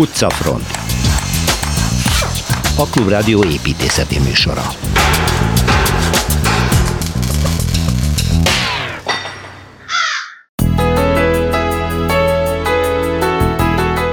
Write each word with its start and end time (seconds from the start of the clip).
Utcafront. 0.00 0.66
A 2.76 2.86
Klubrádió 2.86 3.44
építészeti 3.44 4.18
műsora 4.18 4.62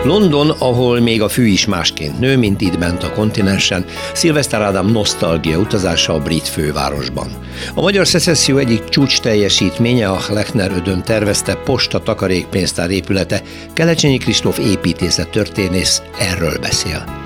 London, 0.07 0.49
ahol 0.49 0.99
még 0.99 1.21
a 1.21 1.29
fű 1.29 1.45
is 1.45 1.65
másként 1.65 2.19
nő, 2.19 2.37
mint 2.37 2.61
itt 2.61 2.77
bent 2.77 3.03
a 3.03 3.11
kontinensen, 3.11 3.85
Szilveszter 4.13 4.61
Ádám 4.61 4.91
nosztalgia 4.91 5.57
utazása 5.57 6.13
a 6.13 6.19
brit 6.19 6.47
fővárosban. 6.47 7.27
A 7.75 7.81
Magyar 7.81 8.07
Szecesszió 8.07 8.57
egyik 8.57 8.83
csúcs 8.83 9.19
teljesítménye 9.19 10.09
a 10.09 10.19
Lechner 10.29 10.71
ödön 10.71 11.03
tervezte 11.03 11.55
posta 11.55 11.99
takarékpénztár 11.99 12.89
épülete. 12.89 13.41
Kelecsényi 13.73 14.17
Kristóf 14.17 14.57
építészet 14.57 15.29
történész 15.29 16.01
erről 16.19 16.57
beszél 16.57 17.16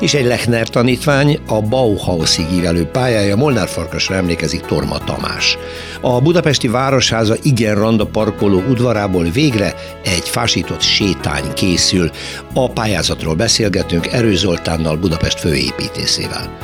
és 0.00 0.14
egy 0.14 0.24
Lechner 0.24 0.68
tanítvány 0.68 1.38
a 1.46 1.60
Bauhausig 1.60 2.46
ívelő 2.52 2.84
pályája 2.84 3.36
Molnár 3.36 3.68
Farkasra 3.68 4.14
emlékezik 4.14 4.60
Torma 4.60 4.98
Tamás. 4.98 5.58
A 6.00 6.20
budapesti 6.20 6.68
Városháza 6.68 7.34
igen 7.42 7.74
randa 7.74 8.06
parkoló 8.06 8.62
udvarából 8.68 9.24
végre 9.24 9.74
egy 10.04 10.28
fásított 10.28 10.80
sétány 10.80 11.52
készül. 11.54 12.10
A 12.54 12.70
pályázatról 12.70 13.34
beszélgetünk 13.34 14.06
Erő 14.06 14.34
Zoltánnal 14.34 14.96
Budapest 14.96 15.40
főépítészével. 15.40 16.58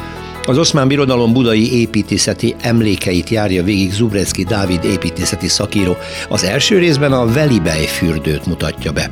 Az 0.47 0.59
oszmán 0.59 0.89
birodalom 0.89 1.33
budai 1.33 1.81
építészeti 1.81 2.55
emlékeit 2.61 3.29
járja 3.29 3.63
végig 3.63 3.93
Zubrecki 3.93 4.45
Dávid 4.45 4.85
építészeti 4.85 5.49
szakíró. 5.49 5.97
Az 6.29 6.45
első 6.45 6.79
részben 6.79 7.13
a 7.13 7.27
Velibej 7.27 7.87
fürdőt 7.87 8.47
mutatja 8.47 8.93
be. 8.93 9.11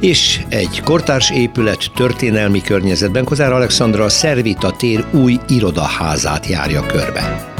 És 0.00 0.40
egy 0.48 0.80
kortárs 0.84 1.30
épület 1.30 1.90
történelmi 1.94 2.60
környezetben 2.60 3.24
Kozár 3.24 3.52
Alexandra 3.52 4.04
a 4.04 4.08
Szervita 4.08 4.70
tér 4.70 5.04
új 5.10 5.38
irodaházát 5.48 6.46
járja 6.46 6.86
körbe. 6.86 7.51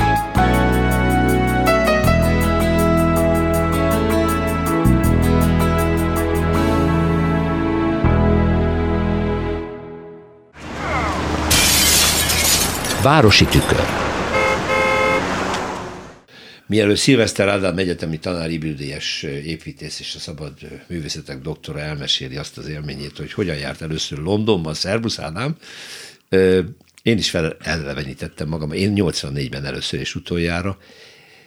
Városi 13.02 13.44
tükör. 13.44 13.86
Mielőtt 16.66 16.96
Szilveszter 16.96 17.48
Ádám 17.48 17.78
egyetemi 17.78 18.18
tanári 18.18 18.58
bildélyes 18.58 19.22
építész 19.22 20.00
és 20.00 20.14
a 20.14 20.18
szabad 20.18 20.52
művészetek 20.88 21.40
doktora 21.40 21.80
elmeséli 21.80 22.36
azt 22.36 22.58
az 22.58 22.68
élményét, 22.68 23.16
hogy 23.16 23.32
hogyan 23.32 23.56
járt 23.56 23.82
először 23.82 24.18
Londonban, 24.18 24.74
Szerbusz 24.74 25.18
Ádám, 25.18 25.56
én 27.02 27.18
is 27.18 27.30
fel 27.30 27.56
elvenítettem 27.60 28.48
magam, 28.48 28.72
én 28.72 28.92
84-ben 28.96 29.64
először 29.64 30.00
és 30.00 30.14
utoljára, 30.14 30.78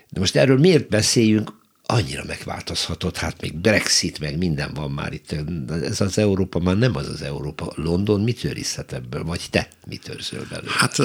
de 0.10 0.20
most 0.20 0.36
erről 0.36 0.60
miért 0.60 0.90
beszéljünk? 0.90 1.52
Annyira 1.86 2.24
megváltozhatott, 2.28 3.18
hát 3.18 3.42
még 3.42 3.54
Brexit, 3.54 4.20
meg 4.20 4.38
minden 4.38 4.74
van 4.74 4.92
már 4.92 5.14
itt. 5.14 5.36
Ez 5.82 6.02
az 6.02 6.18
Európa 6.18 6.60
már 6.60 6.78
nem 6.78 6.96
az 6.96 7.08
az 7.08 7.22
Európa. 7.22 7.74
London 7.76 8.22
mit 8.22 8.44
őrizhet 8.44 8.94
ebből, 8.94 9.24
vagy 9.24 9.42
te 9.50 9.68
mit 9.88 10.10
őrzöl 10.10 10.46
belőle? 10.50 10.72
Hát 10.72 10.98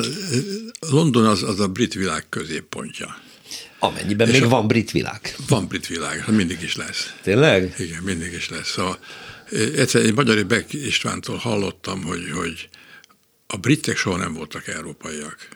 London 0.81 1.27
az, 1.27 1.42
az 1.42 1.61
a 1.61 1.69
brit 1.69 1.95
világ 1.95 2.27
középpontja. 2.28 3.19
Amennyiben 3.78 4.28
És 4.28 4.33
még 4.33 4.42
a, 4.42 4.48
van 4.48 4.67
brit 4.67 4.91
világ. 4.91 5.34
Van 5.48 5.67
brit 5.67 5.86
világ, 5.86 6.25
mindig 6.28 6.62
is 6.62 6.77
lesz. 6.77 7.14
Tényleg? 7.23 7.75
Igen, 7.78 8.03
mindig 8.03 8.33
is 8.33 8.48
lesz. 8.48 8.70
Szóval, 8.70 8.98
egyszer 9.77 10.03
egy 10.03 10.14
Magyari 10.14 10.42
Beck 10.42 10.73
Istvántól 10.73 11.36
hallottam, 11.36 12.03
hogy, 12.03 12.31
hogy 12.34 12.69
a 13.47 13.56
britek 13.56 13.97
soha 13.97 14.17
nem 14.17 14.34
voltak 14.34 14.69
európaiak. 14.69 15.48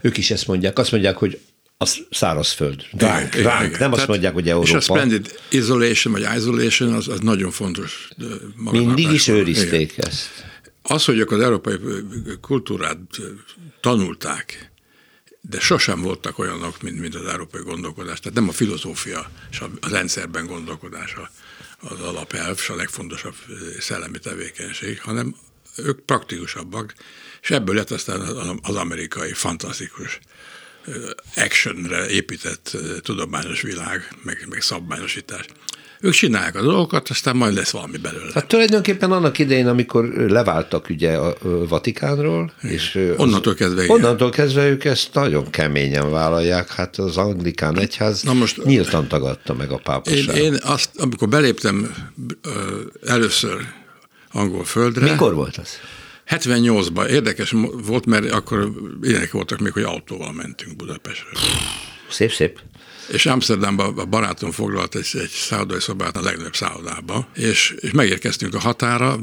Ők 0.00 0.16
is 0.16 0.30
ezt 0.30 0.46
mondják. 0.46 0.78
Azt 0.78 0.90
mondják, 0.90 1.16
hogy 1.16 1.40
az 1.82 2.06
szárazföld. 2.10 2.86
Ránk, 2.92 3.34
ránk. 3.34 3.66
Igen, 3.66 3.78
nem 3.78 3.92
azt 3.92 4.06
mondják, 4.06 4.32
hogy 4.32 4.48
Európa. 4.48 4.68
És 4.68 4.74
a 4.74 4.80
splendid 4.80 5.40
isolation, 5.50 6.12
vagy 6.12 6.36
isolation, 6.36 6.92
az, 6.92 7.08
az 7.08 7.20
nagyon 7.20 7.50
fontos. 7.50 8.08
Mindig 8.56 9.10
is 9.10 9.28
őrizték 9.28 9.92
igen. 9.92 10.06
ezt. 10.06 10.28
Az, 10.82 11.04
hogy 11.04 11.20
az 11.20 11.40
európai 11.40 11.76
kultúrát 12.40 12.98
tanulták, 13.80 14.70
de 15.40 15.60
sosem 15.60 16.00
voltak 16.00 16.38
olyanok, 16.38 16.82
mint, 16.82 17.00
mint 17.00 17.14
az 17.14 17.26
európai 17.26 17.62
gondolkodás. 17.62 18.20
Tehát 18.20 18.38
nem 18.38 18.48
a 18.48 18.52
filozófia 18.52 19.30
és 19.50 19.60
a, 19.60 19.70
a 19.80 19.88
rendszerben 19.88 20.46
gondolkodása 20.46 21.30
az 21.80 22.00
alapelv, 22.00 22.56
és 22.58 22.68
a 22.68 22.74
legfontosabb 22.74 23.34
szellemi 23.78 24.18
tevékenység, 24.18 25.00
hanem 25.00 25.34
ők 25.76 26.00
praktikusabbak, 26.00 26.94
és 27.42 27.50
ebből 27.50 27.74
lett 27.74 27.90
aztán 27.90 28.20
az 28.62 28.76
amerikai 28.76 29.32
fantasztikus 29.32 30.20
actionre 31.36 32.08
épített 32.08 32.76
tudományos 33.02 33.62
világ, 33.62 34.08
meg, 34.22 34.46
meg 34.48 34.60
szabványosítás. 34.60 35.44
Ők 36.00 36.12
csinálják 36.12 36.56
a 36.56 36.62
dolgokat, 36.62 37.08
aztán 37.08 37.36
majd 37.36 37.54
lesz 37.54 37.70
valami 37.70 37.96
belőle. 37.96 38.30
Hát 38.34 38.46
tulajdonképpen 38.46 39.12
annak 39.12 39.38
idején, 39.38 39.66
amikor 39.66 40.04
leváltak 40.04 40.88
ugye 40.88 41.16
a 41.16 41.36
Vatikánról, 41.68 42.52
igen. 42.62 42.74
és 42.74 43.14
onnantól 43.16 43.54
kezdve, 43.54 43.84
igen. 43.84 43.96
onnantól 43.96 44.30
kezdve 44.30 44.68
ők 44.68 44.84
ezt 44.84 45.14
nagyon 45.14 45.50
keményen 45.50 46.10
vállalják, 46.10 46.70
hát 46.70 46.96
az 46.96 47.16
anglikán 47.16 47.78
egyház 47.78 48.22
Na 48.22 48.32
most, 48.32 48.64
nyíltan 48.64 49.08
tagadta 49.08 49.54
meg 49.54 49.70
a 49.70 49.76
pápaság. 49.76 50.36
Én, 50.36 50.42
én 50.52 50.58
azt, 50.62 50.90
amikor 50.98 51.28
beléptem 51.28 51.94
először 53.06 53.66
angol 54.32 54.64
földre. 54.64 55.10
Mikor 55.10 55.34
volt 55.34 55.56
az? 55.56 55.68
78-ban 56.30 57.08
érdekes 57.08 57.54
volt, 57.86 58.06
mert 58.06 58.30
akkor 58.30 58.72
ilyenek 59.02 59.32
voltak 59.32 59.58
még, 59.58 59.72
hogy 59.72 59.82
autóval 59.82 60.32
mentünk 60.32 60.76
Budapestről. 60.76 61.32
Szép, 62.10 62.32
szép. 62.32 62.60
És 63.12 63.26
Amsterdamban 63.26 63.98
a 63.98 64.04
barátom 64.04 64.50
foglalt 64.50 64.94
egy, 64.94 65.08
egy 65.12 65.30
szállodai 65.30 65.80
szobát 65.80 66.16
a 66.16 66.22
legnagyobb 66.22 66.54
szállodába, 66.54 67.28
és, 67.34 67.74
és 67.80 67.90
megérkeztünk 67.90 68.54
a 68.54 68.58
határa, 68.58 69.18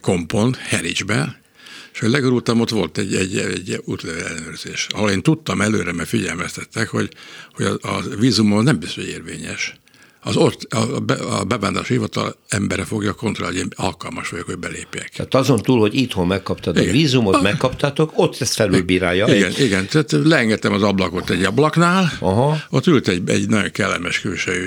Kompon, 0.00 0.54
Hericsbe, 0.58 1.40
és 1.92 2.00
hogy 2.00 2.10
legurultam, 2.10 2.60
ott 2.60 2.70
volt 2.70 2.98
egy, 2.98 3.14
egy, 3.14 3.36
egy 3.36 3.80
útlevél 3.84 4.24
ellenőrzés, 4.24 4.86
ahol 4.90 5.10
én 5.10 5.22
tudtam 5.22 5.60
előre, 5.60 5.92
mert 5.92 6.08
figyelmeztettek, 6.08 6.88
hogy, 6.88 7.12
hogy 7.52 7.66
a, 7.66 7.78
a 7.80 8.00
vízumon 8.18 8.64
nem 8.64 8.78
biztos, 8.78 9.04
hogy 9.04 9.12
érvényes 9.12 9.79
az 10.22 10.36
ott 10.36 10.62
a, 10.72 11.00
be, 11.00 11.14
a 11.14 11.44
bevándorlási 11.44 11.92
hivatal 11.92 12.36
embere 12.48 12.84
fogja 12.84 13.12
kontrollálni, 13.12 13.58
hogy 13.58 13.66
én 13.66 13.86
alkalmas 13.86 14.28
vagyok, 14.28 14.46
hogy 14.46 14.58
belépjek. 14.58 15.08
Tehát 15.08 15.34
azon 15.34 15.62
túl, 15.62 15.78
hogy 15.78 15.94
itthon 15.94 16.26
megkaptad 16.26 16.76
igen. 16.76 16.88
a 16.88 16.92
vízumot, 16.92 17.34
a... 17.34 17.40
megkaptátok, 17.40 18.12
ott 18.14 18.40
ezt 18.40 18.54
felülbírálja. 18.54 19.26
Igen, 19.26 19.48
egy... 19.48 19.60
igen. 19.60 19.86
Tehát 19.86 20.12
leengedtem 20.12 20.72
az 20.72 20.82
ablakot 20.82 21.30
egy 21.30 21.44
ablaknál, 21.44 22.12
Aha. 22.20 22.62
ott 22.70 22.86
ült 22.86 23.08
egy, 23.08 23.30
egy 23.30 23.48
nagyon 23.48 23.70
kellemes 23.70 24.20
külsejű 24.20 24.66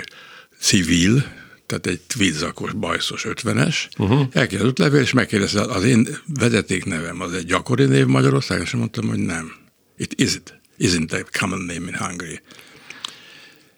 civil, 0.60 1.24
tehát 1.66 1.88
egy 1.88 2.00
tweedzakos, 2.08 2.74
bajszos 2.74 3.26
ötvenes, 3.26 3.90
uh-huh. 3.98 4.28
elkérdezett 4.32 4.78
levél, 4.78 5.02
és 5.02 5.12
megkérdezte, 5.12 5.62
az 5.62 5.84
én 5.84 6.08
vezetéknevem 6.40 7.22
az 7.22 7.34
egy 7.34 7.46
gyakori 7.46 7.86
név 7.86 8.06
Magyarországon, 8.06 8.64
és 8.64 8.72
mondtam, 8.72 9.08
hogy 9.08 9.20
nem. 9.20 9.52
It 9.98 10.14
is 10.22 10.36
it. 10.36 10.62
Isn't 10.80 11.12
a 11.12 11.38
common 11.40 11.60
name 11.60 11.88
in 11.88 11.96
Hungary. 11.96 12.40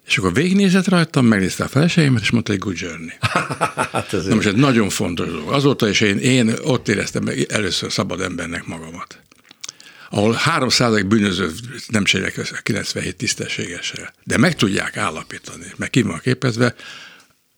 És 0.05 0.17
akkor 0.17 0.33
végignézett 0.33 0.87
rajtam, 0.87 1.25
megnézte 1.25 1.63
a 1.63 1.67
feleségemet, 1.67 2.21
és 2.21 2.29
mondta, 2.29 2.51
hogy 2.51 2.61
good 2.61 2.79
journey. 2.79 3.13
hát 3.91 4.13
ez 4.13 4.25
Na 4.25 4.35
most 4.35 4.47
egy 4.47 4.55
nagyon 4.55 4.89
fontos 4.89 5.27
dolog. 5.27 5.51
Azóta 5.51 5.89
is 5.89 6.01
én, 6.01 6.17
én 6.17 6.53
ott 6.63 6.87
éreztem 6.87 7.23
meg 7.23 7.45
először 7.49 7.91
szabad 7.91 8.21
embernek 8.21 8.65
magamat. 8.65 9.19
Ahol 10.09 10.33
300 10.33 11.03
bűnöző 11.03 11.51
nem 11.87 12.03
cserélek 12.03 12.61
97 12.63 13.15
tisztességessel. 13.15 14.13
De 14.23 14.37
meg 14.37 14.55
tudják 14.55 14.97
állapítani, 14.97 15.65
meg 15.75 15.89
ki 15.89 16.01
van 16.01 16.19
képezve 16.19 16.75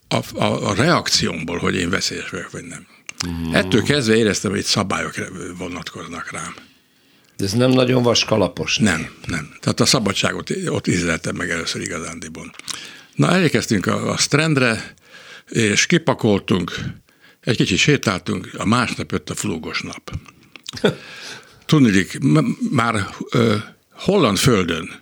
a, 0.07 0.43
a, 0.43 0.69
a 0.69 0.73
reakciómból, 0.73 1.57
hogy 1.57 1.75
én 1.75 1.89
veszélyes 1.89 2.29
vagyok, 2.29 2.51
vagy 2.51 2.63
nem. 2.63 2.87
Mm. 3.27 3.53
Ettől 3.53 3.83
kezdve 3.83 4.15
éreztem, 4.15 4.51
hogy 4.51 4.59
itt 4.59 4.65
szabályok 4.65 5.13
vonatkoznak 5.57 6.31
rám. 6.31 6.53
De 7.37 7.43
ez 7.43 7.53
nem 7.53 7.69
nagyon 7.69 8.03
vaskalapos? 8.03 8.77
Nem, 8.77 9.09
nem. 9.25 9.49
Tehát 9.59 9.79
a 9.79 9.85
szabadságot 9.85 10.49
ott 10.67 10.87
ízleltem 10.87 11.35
meg 11.35 11.49
először 11.49 11.81
igazándiból. 11.81 12.51
Na, 13.15 13.31
elérkeztünk 13.31 13.85
a, 13.85 14.09
a 14.09 14.17
strandre, 14.17 14.93
és 15.49 15.85
kipakoltunk, 15.85 16.79
egy 17.41 17.55
kicsit 17.55 17.77
sétáltunk, 17.77 18.49
a 18.57 18.65
másnap 18.65 19.11
jött 19.11 19.29
a 19.29 19.35
flúgos 19.35 19.81
nap. 19.81 20.11
Tudnilik, 21.65 22.17
már 22.71 23.07
ö, 23.31 23.55
holland 23.91 24.37
földön, 24.37 24.99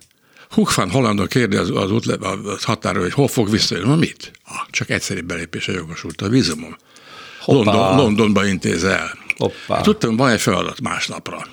Hukfán 0.50 0.92
Hollandon 0.92 1.28
kérde 1.28 1.60
az, 1.60 1.70
az, 1.70 1.92
útle, 1.92 2.18
az 2.46 2.64
határól, 2.64 3.02
hogy 3.02 3.14
hol 3.14 3.28
fog 3.28 3.50
visszajönni. 3.50 3.90
Na 3.90 3.96
mit? 3.96 4.32
Ah, 4.44 4.70
csak 4.70 4.90
egyszerű 4.90 5.22
belépése 5.22 5.72
jogosult 5.72 6.22
a 6.22 6.30
vízumom. 6.30 6.76
London, 7.46 7.96
Londonba 7.96 8.46
intéz 8.46 8.84
el. 8.84 9.18
Hoppá. 9.38 9.82
Tudtam, 9.82 10.16
van 10.16 10.30
egy 10.30 10.42
feladat 10.42 10.82
másnapra 10.82 11.48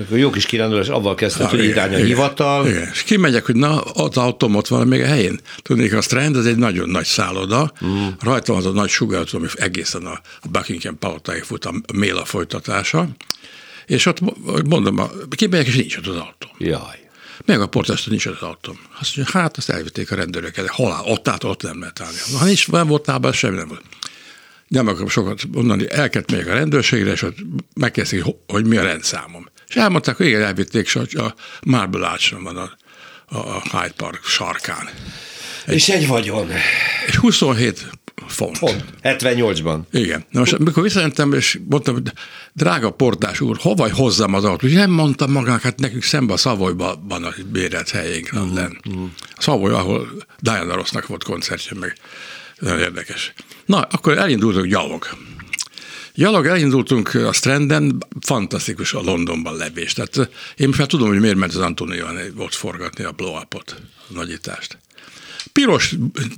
Akkor 0.00 0.18
jó 0.18 0.30
kis 0.30 0.46
kirándulás, 0.46 0.88
avval 0.88 1.14
kezdtem, 1.14 1.48
hogy 1.48 1.64
irány 1.64 1.94
a 1.94 1.96
hivatal. 1.96 2.68
Igen. 2.68 2.88
És 2.92 3.02
kimegyek, 3.02 3.44
hogy 3.44 3.56
na, 3.56 3.80
az 3.80 4.16
autóm 4.16 4.54
ott 4.54 4.68
van 4.68 4.86
még 4.86 5.00
a 5.00 5.06
helyén. 5.06 5.40
Tudnék, 5.62 5.94
a 5.94 6.00
Strand, 6.00 6.36
az 6.36 6.46
egy 6.46 6.56
nagyon 6.56 6.88
nagy 6.88 7.04
szálloda, 7.04 7.72
mm. 7.84 8.06
rajta 8.20 8.52
van 8.52 8.60
az 8.60 8.66
a 8.66 8.72
nagy 8.72 8.88
sugárzó, 8.88 9.38
ami 9.38 9.46
egészen 9.54 10.06
a 10.06 10.20
Buckingham 10.50 10.98
palotáig 10.98 11.42
fut 11.42 11.64
a 11.64 11.74
Méla 11.92 12.24
folytatása, 12.24 13.08
és 13.86 14.06
ott 14.06 14.18
mondom, 14.64 15.10
kimegyek, 15.28 15.66
és 15.66 15.76
nincs 15.76 15.96
ott 15.96 16.06
az 16.06 16.16
autó. 16.16 16.48
Jaj. 16.58 17.02
Meg 17.44 17.60
a 17.60 17.66
portásra 17.66 18.10
nincs 18.10 18.26
az 18.26 18.40
autóm. 18.40 18.78
Azt 19.00 19.16
mondja, 19.16 19.40
hát 19.40 19.56
azt 19.56 19.70
elvitték 19.70 20.10
a 20.10 20.14
rendőrök 20.14 20.56
el, 20.56 20.66
halál, 20.68 21.02
ott 21.04 21.28
át, 21.28 21.44
ott 21.44 21.62
nem 21.62 21.80
lehet 21.80 22.00
állni. 22.00 22.16
Ha 22.38 22.44
nincs, 22.44 22.70
nem 22.70 22.86
volt 22.86 23.06
nába, 23.06 23.32
semmi 23.32 23.56
nem 23.56 23.68
volt. 23.68 23.82
Nem 24.68 24.86
akarom 24.86 25.08
sokat 25.08 25.42
mondani, 25.52 25.90
elkezdett 25.90 26.30
megyek 26.30 26.46
a 26.46 26.54
rendőrségre, 26.54 27.12
és 27.12 27.22
ott 27.22 27.36
megkezdték, 27.74 28.24
hogy 28.46 28.66
mi 28.66 28.76
a 28.76 28.82
rendszámom. 28.82 29.48
És 29.68 29.76
elmondták, 29.76 30.16
hogy 30.16 30.26
igen, 30.26 30.42
elvitték, 30.42 30.84
és 30.84 30.96
a 30.96 31.34
Marble 31.62 32.06
arch 32.06 32.42
van 32.42 32.56
a, 32.56 32.70
a 33.38 33.60
Hyde 33.60 33.94
Park 33.96 34.24
sarkán. 34.24 34.88
Egy, 35.66 35.74
és 35.74 35.88
egy 35.88 36.06
vagyon. 36.06 36.50
Egy 37.06 37.14
27 37.14 37.86
font. 38.26 38.58
font. 38.58 38.84
78-ban. 39.02 39.80
Igen. 39.90 40.24
Na 40.30 40.38
most, 40.38 40.52
amikor 40.52 40.82
visszajöttem, 40.82 41.32
és 41.32 41.58
mondtam, 41.68 41.94
hogy 41.94 42.12
drága 42.52 42.90
portás 42.90 43.40
úr, 43.40 43.56
hova 43.60 43.94
hozzam 43.94 44.34
az 44.34 44.44
autót? 44.44 44.70
Nem 44.70 44.90
mondtam 44.90 45.30
magának, 45.30 45.60
hát 45.60 45.78
nekünk 45.78 46.02
szembe 46.02 46.32
a 46.32 46.36
Szavolyban 46.36 47.04
van 47.08 47.24
a 47.24 47.32
bérelt 47.52 47.90
helyénk. 47.90 48.28
Uh-huh. 48.32 48.70
Uh-huh. 48.86 49.08
Szavoly, 49.38 49.72
ahol 49.72 50.08
Diana 50.40 50.74
Rossnak 50.74 51.06
volt 51.06 51.24
koncertje, 51.24 51.76
meg 51.80 51.96
nagyon 52.58 52.78
érdekes. 52.78 53.32
Na, 53.66 53.80
akkor 53.80 54.18
elindultunk 54.18 54.66
gyalog. 54.66 55.06
Gyalog 56.14 56.46
elindultunk 56.46 57.14
a 57.14 57.32
Stranden, 57.32 57.98
fantasztikus 58.20 58.92
a 58.92 59.00
Londonban 59.00 59.56
levés. 59.56 59.92
Tehát 59.92 60.30
én 60.56 60.66
most 60.66 60.78
már 60.78 60.88
tudom, 60.88 61.08
hogy 61.08 61.20
miért 61.20 61.36
ment 61.36 61.54
az 61.54 61.60
Antonio 61.60 62.06
ott 62.36 62.54
forgatni 62.54 63.04
a 63.04 63.12
blow-upot, 63.12 63.74
a 64.08 64.12
nagyítást. 64.12 64.78
Piros, 65.52 65.94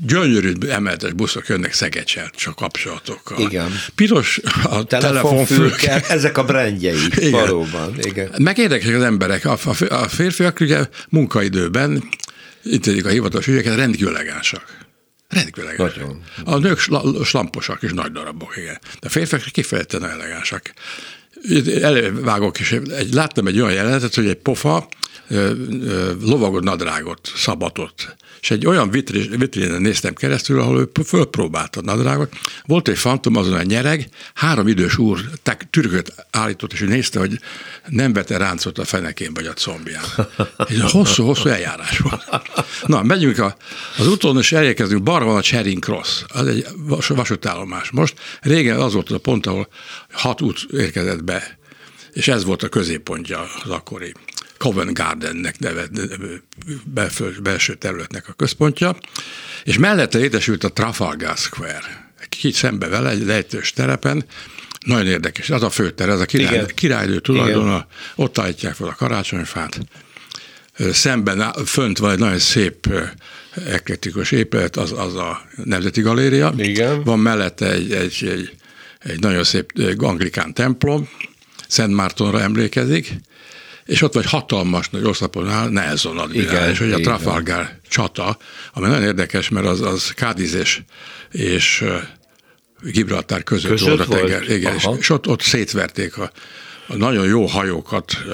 gyönyörű 0.06 0.52
emeletes 0.68 1.12
buszok 1.12 1.46
jönnek 1.48 1.72
Szegecselt, 1.72 2.34
csak 2.34 2.56
kapcsolatokkal. 2.56 3.40
Igen. 3.40 3.70
Piros 3.94 4.40
a 4.62 4.84
telefonfülke. 4.84 6.00
Ezek 6.08 6.38
a 6.38 6.44
brandjei, 6.44 6.98
Igen. 7.16 7.30
valóban. 7.30 7.94
Igen. 8.00 8.30
Meg 8.38 8.58
érdekes 8.58 8.94
az 8.94 9.02
emberek. 9.02 9.44
A, 9.44 9.58
a, 9.64 9.94
a 9.94 10.08
férfiak 10.08 10.60
ugye 10.60 10.88
munkaidőben 11.08 12.08
intézik 12.62 13.06
a 13.06 13.08
hivatalos 13.08 13.46
ügyeket, 13.46 13.76
rendkívül 13.76 14.16
elegánsak. 14.16 14.85
Rendkívül 15.28 15.70
elegáns. 15.70 15.94
A 16.44 16.56
nők 16.56 16.78
sl- 16.78 17.24
slamposak 17.24 17.82
és 17.82 17.92
nagy 17.92 18.12
darabok, 18.12 18.56
igen. 18.56 18.78
De 19.00 19.06
a 19.06 19.10
férfiak 19.10 19.42
kifejezetten 19.42 20.04
elegánsak. 20.04 20.72
Elővágok, 21.82 22.60
és 22.60 22.72
egy, 22.72 23.12
láttam 23.12 23.46
egy 23.46 23.60
olyan 23.60 23.72
jelenetet, 23.72 24.14
hogy 24.14 24.28
egy 24.28 24.36
pofa 24.36 24.88
lovagod 26.20 26.64
nadrágot 26.64 27.32
szabatott 27.36 28.16
és 28.46 28.52
egy 28.52 28.66
olyan 28.66 28.90
vitrínen 28.90 29.80
néztem 29.80 30.14
keresztül, 30.14 30.60
ahol 30.60 30.80
ő 30.80 31.02
fölpróbálta 31.04 31.80
a 31.80 31.82
nadrágot. 31.82 32.32
Volt 32.66 32.88
egy 32.88 32.98
fantom, 32.98 33.36
azon 33.36 33.52
a 33.52 33.62
nyereg, 33.62 34.08
három 34.34 34.68
idős 34.68 34.98
úr 34.98 35.20
türköt 35.70 36.26
állított, 36.30 36.72
és 36.72 36.80
ő 36.80 36.86
nézte, 36.86 37.18
hogy 37.18 37.40
nem 37.86 38.12
vette 38.12 38.36
ráncot 38.36 38.78
a 38.78 38.84
fenekén 38.84 39.34
vagy 39.34 39.46
a 39.46 39.52
combján. 39.52 40.04
Ez 40.56 40.90
hosszú-hosszú 40.90 41.48
eljárás 41.48 41.98
volt. 41.98 42.24
Na, 42.86 43.02
megyünk 43.02 43.38
a, 43.38 43.56
az 43.98 44.08
úton, 44.08 44.38
és 44.38 44.52
elérkezünk, 44.52 45.02
balra 45.02 45.24
van 45.24 45.36
a 45.36 45.42
Charing 45.42 45.82
Cross, 45.82 46.22
az 46.28 46.46
egy 46.46 46.66
vas, 46.76 47.06
vasútállomás. 47.06 47.90
Most 47.90 48.14
régen 48.40 48.78
az 48.80 48.92
volt 48.92 49.10
a 49.10 49.18
pont, 49.18 49.46
ahol 49.46 49.68
hat 50.10 50.42
út 50.42 50.66
érkezett 50.72 51.24
be, 51.24 51.58
és 52.12 52.28
ez 52.28 52.44
volt 52.44 52.62
a 52.62 52.68
középpontja 52.68 53.46
az 53.64 53.70
akkori 53.70 54.12
Covent 54.58 54.92
Gardennek 54.92 55.58
neve, 55.58 55.88
belső 57.42 57.74
területnek 57.74 58.28
a 58.28 58.32
központja, 58.32 58.96
és 59.64 59.78
mellette 59.78 60.18
létesült 60.18 60.64
a 60.64 60.72
Trafalgar 60.72 61.36
Square. 61.36 62.12
Kicsit 62.28 62.54
szembe 62.54 62.88
vele, 62.88 63.10
egy 63.10 63.24
lejtős 63.24 63.72
terepen, 63.72 64.24
nagyon 64.86 65.06
érdekes. 65.06 65.50
Az 65.50 65.62
a 65.62 65.70
főter, 65.70 66.08
ez 66.08 66.20
a 66.20 66.24
király, 66.24 66.66
királydő 66.74 67.20
tulajdona, 67.20 67.86
ott 68.14 68.38
állítják 68.38 68.74
fel 68.74 68.88
a 68.88 68.94
karácsonyfát. 68.94 69.80
Szemben 70.92 71.52
fönt 71.52 71.98
van 71.98 72.10
egy 72.10 72.18
nagyon 72.18 72.38
szép 72.38 72.88
eklektikus 73.66 74.30
épület, 74.30 74.76
az, 74.76 74.92
az 74.92 75.14
a 75.14 75.42
Nemzeti 75.64 76.00
Galéria. 76.00 76.54
Igen. 76.56 77.04
Van 77.04 77.18
mellette 77.18 77.72
egy, 77.72 77.92
egy, 77.92 78.28
egy, 78.30 78.56
egy 78.98 79.20
nagyon 79.20 79.44
szép 79.44 79.72
anglikán 79.96 80.54
templom, 80.54 81.08
Szent 81.68 81.94
Mártonra 81.94 82.40
emlékezik, 82.40 83.12
és 83.86 84.02
ott 84.02 84.14
vagy 84.14 84.26
hatalmas 84.26 84.88
nagy 84.88 85.04
oszlopon 85.04 85.72
Nelson 85.72 86.18
admirál, 86.18 86.70
és 86.70 86.78
hogy 86.78 86.92
a 86.92 87.00
Trafalgar 87.00 87.70
csata, 87.88 88.36
ami 88.72 88.86
nagyon 88.86 89.02
érdekes, 89.02 89.48
mert 89.48 89.66
az, 89.66 89.80
az 89.80 90.10
Kádiz 90.10 90.54
és, 90.54 90.80
és 91.30 91.84
Gibraltar 92.82 93.42
között, 93.42 93.70
között 93.70 93.88
volt 93.88 94.00
a 94.00 94.06
tenger. 94.06 94.50
Igen, 94.50 94.74
és, 94.74 94.88
és 94.98 95.10
ott, 95.10 95.28
ott 95.28 95.40
szétverték 95.40 96.18
a, 96.18 96.30
a 96.86 96.96
nagyon 96.96 97.26
jó 97.26 97.46
hajókat 97.46 98.24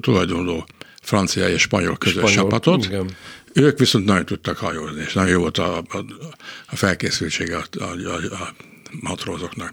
tulajdonló 0.00 0.66
francia 1.02 1.48
és 1.48 1.60
spanyol 1.60 1.96
közös 1.96 2.30
spanyol, 2.30 2.36
csapatot. 2.36 2.84
Igen. 2.84 3.10
Ők 3.52 3.78
viszont 3.78 4.04
nagyon 4.04 4.24
tudtak 4.24 4.56
hajózni, 4.56 5.02
és 5.06 5.12
nagyon 5.12 5.30
jó 5.30 5.40
volt 5.40 5.58
a, 5.58 5.76
a, 5.78 6.04
a 6.66 6.76
felkészültsége 6.76 7.56
a, 7.56 7.64
a, 7.78 7.84
a, 7.84 8.34
a 8.34 8.54
matrózoknak. 9.00 9.72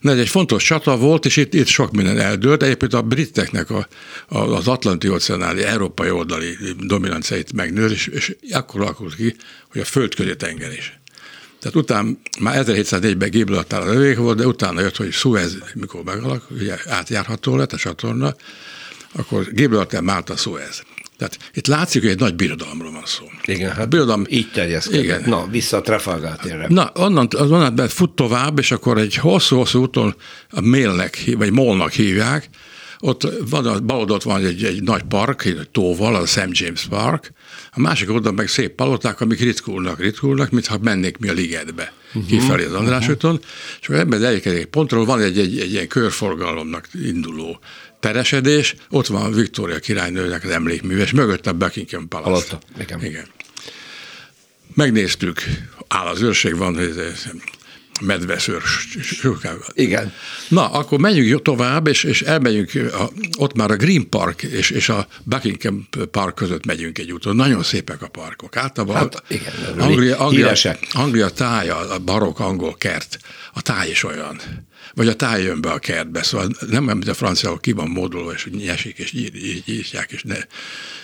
Na, 0.00 0.10
ez 0.10 0.18
egy 0.18 0.28
fontos 0.28 0.64
csata 0.64 0.96
volt, 0.96 1.24
és 1.24 1.36
itt, 1.36 1.54
itt 1.54 1.66
sok 1.66 1.92
minden 1.92 2.18
eldőlt. 2.18 2.62
Egyébként 2.62 2.94
a 2.94 3.02
briteknek 3.02 3.70
a, 3.70 3.88
a, 4.28 4.38
az 4.38 4.68
atlanti 4.68 5.08
óceánáli, 5.08 5.62
európai 5.62 6.10
oldali 6.10 6.56
dominanciáit 6.78 7.52
megnőtt, 7.52 7.90
és, 7.90 8.06
és 8.06 8.36
akkor 8.50 8.80
alakult 8.80 9.14
ki, 9.14 9.36
hogy 9.70 9.80
a 9.80 9.84
földközi 9.84 10.36
tenger 10.36 10.72
is. 10.72 10.98
Tehát 11.64 11.76
utána 11.78 12.10
már 12.40 12.64
1704-ben 12.66 13.30
Gibraltar 13.30 13.80
a 13.80 13.92
lövék 13.92 14.16
volt, 14.16 14.36
de 14.36 14.46
utána 14.46 14.80
jött, 14.80 14.96
hogy 14.96 15.12
Suez, 15.12 15.56
mikor 15.74 16.02
megalak, 16.04 16.50
ugye 16.50 16.76
átjárható 16.86 17.56
lett 17.56 17.72
a 17.72 17.76
csatorna, 17.76 18.34
akkor 19.12 19.52
Gibraltar, 19.52 20.02
Málta, 20.02 20.36
Suez. 20.36 20.82
Tehát 21.18 21.38
itt 21.52 21.66
látszik, 21.66 22.02
hogy 22.02 22.10
egy 22.10 22.18
nagy 22.18 22.34
birodalomról 22.34 22.92
van 22.92 23.06
szó. 23.06 23.24
Igen, 23.44 23.72
hát 23.72 23.88
birodalom, 23.88 24.24
így 24.28 24.50
terjeszkedik. 24.50 25.02
Igen. 25.02 25.22
Na, 25.26 25.46
vissza 25.50 25.76
a 25.76 25.80
Trafalgar 25.80 26.36
térre. 26.36 26.66
Na, 26.68 26.90
onnan, 26.94 27.28
onnan 27.38 27.88
fut 27.88 28.10
tovább, 28.10 28.58
és 28.58 28.70
akkor 28.70 28.98
egy 28.98 29.14
hosszú-hosszú 29.14 29.80
úton 29.80 30.14
a 30.50 30.60
Mélnek, 30.60 31.30
vagy 31.36 31.52
Molnak 31.52 31.92
hívják, 31.92 32.50
ott 33.04 33.28
van, 33.50 33.86
bal 33.86 33.98
oldalt 33.98 34.22
van 34.22 34.44
egy, 34.44 34.64
egy 34.64 34.82
nagy 34.82 35.02
park, 35.02 35.44
egy 35.44 35.68
tóval, 35.72 36.14
a 36.14 36.26
St. 36.26 36.48
James 36.50 36.86
Park, 36.88 37.32
a 37.72 37.80
másik 37.80 38.10
oldalon 38.10 38.34
meg 38.34 38.48
szép 38.48 38.74
paloták, 38.74 39.20
amik 39.20 39.40
ritkulnak, 39.40 40.00
ritkulnak, 40.00 40.50
mintha 40.50 40.78
mennék 40.82 41.18
mi 41.18 41.28
a 41.28 41.32
ligetbe, 41.32 41.92
uh-huh. 42.06 42.26
kifelé 42.26 42.64
az 42.64 42.72
András 42.72 43.08
uh-huh. 43.08 43.38
és 43.80 43.88
akkor 43.88 44.00
ebben 44.00 44.24
egy 44.24 44.66
pontról 44.66 45.04
van 45.04 45.20
egy, 45.20 45.38
egy, 45.38 45.58
egy 45.58 45.72
ilyen 45.72 45.88
körforgalomnak 45.88 46.88
induló 46.92 47.58
teresedés, 48.04 48.74
ott 48.90 49.06
van 49.06 49.32
Viktória 49.32 49.78
királynőnek 49.78 50.44
az 50.44 50.50
emlékműve, 50.50 51.02
és 51.02 51.10
mögött 51.10 51.46
a 51.46 51.52
Buckingham 51.52 52.08
Palace. 52.08 52.30
Alatta, 52.30 52.58
igen. 52.80 53.04
igen. 53.04 53.26
Megnéztük, 54.74 55.42
áll 55.88 56.06
az 56.06 56.22
őrség 56.22 56.56
van, 56.56 56.74
hogy 56.74 57.12
medveszőr 58.00 58.62
Igen. 59.72 60.12
Na, 60.48 60.70
akkor 60.70 60.98
menjünk 60.98 61.42
tovább, 61.42 61.86
és, 61.86 62.04
és 62.04 62.22
elmegyünk, 62.22 62.70
a, 62.92 63.10
ott 63.38 63.54
már 63.54 63.70
a 63.70 63.76
Green 63.76 64.08
Park 64.08 64.42
és, 64.42 64.70
és 64.70 64.88
a 64.88 65.06
Buckingham 65.22 65.88
Park 66.10 66.34
között 66.34 66.64
megyünk 66.66 66.98
egy 66.98 67.12
úton. 67.12 67.36
Nagyon 67.36 67.62
szépek 67.62 68.02
a 68.02 68.08
parkok. 68.08 68.56
Általában 68.56 68.96
hát, 68.96 69.22
igen, 69.28 69.52
Anglia, 69.78 70.18
Anglia, 70.18 70.54
Anglia 70.92 71.28
tája, 71.28 71.76
a 71.76 71.98
barok 71.98 72.40
angol 72.40 72.74
kert, 72.74 73.18
a 73.52 73.62
táj 73.62 73.90
is 73.90 74.04
olyan 74.04 74.40
vagy 74.94 75.08
a 75.08 75.14
táj 75.14 75.42
jön 75.42 75.60
be 75.60 75.70
a 75.70 75.78
kertbe, 75.78 76.22
szóval 76.22 76.50
nem 76.68 76.84
mint 76.84 77.08
a 77.08 77.14
franciául 77.14 77.60
ki 77.60 77.72
van 77.72 77.88
módolva, 77.88 78.32
és 78.32 78.48
nyesik, 78.50 78.98
és 78.98 79.12
írják, 79.64 80.12
és 80.12 80.22
ne 80.22 80.36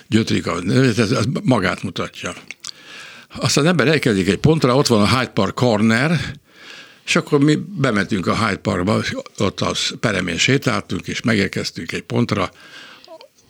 gyötrik, 0.07 0.47
a, 0.47 0.61
ez, 0.69 0.99
ez 0.99 1.25
magát 1.43 1.83
mutatja. 1.83 2.35
Aztán 3.37 3.67
ember 3.67 3.89
elkezdik 3.89 4.29
egy 4.29 4.39
pontra, 4.39 4.77
ott 4.77 4.87
van 4.87 5.01
a 5.01 5.19
Hyde 5.19 5.31
Park 5.31 5.55
Corner, 5.55 6.21
és 7.05 7.17
akkor 7.17 7.39
mi 7.39 7.55
bementünk 7.57 8.27
a 8.27 8.47
Hyde 8.47 8.61
Parkba, 8.61 9.03
ott 9.39 9.61
az 9.61 9.95
peremén 10.01 10.39
sétáltunk, 10.39 11.07
és 11.07 11.21
megérkeztünk 11.21 11.93
egy 11.93 12.03
pontra, 12.03 12.51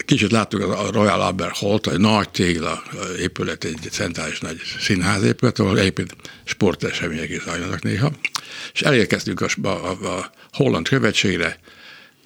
Kicsit 0.05 0.31
láttuk 0.31 0.63
a 0.63 0.91
Royal 0.93 1.21
Albert 1.21 1.57
Hall-t, 1.57 1.87
egy 1.87 1.99
nagy 1.99 2.29
tégla 2.29 2.83
épület, 3.19 3.65
egy 3.65 3.89
centrális 3.91 4.41
nagy 4.41 4.61
színházépület, 4.81 5.59
ahol 5.59 5.79
egyébként 5.79 6.15
sportesemények 6.45 7.31
is 7.31 7.43
zajlanak 7.43 7.83
néha. 7.83 8.11
És 8.73 8.83
elérkeztünk 8.83 9.41
a, 9.41 9.69
a, 9.69 9.89
a 10.07 10.31
holland 10.53 10.89
követségre, 10.89 11.59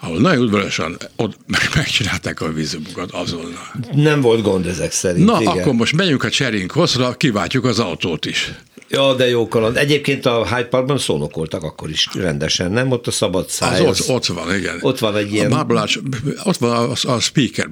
ahol 0.00 0.20
nagyon 0.20 0.42
udvariasan 0.42 0.96
ott 1.16 1.36
megcsinálták 1.74 2.40
a 2.40 2.52
vízumokat 2.52 3.10
azonnal. 3.10 3.72
Nem 3.94 4.20
volt 4.20 4.42
gond 4.42 4.66
ezek 4.66 4.92
szerint. 4.92 5.26
Na, 5.26 5.40
igen. 5.40 5.58
akkor 5.58 5.72
most 5.72 5.96
megyünk 5.96 6.24
a 6.24 6.30
Cserinkhosszra, 6.30 7.16
kiváltjuk 7.16 7.64
az 7.64 7.78
autót 7.78 8.26
is. 8.26 8.52
Ja, 8.94 9.14
de 9.14 9.28
jó 9.28 9.48
kaland. 9.48 9.76
Egyébként 9.76 10.26
a 10.26 10.46
Hyde 10.46 10.68
Parkban 10.68 10.98
szónokoltak 10.98 11.62
akkor 11.62 11.90
is 11.90 12.08
rendesen, 12.14 12.72
nem? 12.72 12.90
Ott 12.90 13.06
a 13.06 13.10
szabad 13.10 13.48
száj. 13.48 13.80
Az, 13.80 14.00
az 14.00 14.00
ott, 14.00 14.16
ott 14.16 14.26
van, 14.26 14.54
igen. 14.54 14.78
Ott 14.80 14.98
van 14.98 15.16
egy 15.16 15.32
ilyen... 15.32 15.52
A 15.52 15.54
Marblás, 15.54 15.98
ott 16.44 16.56
van 16.56 16.70
a, 16.70 17.10
a 17.12 17.20
speaker 17.20 17.68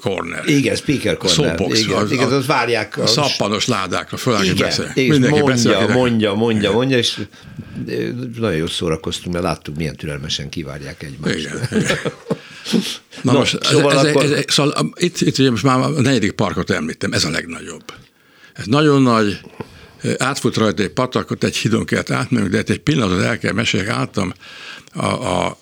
corner. 0.00 0.48
Igen, 0.48 0.76
speaker 0.76 1.16
corner. 1.16 1.34
Soapbox, 1.34 1.80
igen, 1.80 1.96
a, 1.96 2.12
igen, 2.12 2.32
ott 2.32 2.46
várják. 2.46 2.96
A, 2.96 3.02
a 3.02 3.06
szappanos 3.06 3.66
ládákra 3.66 4.16
föl, 4.16 4.42
igen, 4.42 4.56
beszél. 4.56 4.92
Mindenki 4.94 5.28
mondja, 5.28 5.44
beszél, 5.44 5.88
mondja, 5.88 6.34
mondja, 6.34 6.60
igen. 6.60 6.72
mondja, 6.72 6.98
és 6.98 7.20
nagyon 8.38 8.56
jól 8.56 8.68
szórakoztunk, 8.68 9.32
mert 9.34 9.44
láttuk, 9.46 9.76
milyen 9.76 9.96
türelmesen 9.96 10.48
kivárják 10.48 11.02
egymást. 11.02 11.38
Igen, 11.38 11.68
igen. 11.80 11.96
Na 13.22 13.32
no, 13.32 13.38
most, 13.38 13.64
szóval, 13.64 13.92
ez, 13.92 14.04
akkor... 14.04 14.24
ez, 14.24 14.30
ez, 14.30 14.44
szóval 14.46 14.92
itt, 14.94 15.20
itt 15.20 15.38
ugye 15.38 15.50
most 15.50 15.62
már 15.62 15.78
a 15.78 15.88
negyedik 15.88 16.32
parkot 16.32 16.70
említem, 16.70 17.12
ez 17.12 17.24
a 17.24 17.30
legnagyobb. 17.30 17.84
Ez 18.52 18.66
nagyon 18.66 19.02
nagy, 19.02 19.40
átfut 20.18 20.56
rajta 20.56 20.82
egy 20.82 20.90
patakot, 20.90 21.44
egy 21.44 21.56
hidon 21.56 21.84
kellett 21.84 22.10
átmennünk, 22.10 22.52
de 22.52 22.62
egy 22.66 22.78
pillanatot 22.78 23.24
el 23.24 23.38
kell 23.38 23.52
meséljek, 23.52 23.88
álltam, 23.88 24.32
a, 24.92 25.06
a, 25.06 25.58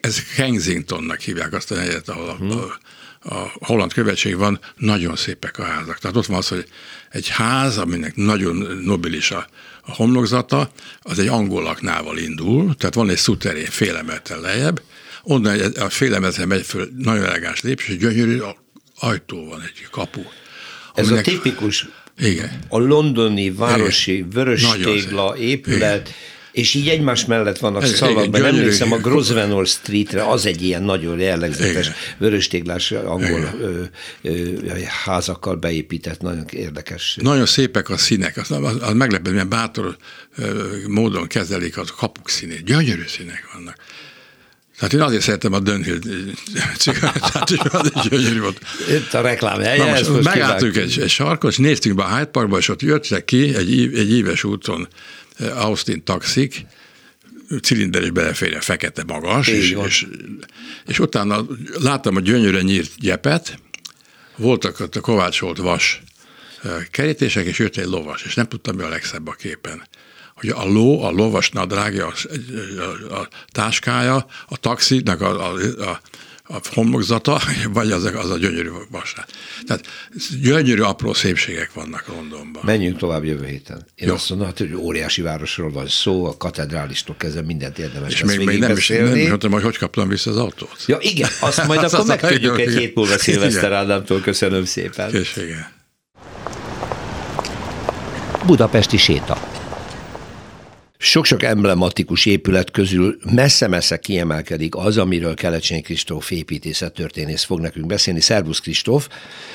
ez 0.00 0.22
Kensingtonnak 0.36 1.20
hívják 1.20 1.52
azt 1.52 1.70
a 1.70 1.74
negyet, 1.74 2.08
ahol 2.08 2.28
a, 2.28 2.34
hmm. 2.34 2.50
a, 2.50 3.34
a 3.34 3.50
holland 3.60 3.92
követség 3.92 4.36
van, 4.36 4.60
nagyon 4.76 5.16
szépek 5.16 5.58
a 5.58 5.62
házak. 5.62 5.98
Tehát 5.98 6.16
ott 6.16 6.26
van 6.26 6.38
az, 6.38 6.48
hogy 6.48 6.68
egy 7.10 7.28
ház, 7.28 7.78
aminek 7.78 8.16
nagyon 8.16 8.80
nobilis 8.84 9.30
a, 9.30 9.46
a 9.82 9.94
homlokzata, 9.94 10.70
az 11.00 11.18
egy 11.18 11.26
angolaknával 11.26 12.18
indul, 12.18 12.74
tehát 12.74 12.94
van 12.94 13.10
egy 13.10 13.16
szuterén 13.16 13.70
fél 13.70 13.96
emeleten 13.96 14.40
lejjebb, 14.40 14.82
onnan 15.22 15.60
a 15.60 15.88
fél 15.88 16.14
emeleten 16.14 16.48
megy 16.48 16.66
föl 16.66 16.90
nagyon 16.96 17.24
elegáns 17.24 17.60
lépés, 17.60 17.88
és 17.88 17.96
gyönyörű 17.96 18.40
ajtó 18.98 19.48
van, 19.48 19.62
egy 19.62 19.86
kapu. 19.90 20.22
Ez 20.94 21.10
a 21.10 21.20
tipikus 21.20 21.86
igen. 22.18 22.58
A 22.68 22.78
londoni 22.78 23.50
városi 23.50 24.24
vörös 24.32 24.66
tégla 24.82 25.36
épület, 25.36 26.14
és 26.52 26.74
így 26.74 26.88
egymás 26.88 27.24
mellett 27.24 27.58
vannak 27.58 27.84
szalagban. 27.84 28.44
Emlékszem, 28.44 28.92
a 28.92 28.96
Grosvenor 28.96 29.66
Streetre 29.66 30.28
az 30.28 30.46
egy 30.46 30.62
ilyen 30.62 30.82
nagyon 30.82 31.18
jellegzetes 31.18 31.90
vöröstéglás 32.18 32.90
angol 32.90 33.54
ö, 33.60 33.82
ö, 34.22 34.52
házakkal 35.04 35.56
beépített, 35.56 36.20
nagyon 36.20 36.44
érdekes. 36.50 37.16
Nagyon 37.20 37.46
szépek 37.46 37.88
a 37.88 37.96
színek, 37.96 38.36
az, 38.36 38.50
az, 38.50 38.76
az 38.80 38.92
meglepő, 38.92 39.30
milyen 39.30 39.48
bátor 39.48 39.96
ö, 40.36 40.66
módon 40.88 41.26
kezelik 41.26 41.78
az 41.78 41.90
kapuk 41.90 42.28
színét. 42.28 42.64
Gyönyörű 42.64 43.04
színek 43.06 43.50
vannak. 43.52 43.76
Tehát 44.78 44.94
én 44.94 45.00
azért 45.00 45.22
szeretem 45.22 45.52
a 45.52 45.60
Dunhill 45.60 45.98
cigarettát, 46.78 47.50
és 47.56 47.58
az 47.70 47.90
is 47.94 48.08
gyönyörű 48.08 48.40
volt. 48.40 48.60
Itt 48.88 49.14
a 49.14 49.20
reklám 49.20 49.60
helye. 49.60 49.84
Na 49.84 49.90
most, 49.90 50.08
most 50.08 50.24
megálltunk 50.24 50.76
egy, 50.76 51.00
egy 51.00 51.08
sarkot, 51.08 51.50
és 51.50 51.56
néztünk 51.56 51.96
be 51.96 52.02
a 52.02 52.16
Hyde 52.16 52.30
Parkba, 52.30 52.58
és 52.58 52.68
ott 52.68 52.82
jöttek 52.82 53.24
ki 53.24 53.54
egy, 53.54 53.94
egy 53.94 54.12
éves 54.12 54.44
úton 54.44 54.88
eh, 55.38 55.64
Austin 55.64 56.04
taxik, 56.04 56.66
cilinder 57.62 58.02
is 58.02 58.10
beleférje, 58.10 58.60
fekete 58.60 59.04
magas, 59.06 59.48
és, 59.48 59.76
és, 59.84 60.06
és, 60.86 60.98
utána 60.98 61.46
láttam 61.80 62.16
a 62.16 62.20
gyönyörűen 62.20 62.64
nyírt 62.64 62.90
gyepet, 62.98 63.58
voltak 64.36 64.80
ott 64.80 64.96
a 64.96 65.00
kovácsolt 65.00 65.58
vas 65.58 66.02
eh, 66.62 66.70
kerítések, 66.90 67.46
és 67.46 67.58
jött 67.58 67.76
egy 67.76 67.86
lovas, 67.86 68.22
és 68.22 68.34
nem 68.34 68.48
tudtam, 68.48 68.76
mi 68.76 68.82
a 68.82 68.88
legszebb 68.88 69.28
a 69.28 69.32
képen 69.32 69.82
hogy 70.40 70.48
a 70.48 70.64
ló, 70.64 71.02
a 71.02 71.10
lovas 71.10 71.50
nadrágja, 71.50 72.06
a, 72.06 72.12
a, 73.10 73.14
a 73.14 73.28
táskája, 73.52 74.26
a 74.48 74.56
taxinak 74.56 75.20
a, 75.20 75.50
a, 75.50 75.54
a 75.90 76.00
a 76.50 76.60
homlokzata, 76.74 77.40
vagy 77.72 77.90
az, 77.90 78.04
az 78.04 78.30
a 78.30 78.38
gyönyörű 78.38 78.68
vasár. 78.90 79.26
Tehát 79.66 79.86
gyönyörű 80.42 80.82
apró 80.82 81.12
szépségek 81.12 81.72
vannak 81.72 82.06
Londonban. 82.06 82.62
Menjünk 82.64 82.98
tovább 82.98 83.24
jövő 83.24 83.46
héten. 83.46 83.86
Én 83.94 84.08
Jó. 84.08 84.14
azt 84.14 84.28
mondom, 84.30 84.50
hogy 84.56 84.74
óriási 84.74 85.22
városról 85.22 85.70
van 85.70 85.88
szó, 85.88 86.24
a 86.24 86.36
katedrálistól 86.36 87.16
kezdve 87.18 87.42
mindent 87.42 87.78
érdemes 87.78 88.12
És 88.12 88.24
még, 88.24 88.46
még 88.46 88.58
nem 88.58 88.76
is 88.76 88.88
nem 88.88 89.18
mondtam, 89.18 89.52
hogy 89.52 89.62
hogy 89.62 89.78
kaptam 89.78 90.08
vissza 90.08 90.30
az 90.30 90.36
autót. 90.36 90.84
Ja 90.86 90.96
igen, 91.00 91.28
azt 91.40 91.66
majd 91.66 91.82
azt 91.84 91.94
akkor 91.94 92.06
megtudjuk 92.06 92.60
egy 92.66 92.74
hét 92.74 92.94
múlva 92.94 93.18
Szilveszter 93.18 93.72
Ádámtól. 93.72 94.20
Köszönöm 94.20 94.64
szépen. 94.64 95.10
Köszönöm. 95.10 95.66
Budapesti 98.46 98.96
séta. 98.96 99.57
Sok-sok 101.00 101.42
emblematikus 101.42 102.26
épület 102.26 102.70
közül 102.70 103.18
messze-messze 103.34 103.98
kiemelkedik 103.98 104.76
az, 104.76 104.98
amiről 104.98 105.34
Kelecsényi 105.34 105.80
Kristóf 105.80 106.30
építészettörténész 106.30 107.42
fog 107.42 107.60
nekünk 107.60 107.86
beszélni. 107.86 108.20
Szervusz 108.20 108.60
Kristóf! 108.60 109.08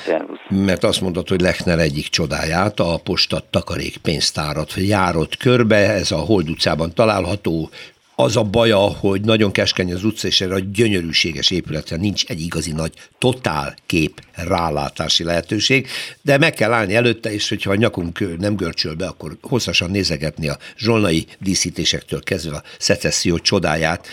Szervusz! 0.06 0.38
Mert 0.48 0.84
azt 0.84 1.00
mondod, 1.00 1.28
hogy 1.28 1.40
Lechner 1.40 1.78
egyik 1.78 2.08
csodáját, 2.08 2.80
a 2.80 3.00
posta 3.02 3.46
takarék 3.50 3.96
pénztárat 3.96 4.74
járott 4.76 5.36
körbe, 5.36 5.76
ez 5.76 6.10
a 6.10 6.16
Hold 6.16 6.50
utcában 6.50 6.94
található, 6.94 7.70
az 8.16 8.36
a 8.36 8.42
baja, 8.42 8.78
hogy 8.78 9.20
nagyon 9.20 9.52
keskeny 9.52 9.92
az 9.92 10.04
utca, 10.04 10.26
és 10.26 10.40
erre 10.40 10.54
a 10.54 10.58
gyönyörűséges 10.58 11.50
épületre 11.50 11.96
nincs 11.96 12.24
egy 12.24 12.40
igazi 12.40 12.72
nagy 12.72 12.92
totál 13.18 13.74
kép 13.86 14.20
rálátási 14.34 15.24
lehetőség, 15.24 15.86
de 16.22 16.38
meg 16.38 16.52
kell 16.52 16.72
állni 16.72 16.94
előtte, 16.94 17.32
és 17.32 17.48
hogyha 17.48 17.70
a 17.70 17.74
nyakunk 17.74 18.38
nem 18.38 18.56
görcsöl 18.56 18.94
be, 18.94 19.06
akkor 19.06 19.36
hosszasan 19.42 19.90
nézegetni 19.90 20.48
a 20.48 20.56
zsolnai 20.76 21.26
díszítésektől 21.38 22.22
kezdve 22.22 22.56
a 22.56 22.62
szecesszió 22.78 23.38
csodáját. 23.38 24.06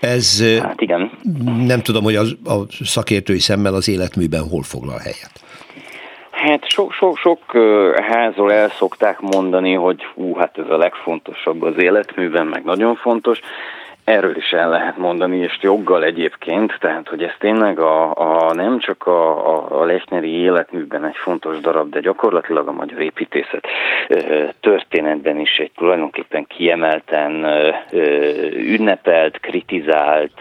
Ez 0.00 0.42
hát 0.42 0.80
igen. 0.80 1.10
nem 1.66 1.82
tudom, 1.82 2.02
hogy 2.02 2.16
az, 2.16 2.36
a 2.44 2.84
szakértői 2.84 3.38
szemmel 3.38 3.74
az 3.74 3.88
életműben 3.88 4.48
hol 4.48 4.62
foglal 4.62 4.98
helyet. 4.98 5.32
Hát 6.50 6.68
sok, 6.68 6.92
sok, 6.92 7.16
sok 7.16 7.40
házról 8.08 8.52
el 8.52 8.68
szokták 8.68 9.20
mondani, 9.20 9.74
hogy 9.74 10.04
hú, 10.14 10.34
hát 10.34 10.58
ez 10.58 10.70
a 10.70 10.76
legfontosabb 10.76 11.62
az 11.62 11.82
életműben, 11.82 12.46
meg 12.46 12.64
nagyon 12.64 12.96
fontos. 12.96 13.40
Erről 14.04 14.36
is 14.36 14.50
el 14.50 14.68
lehet 14.68 14.96
mondani, 14.96 15.36
és 15.36 15.58
joggal 15.60 16.04
egyébként, 16.04 16.76
tehát 16.80 17.08
hogy 17.08 17.22
ez 17.22 17.32
tényleg 17.38 17.78
a, 17.78 18.14
a 18.14 18.54
nem 18.54 18.78
csak 18.78 19.06
a, 19.06 19.48
a, 19.54 19.80
a 19.80 19.84
Lechneri 19.84 20.30
életműben 20.30 21.04
egy 21.04 21.16
fontos 21.16 21.60
darab, 21.60 21.90
de 21.90 22.00
gyakorlatilag 22.00 22.68
a 22.68 22.72
magyar 22.72 23.00
építészet 23.00 23.66
történetben 24.60 25.38
is 25.38 25.56
egy 25.58 25.70
tulajdonképpen 25.76 26.46
kiemelten 26.46 27.46
ünnepelt, 28.52 29.40
kritizált, 29.40 30.40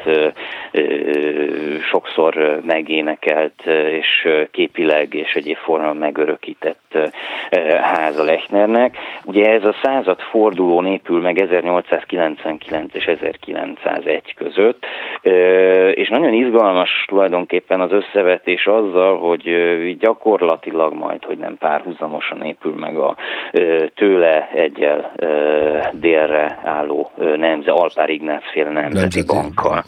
sokszor 1.92 2.60
megénekelt 2.66 3.66
és 3.92 4.28
képileg 4.52 5.14
és 5.14 5.34
egyéb 5.34 5.58
formában 5.58 5.98
megörökített 5.98 6.98
háza 7.82 8.24
Lechnernek. 8.24 8.98
Ugye 9.24 9.52
ez 9.52 9.64
a 9.64 9.76
század 9.84 10.20
fordulón 10.20 10.86
épül 10.86 11.22
meg 11.22 11.40
1899 11.40 12.94
és 12.94 13.06
1900 13.06 13.59
1901 13.60 14.34
között, 14.36 14.86
és 15.94 16.10
nagyon 16.10 16.34
izgalmas 16.34 17.06
tulajdonképpen 17.08 17.82
az 17.82 17.92
összevetés 17.92 18.66
azzal, 18.66 19.18
hogy 19.18 19.50
gyakorlatilag 20.00 20.94
majd, 20.94 21.24
hogy 21.24 21.38
nem 21.38 21.58
párhuzamosan 21.58 22.42
épül 22.42 22.76
meg 22.76 22.98
a 22.98 23.16
tőle 23.96 24.50
egyel 24.54 25.12
délre 25.92 26.60
álló 26.64 27.12
nemze, 27.36 27.72
Alpár 27.72 28.10
Ignác 28.10 28.52
féle 28.52 28.72
nemzeti 28.72 29.24
bankkal. 29.26 29.84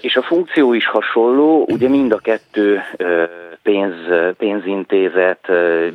És 0.00 0.16
a 0.16 0.22
funkció 0.22 0.72
is 0.72 0.86
hasonló, 0.86 1.66
ugye 1.68 1.88
mind 1.88 2.12
a 2.12 2.18
kettő 2.18 2.80
pénz, 3.66 3.94
pénzintézet, 4.38 5.48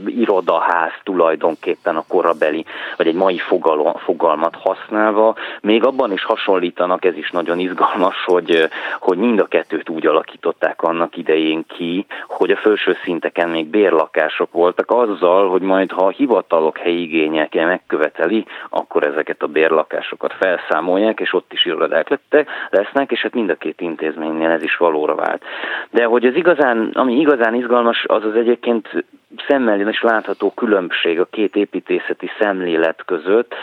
irodaház 0.05 0.91
tulajdonképpen 1.03 1.95
a 1.95 2.03
korabeli, 2.07 2.65
vagy 2.97 3.07
egy 3.07 3.15
mai 3.15 3.37
fogalom, 3.37 3.93
fogalmat 3.93 4.55
használva. 4.55 5.35
Még 5.61 5.83
abban 5.83 6.11
is 6.11 6.23
hasonlítanak, 6.23 7.05
ez 7.05 7.15
is 7.15 7.31
nagyon 7.31 7.59
izgalmas, 7.59 8.23
hogy, 8.25 8.69
hogy 8.99 9.17
mind 9.17 9.39
a 9.39 9.45
kettőt 9.45 9.89
úgy 9.89 10.07
alakították 10.07 10.81
annak 10.81 11.17
idején 11.17 11.65
ki, 11.67 12.05
hogy 12.27 12.51
a 12.51 12.55
felső 12.55 12.97
szinteken 13.03 13.49
még 13.49 13.65
bérlakások 13.65 14.51
voltak 14.51 14.91
azzal, 14.91 15.49
hogy 15.49 15.61
majd 15.61 15.91
ha 15.91 16.05
a 16.05 16.09
hivatalok 16.09 16.77
helyi 16.77 17.01
igények 17.01 17.53
megköveteli, 17.53 18.45
akkor 18.69 19.03
ezeket 19.03 19.41
a 19.41 19.47
bérlakásokat 19.47 20.33
felszámolják, 20.33 21.19
és 21.19 21.33
ott 21.33 21.53
is 21.53 21.65
irodák 21.65 22.09
lettek, 22.09 22.49
lesznek, 22.69 23.11
és 23.11 23.21
hát 23.21 23.33
mind 23.33 23.49
a 23.49 23.55
két 23.55 23.81
intézménynél 23.81 24.49
ez 24.49 24.63
is 24.63 24.77
valóra 24.77 25.15
vált. 25.15 25.43
De 25.89 26.03
hogy 26.05 26.25
az 26.25 26.35
igazán, 26.35 26.91
ami 26.93 27.19
igazán 27.19 27.59
izgalmas, 27.61 28.05
az 28.07 28.23
az 28.23 28.35
egyébként 28.35 29.05
szemmel 29.47 29.89
is 29.89 30.01
látható 30.01 30.51
különbség 30.55 31.19
a 31.19 31.25
két 31.25 31.55
építészeti 31.55 32.29
szemlélet 32.39 33.03
között. 33.05 33.55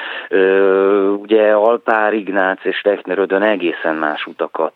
Ugye 1.20 1.52
Alpár 1.52 2.12
Ignác 2.12 2.64
és 2.64 2.82
Lechner 2.82 3.18
Ödön 3.18 3.42
egészen 3.42 3.94
más 3.94 4.26
utakat 4.26 4.74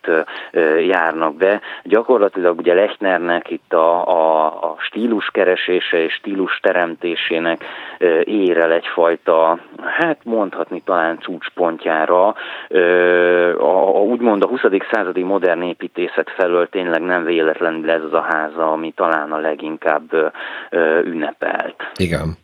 járnak 0.87 1.37
be. 1.37 1.61
Gyakorlatilag 1.83 2.59
ugye 2.59 2.75
Lechnernek 2.75 3.51
itt 3.51 3.73
a, 3.73 4.09
a, 4.09 4.47
a 4.47 4.77
stílus 4.79 5.31
keresése 5.33 5.99
és 5.99 6.13
stílus 6.13 6.61
teremtésének 6.63 7.65
ér 8.25 8.59
el 8.59 8.73
egyfajta, 8.73 9.59
hát 9.83 10.19
mondhatni 10.25 10.83
talán 10.85 11.19
csúcspontjára, 11.19 12.27
a, 12.27 12.35
a, 13.59 14.01
úgymond 14.01 14.43
a 14.43 14.47
20. 14.47 14.61
századi 14.91 15.23
modern 15.23 15.63
építészet 15.63 16.31
felől 16.31 16.69
tényleg 16.69 17.03
nem 17.03 17.25
véletlenül 17.25 17.91
ez 17.91 18.03
az 18.03 18.13
a 18.13 18.27
háza, 18.31 18.73
ami 18.73 18.93
talán 18.97 19.33
a 19.33 19.39
leginkább 19.39 20.33
ünnepelt. 21.05 21.77
Igen. 21.97 22.37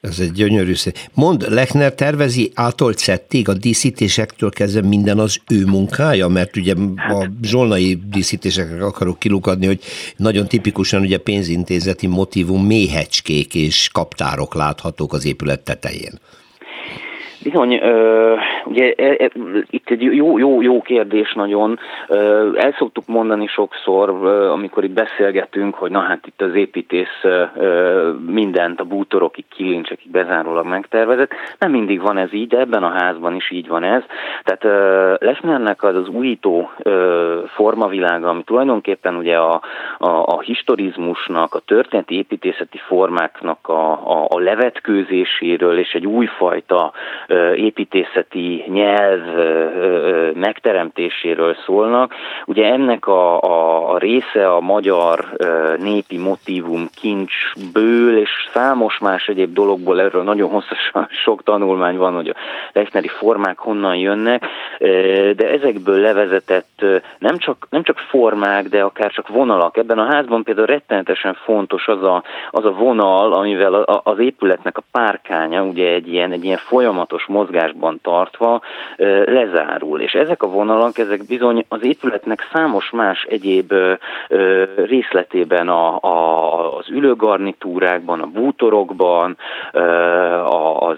Ez 0.00 0.18
egy 0.20 0.32
gyönyörű 0.32 0.74
szép. 0.74 0.98
Mond, 1.14 1.52
Lechner 1.52 1.94
tervezi 1.94 2.50
ától 2.54 2.92
szettig 2.92 3.48
a 3.48 3.54
díszítésektől 3.54 4.50
kezdve 4.50 4.88
minden 4.88 5.18
az 5.18 5.38
ő 5.50 5.64
munkája? 5.64 6.28
Mert 6.28 6.56
ugye 6.56 6.74
a 6.96 7.26
zsolnai 7.42 7.98
díszítésekre 8.10 8.84
akarok 8.84 9.18
kilukadni, 9.18 9.66
hogy 9.66 9.80
nagyon 10.16 10.46
tipikusan 10.46 11.00
ugye 11.00 11.18
pénzintézeti 11.18 12.06
motivum 12.06 12.66
méhecskék 12.66 13.54
és 13.54 13.88
kaptárok 13.92 14.54
láthatók 14.54 15.12
az 15.12 15.26
épület 15.26 15.64
tetején. 15.64 16.12
Bizony, 17.42 17.80
ugye 18.64 18.92
e, 18.96 19.16
e, 19.18 19.30
itt 19.70 19.90
egy 19.90 20.02
jó, 20.02 20.38
jó, 20.38 20.62
jó 20.62 20.82
kérdés 20.82 21.32
nagyon. 21.32 21.78
El 22.54 22.74
szoktuk 22.78 23.06
mondani 23.06 23.46
sokszor, 23.46 24.08
amikor 24.50 24.84
itt 24.84 24.90
beszélgetünk, 24.90 25.74
hogy 25.74 25.90
na 25.90 26.00
hát 26.00 26.26
itt 26.26 26.42
az 26.42 26.54
építész 26.54 27.22
mindent 28.26 28.80
a 28.80 28.84
bútorokig, 28.84 29.44
kilincsekig 29.48 30.10
bezárólag 30.10 30.66
megtervezett. 30.66 31.30
Nem 31.58 31.70
mindig 31.70 32.00
van 32.00 32.18
ez 32.18 32.32
így, 32.32 32.48
de 32.48 32.58
ebben 32.58 32.82
a 32.82 32.90
házban 32.90 33.34
is 33.34 33.50
így 33.50 33.68
van 33.68 33.82
ez. 33.82 34.02
Tehát 34.44 34.62
Lechnernek 35.20 35.82
az 35.82 35.94
az 35.94 36.08
újító 36.08 36.70
formavilága, 37.46 38.28
ami 38.28 38.42
tulajdonképpen 38.42 39.14
ugye 39.16 39.36
a, 39.36 39.60
a, 39.98 40.08
a 40.08 40.40
historizmusnak, 40.40 41.54
a 41.54 41.62
történeti 41.66 42.14
építészeti 42.14 42.78
formáknak 42.86 43.68
a, 43.68 43.92
a, 43.92 44.26
a 44.28 44.38
levetkőzéséről 44.38 45.78
és 45.78 45.92
egy 45.92 46.06
újfajta 46.06 46.92
építészeti 47.54 48.51
nyelv 48.66 49.20
megteremtéséről 50.34 51.56
szólnak. 51.66 52.14
Ugye 52.46 52.64
ennek 52.64 53.06
a, 53.06 53.40
a, 53.40 53.98
része 53.98 54.52
a 54.54 54.60
magyar 54.60 55.24
népi 55.78 56.18
motivum 56.18 56.88
kincsből, 56.94 58.18
és 58.18 58.30
számos 58.52 58.98
más 58.98 59.26
egyéb 59.26 59.52
dologból 59.52 60.00
erről 60.00 60.22
nagyon 60.22 60.50
hosszasan 60.50 61.08
sok 61.24 61.42
tanulmány 61.42 61.96
van, 61.96 62.14
hogy 62.14 62.28
a 62.28 62.34
Lechneri 62.72 63.08
formák 63.08 63.58
honnan 63.58 63.96
jönnek, 63.96 64.46
de 65.36 65.50
ezekből 65.50 66.00
levezetett 66.00 66.84
nem 67.18 67.38
csak, 67.38 67.66
nem 67.70 67.82
csak 67.82 67.98
formák, 67.98 68.68
de 68.68 68.82
akár 68.82 69.10
csak 69.10 69.28
vonalak. 69.28 69.76
Ebben 69.76 69.98
a 69.98 70.12
házban 70.12 70.42
például 70.42 70.66
rettenetesen 70.66 71.34
fontos 71.34 71.88
az 71.88 72.02
a, 72.02 72.22
az 72.50 72.64
a 72.64 72.72
vonal, 72.72 73.32
amivel 73.32 73.74
az 73.82 74.18
épületnek 74.18 74.78
a 74.78 74.82
párkánya, 74.92 75.62
ugye 75.62 75.88
egy 75.88 76.12
ilyen, 76.12 76.32
egy 76.32 76.44
ilyen 76.44 76.58
folyamatos 76.58 77.24
mozgásban 77.26 77.98
tartva 78.02 78.41
lezárul. 79.24 80.00
És 80.00 80.12
ezek 80.12 80.42
a 80.42 80.48
vonalak, 80.48 80.98
ezek 80.98 81.26
bizony 81.26 81.64
az 81.68 81.84
épületnek 81.84 82.48
számos 82.52 82.90
más 82.90 83.26
egyéb 83.28 83.72
részletében, 84.84 85.68
a, 85.68 85.98
a, 86.00 86.76
az 86.76 86.90
ülőgarnitúrákban, 86.90 88.20
a 88.20 88.26
bútorokban, 88.26 89.36
az 90.78 90.96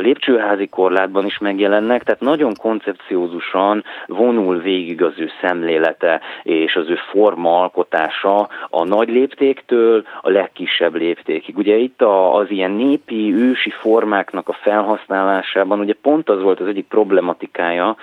lépcsőházi 0.00 0.66
korlátban 0.66 1.26
is 1.26 1.38
megjelennek, 1.38 2.02
tehát 2.02 2.20
nagyon 2.20 2.52
koncepciózusan 2.60 3.84
vonul 4.06 4.58
végig 4.58 5.02
az 5.02 5.12
ő 5.16 5.30
szemlélete 5.40 6.20
és 6.42 6.76
az 6.76 6.88
ő 6.88 6.98
forma 7.10 7.60
alkotása 7.60 8.48
a 8.70 8.84
nagy 8.84 9.08
léptéktől 9.08 10.04
a 10.20 10.30
legkisebb 10.30 10.94
léptékig. 10.94 11.56
Ugye 11.56 11.76
itt 11.76 12.02
az 12.02 12.50
ilyen 12.50 12.70
népi, 12.70 13.34
ősi 13.34 13.70
formáknak 13.70 14.48
a 14.48 14.52
felhasználása 14.52 15.56
vonatkozásában 15.56 15.80
ugye 15.80 15.94
pont 16.02 16.28
az 16.28 16.42
volt 16.42 16.60
az 16.60 16.66
egyik 16.66 16.86
problematikája 16.86 17.96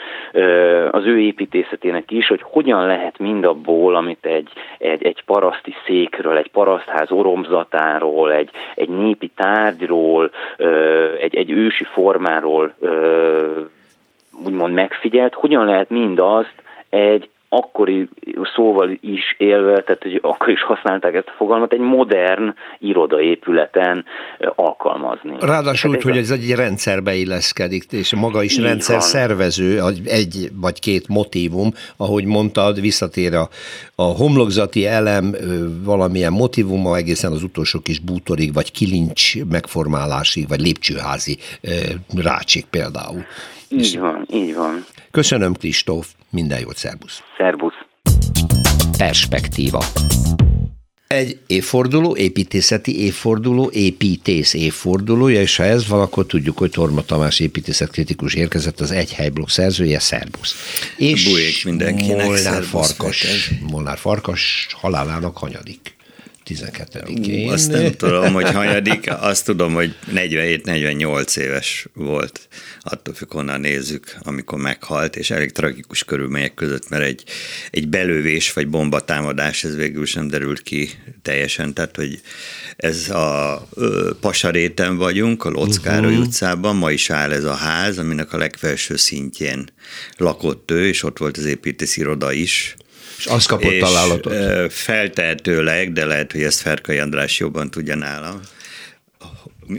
az 0.92 1.06
ő 1.06 1.20
építészetének 1.20 2.12
is, 2.12 2.27
hogy 2.27 2.42
hogyan 2.44 2.86
lehet 2.86 3.20
mindabból, 3.20 3.96
amit 3.96 4.25
egy, 4.25 4.50
egy, 4.77 5.03
egy 5.03 5.12
paraszti 5.22 5.74
székről, 5.86 6.38
egy 6.38 6.51
parasztház 6.51 7.12
oromzatáról, 7.12 8.32
egy, 8.32 8.50
egy 8.75 8.89
népi 8.89 9.32
tárgyról, 9.36 10.32
egy, 11.20 11.36
egy 11.36 11.51
ősi 11.51 11.84
formáról 11.84 12.74
úgymond 14.46 14.74
megfigyelt, 14.74 15.34
hogyan 15.34 15.65
lehet 15.65 15.89
mindazt 15.89 16.63
egy 16.89 17.29
akkori 17.53 18.10
szóval 18.55 18.98
is 19.01 19.36
élve, 19.38 19.81
tehát 19.81 20.01
hogy 20.01 20.19
akkor 20.22 20.50
is 20.50 20.63
használták 20.63 21.15
ezt 21.15 21.27
a 21.27 21.33
fogalmat, 21.38 21.74
egy 21.74 21.79
modern 21.79 22.53
irodaépületen 22.79 24.05
alkalmazni. 24.55 25.36
Ráadásul 25.39 25.91
úgy, 25.91 26.01
hogy 26.01 26.17
ez 26.17 26.29
egy 26.29 26.51
rendszerbe 26.55 27.13
illeszkedik, 27.13 27.91
és 27.91 28.15
maga 28.15 28.43
is 28.43 28.57
rendszer 28.57 28.95
van. 28.95 29.05
szervező, 29.05 29.81
egy 30.05 30.50
vagy 30.62 30.79
két 30.79 31.07
motívum, 31.07 31.72
ahogy 31.98 32.25
mondtad, 32.25 32.81
visszatér 32.81 33.33
a, 33.33 33.48
a 33.96 34.03
homlokzati 34.03 34.85
elem 34.85 35.35
valamilyen 35.83 36.31
motivuma 36.31 36.96
egészen 36.96 37.31
az 37.31 37.44
utolsó 37.44 37.79
kis 37.79 38.00
bútorig, 38.00 38.53
vagy 38.53 38.72
kilincs 38.72 39.44
megformálásig, 39.50 40.48
vagy 40.48 40.59
lépcsőházi 40.59 41.37
rácsik 42.16 42.66
például. 42.66 43.24
Így 43.77 44.00
van, 44.00 44.27
így 44.33 44.55
van. 44.55 44.86
Köszönöm, 45.12 45.53
Kristóf, 45.53 46.07
minden 46.29 46.59
jót, 46.59 46.77
szervusz. 46.77 47.22
Szervusz. 47.38 47.74
Perspektíva. 48.98 49.83
Egy 51.07 51.38
évforduló, 51.48 52.16
építészeti 52.16 53.03
évforduló, 53.03 53.70
építész 53.74 54.53
évfordulója, 54.53 55.42
és 55.42 55.55
ha 55.55 55.64
ez 55.64 55.88
van, 55.88 56.01
akkor 56.01 56.25
tudjuk, 56.25 56.57
hogy 56.57 56.72
Torma 56.72 57.01
Tamás 57.01 57.40
építészetkritikus 57.40 58.33
érkezett 58.33 58.79
az 58.79 58.92
egy 58.92 59.14
helyblokk 59.14 59.50
szerzője, 59.50 60.00
szervusz. 60.00 60.55
És 60.98 61.29
Bujék 61.29 61.66
mindenkinek, 61.66 62.25
Molnár 62.25 62.64
Farkas, 62.64 63.51
Molnár 63.72 63.98
Farkas 63.98 64.68
halálának 64.81 65.38
hanyadik. 65.38 65.96
12-én. 66.46 67.50
Azt 67.50 67.72
nem 67.72 67.92
tudom, 67.92 68.34
hogy 68.34 68.51
hanyadik, 68.51 69.12
azt 69.20 69.46
tudom, 69.46 69.74
hogy 69.74 69.96
47-48 70.16 71.38
éves 71.38 71.88
volt, 71.94 72.48
attól 72.82 73.14
függ, 73.14 73.32
honnan 73.32 73.60
nézzük, 73.60 74.16
amikor 74.22 74.60
meghalt, 74.60 75.16
és 75.16 75.32
elég 75.32 75.51
tragikus 75.51 76.03
körülmények 76.03 76.53
között, 76.53 76.90
mert 76.90 77.03
egy, 77.03 77.24
egy 77.72 77.88
belővés 77.88 78.53
vagy 78.53 78.68
bombatámadás, 78.68 79.64
ez 79.64 79.75
végül 79.75 80.06
sem 80.06 80.27
derült 80.27 80.62
ki 80.62 80.90
teljesen, 81.22 81.74
tehát, 81.74 81.96
hogy 81.96 82.22
ez 82.75 83.10
a 83.10 83.68
ö, 83.74 84.12
Pasaréten 84.20 84.98
vagyunk, 84.98 85.44
a 85.44 85.50
Lockároly 85.50 86.12
uh-huh. 86.12 86.25
utcában, 86.25 86.75
ma 86.75 86.92
is 86.92 87.10
áll 87.10 87.32
ez 87.32 87.44
a 87.44 87.53
ház, 87.53 87.98
aminek 87.98 88.34
a 88.34 88.38
legfelső 88.38 88.96
szintjén 88.96 89.70
lakott 90.18 90.72
ő, 90.72 90.88
és 90.88 91.03
ott 91.03 91.18
volt 91.18 91.38
az 91.38 91.46
építész 91.46 91.98
iroda 91.98 92.32
is, 92.32 92.75
és 93.25 93.31
azt 93.31 93.48
kapott 93.48 93.72
és 93.72 93.79
találatot. 93.79 94.74
Feltehetőleg, 94.74 95.94
de 95.94 96.05
lehet, 96.05 96.31
hogy 96.31 96.42
ezt 96.42 96.59
Ferkai 96.59 96.98
András 96.98 97.40
jobban 97.40 97.72
tudja 97.72 97.96
nálam, 97.96 98.40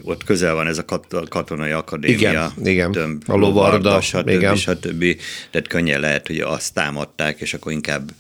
ott 0.02 0.24
közel 0.24 0.54
van 0.54 0.66
ez 0.66 0.78
a 0.78 0.85
katonai 1.28 1.70
akadémia. 1.70 2.30
Igen, 2.30 2.52
igen. 2.72 2.92
Tömb, 2.92 3.22
a 3.26 3.37
lovarda, 3.37 4.00
stb. 4.00 4.28
Igen. 4.28 4.57
stb. 4.57 5.04
Tehát 5.50 5.68
könnyen 5.68 6.00
lehet, 6.00 6.26
hogy 6.26 6.40
azt 6.40 6.74
támadták, 6.74 7.40
és 7.40 7.54
akkor 7.54 7.72
inkább 7.72 8.11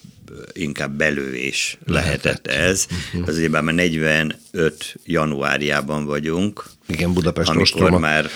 inkább 0.52 0.90
belőés 0.90 1.78
lehetett, 1.86 2.22
lehetett 2.24 2.46
ez. 2.46 2.86
Uh-huh. 3.12 3.28
Az 3.28 3.36
ugye 3.36 3.48
már 3.48 3.74
45 3.74 4.94
januárjában 5.04 6.04
vagyunk. 6.04 6.64
Igen, 6.86 7.12
Budapest 7.12 7.48
amikor 7.48 7.62
ostroma 7.62 7.98
már, 7.98 8.30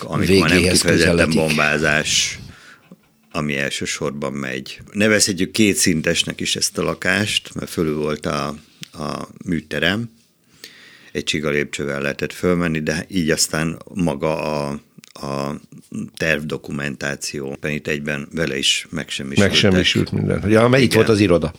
amikor 0.00 0.38
már 0.38 0.50
nem 0.50 0.62
kifejezetten 0.62 1.30
bombázás 1.30 2.38
ami 3.34 3.56
elsősorban 3.56 4.32
megy. 4.32 4.80
Nevezhetjük 4.92 5.50
kétszintesnek 5.50 6.40
is 6.40 6.56
ezt 6.56 6.78
a 6.78 6.82
lakást, 6.82 7.54
mert 7.54 7.70
fölül 7.70 7.96
volt 7.96 8.26
a, 8.26 8.46
a 8.92 9.28
műterem, 9.44 10.10
egy 11.12 11.24
csiga 11.24 11.50
lépcsővel 11.50 12.00
lehetett 12.00 12.32
fölmenni, 12.32 12.80
de 12.80 13.06
így 13.08 13.30
aztán 13.30 13.78
maga 13.94 14.62
a, 14.66 14.80
a 15.26 15.60
tervdokumentáció 16.16 17.58
itt 17.68 17.86
egyben 17.86 18.28
vele 18.32 18.58
is 18.58 18.86
megsemmisült. 18.90 19.48
Megsemmisült 19.48 20.12
minden. 20.12 20.50
Ja, 20.50 20.68
mert 20.68 20.82
itt 20.82 20.92
volt 20.92 21.08
az 21.08 21.20
iroda. 21.20 21.52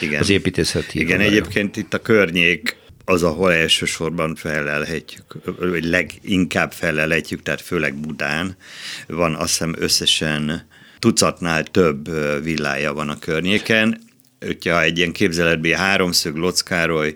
Igen. 0.00 0.20
Az 0.20 0.30
építészeti 0.30 1.00
Igen, 1.00 1.20
iroda. 1.20 1.36
egyébként 1.36 1.76
itt 1.76 1.94
a 1.94 2.02
környék 2.02 2.76
az, 3.04 3.22
ahol 3.22 3.52
elsősorban 3.52 4.34
felelhetjük, 4.34 5.24
vagy 5.58 5.84
leginkább 5.84 6.72
felelhetjük, 6.72 7.42
tehát 7.42 7.60
főleg 7.60 7.94
Budán. 7.94 8.56
Van 9.06 9.34
azt 9.34 9.48
hiszem 9.48 9.74
összesen 9.78 10.68
tucatnál 11.00 11.64
több 11.64 12.10
villája 12.42 12.92
van 12.92 13.08
a 13.08 13.18
környéken. 13.18 14.00
Hogyha 14.40 14.82
egy 14.82 14.98
ilyen 14.98 15.12
képzeletbé 15.12 15.72
háromszög 15.72 16.36
Lockároly, 16.36 17.14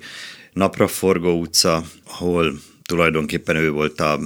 Napraforgó 0.53 1.41
utca, 1.41 1.85
ahol 2.05 2.61
tulajdonképpen 2.87 3.57
ő 3.57 3.71
volt 3.71 4.01
a, 4.01 4.21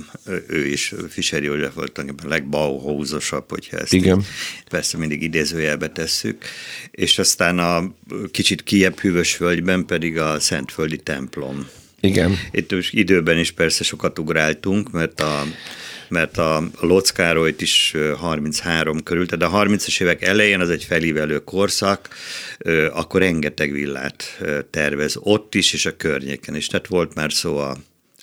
ő 0.49 0.67
is, 0.67 0.95
Fischer 1.09 1.43
József 1.43 1.75
volt 1.75 1.93
tulajdonképpen 1.93 2.31
a 2.31 2.35
legbauhausosabb, 2.35 3.45
hogyha 3.49 3.79
ezt 3.79 3.93
Igen. 3.93 4.19
Így, 4.19 4.25
persze 4.69 4.99
mindig 4.99 5.23
idézőjelbe 5.23 5.89
tesszük, 5.89 6.45
és 6.91 7.19
aztán 7.19 7.59
a 7.59 7.95
kicsit 8.31 8.63
kiebb 8.63 8.99
hűvös 8.99 9.37
völgyben 9.37 9.87
pedig 9.87 10.19
a 10.19 10.41
Szentföldi 10.41 10.97
templom. 10.97 11.69
Igen. 12.01 12.39
Itt 12.51 12.73
most 12.73 12.93
időben 12.93 13.39
is 13.39 13.51
persze 13.51 13.85
sokat 13.85 14.19
ugráltunk, 14.19 14.91
mert 14.91 15.21
a 15.21 15.45
mert 16.11 16.39
a 16.39 16.63
Locz 16.81 17.11
Károlyt 17.11 17.61
is 17.61 17.95
33 18.17 19.03
körül, 19.03 19.27
tehát 19.27 19.55
a 19.55 19.65
30-as 19.65 20.01
évek 20.01 20.23
elején 20.23 20.61
az 20.61 20.71
egy 20.71 20.85
felívelő 20.85 21.39
korszak, 21.45 22.09
akkor 22.91 23.21
rengeteg 23.21 23.73
villát 23.73 24.41
tervez 24.71 25.17
ott 25.21 25.55
is, 25.55 25.73
és 25.73 25.87
a 25.87 25.97
környéken 25.97 26.55
is. 26.55 26.67
Tehát 26.67 26.87
volt 26.87 27.15
már 27.15 27.33
szó 27.33 27.57
a 27.57 27.77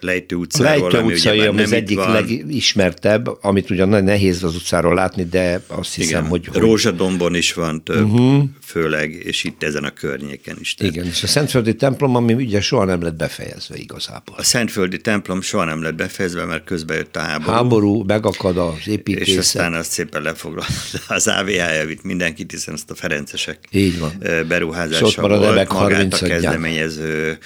Lejtő 0.05 0.35
utcáról. 0.35 0.89
Lejtő 0.89 1.13
utcai 1.13 1.39
ami 1.39 1.61
az 1.61 1.71
egyik 1.71 1.97
van. 1.97 2.11
legismertebb, 2.11 3.43
amit 3.43 3.69
ugyan 3.69 3.89
nagyon 3.89 4.05
nehéz 4.05 4.43
az 4.43 4.55
utcáról 4.55 4.93
látni, 4.93 5.23
de 5.23 5.61
azt 5.67 5.93
hiszem, 5.93 6.19
Igen. 6.19 6.29
hogy... 6.29 6.49
Rózsadombon 6.53 7.35
is 7.35 7.53
van 7.53 7.83
több, 7.83 8.11
uh-huh. 8.11 8.43
főleg, 8.63 9.11
és 9.11 9.43
itt 9.43 9.63
ezen 9.63 9.83
a 9.83 9.89
környéken 9.89 10.57
is. 10.59 10.73
Tehát. 10.73 10.93
Igen, 10.93 11.05
és 11.05 11.23
a 11.23 11.27
Szentföldi 11.27 11.75
templom, 11.75 12.15
ami 12.15 12.33
ugye 12.33 12.61
soha 12.61 12.85
nem 12.85 13.01
lett 13.01 13.15
befejezve 13.15 13.75
igazából. 13.77 14.35
A 14.37 14.43
Szentföldi 14.43 14.97
templom 14.97 15.41
soha 15.41 15.63
nem 15.63 15.81
lett 15.81 15.95
befejezve, 15.95 16.45
mert 16.45 16.63
közben 16.63 16.97
jött 16.97 17.15
a 17.15 17.19
háború. 17.19 17.51
Háború, 17.51 18.03
megakad 18.03 18.57
az 18.57 18.87
építészet. 18.87 19.27
És 19.27 19.37
aztán 19.37 19.73
azt 19.73 19.91
szépen 19.91 20.21
lefoglalt 20.21 20.69
az 21.07 21.27
AVH 21.27 21.59
elvitt 21.59 22.03
mindenkit, 22.03 22.51
hiszen 22.51 22.73
azt 22.73 22.91
a 22.91 22.95
Ferencesek 22.95 23.59
Így 23.71 23.99
van. 23.99 24.11
beruházása 24.47 25.27
volt, 25.27 25.73
magát 25.73 26.13
a 26.13 26.25
kezdeményező 26.25 27.37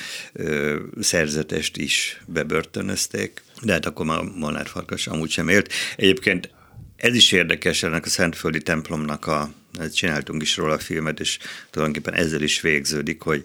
szerzetest 0.99 1.77
is 1.77 2.21
be 2.25 2.43
bebörtönözték, 2.49 3.41
de 3.61 3.71
hát 3.71 3.85
akkor 3.85 4.05
már 4.05 4.21
Molnár 4.21 4.67
Farkas 4.67 5.07
amúgy 5.07 5.29
sem 5.29 5.47
élt. 5.47 5.73
Egyébként 5.95 6.49
ez 6.95 7.15
is 7.15 7.31
érdekes 7.31 7.83
ennek 7.83 8.05
a 8.05 8.09
Szentföldi 8.09 8.61
templomnak 8.61 9.27
a, 9.27 9.51
csináltunk 9.93 10.41
is 10.41 10.57
róla 10.57 10.73
a 10.73 10.79
filmet, 10.79 11.19
és 11.19 11.37
tulajdonképpen 11.69 12.19
ezzel 12.19 12.41
is 12.41 12.61
végződik, 12.61 13.21
hogy 13.21 13.43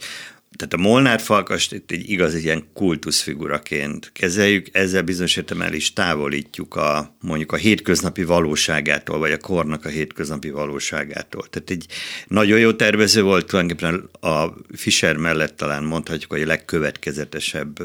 tehát 0.56 0.74
a 0.74 0.76
Molnár 0.76 1.20
Falkast 1.20 1.72
itt 1.72 1.90
egy 1.90 2.10
igaz 2.10 2.34
ilyen 2.34 2.64
kultuszfiguraként 2.72 4.10
kezeljük, 4.12 4.66
ezzel 4.72 5.02
bizonyos 5.02 5.36
értelemben 5.36 5.74
is 5.74 5.92
távolítjuk 5.92 6.74
a 6.74 7.16
mondjuk 7.20 7.52
a 7.52 7.56
hétköznapi 7.56 8.24
valóságától, 8.24 9.18
vagy 9.18 9.32
a 9.32 9.38
kornak 9.38 9.84
a 9.84 9.88
hétköznapi 9.88 10.50
valóságától. 10.50 11.46
Tehát 11.50 11.70
egy 11.70 11.86
nagyon 12.28 12.58
jó 12.58 12.72
tervező 12.72 13.22
volt, 13.22 13.46
tulajdonképpen 13.46 14.08
a 14.20 14.54
Fischer 14.76 15.16
mellett 15.16 15.56
talán 15.56 15.84
mondhatjuk, 15.84 16.30
hogy 16.30 16.42
a 16.42 16.46
legkövetkezetesebb 16.46 17.78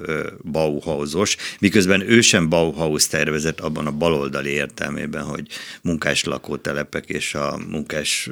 Bauhausos, 0.52 1.38
miközben 1.60 2.02
ő 2.10 2.22
sem 2.22 2.50
Bauhaus 2.50 3.08
tervezett 3.08 3.60
abban 3.60 3.88
a 3.88 3.92
baloldali 3.92 4.50
értelmében, 4.50 5.24
hogy 5.24 5.48
munkás 5.82 6.24
lakótelepek 6.24 7.06
és 7.10 7.34
a 7.34 7.60
munkás 7.70 8.30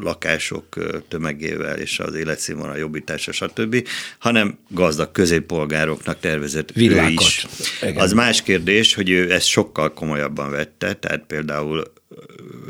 lakások 0.00 0.64
tömegével 1.08 1.78
és 1.78 1.98
az 1.98 2.14
életszínvonal 2.14 2.76
jobbítása, 2.76 3.32
stb 3.32 3.75
hanem 4.18 4.58
gazdag 4.68 5.12
középpolgároknak 5.12 6.20
tervezett 6.20 6.72
Villákat. 6.72 7.10
ő 7.10 7.12
is. 7.12 7.46
Igen. 7.82 7.96
Az 7.96 8.12
más 8.12 8.42
kérdés, 8.42 8.94
hogy 8.94 9.10
ő 9.10 9.32
ezt 9.32 9.46
sokkal 9.46 9.92
komolyabban 9.92 10.50
vette, 10.50 10.94
tehát 10.94 11.24
például 11.26 11.94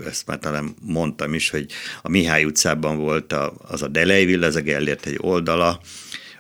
ezt 0.07 0.27
már 0.27 0.39
talán 0.39 0.75
mondtam 0.83 1.35
is, 1.35 1.51
hogy 1.51 1.67
a 2.03 2.09
Mihály 2.09 2.45
utcában 2.45 2.99
volt 2.99 3.33
a, 3.33 3.55
az 3.69 3.83
a 3.83 3.89
Delej 3.89 4.25
Villa, 4.25 4.47
ez 4.47 4.57
a 4.57 4.61
Gellért 4.61 5.07
egy 5.07 5.19
oldala, 5.21 5.81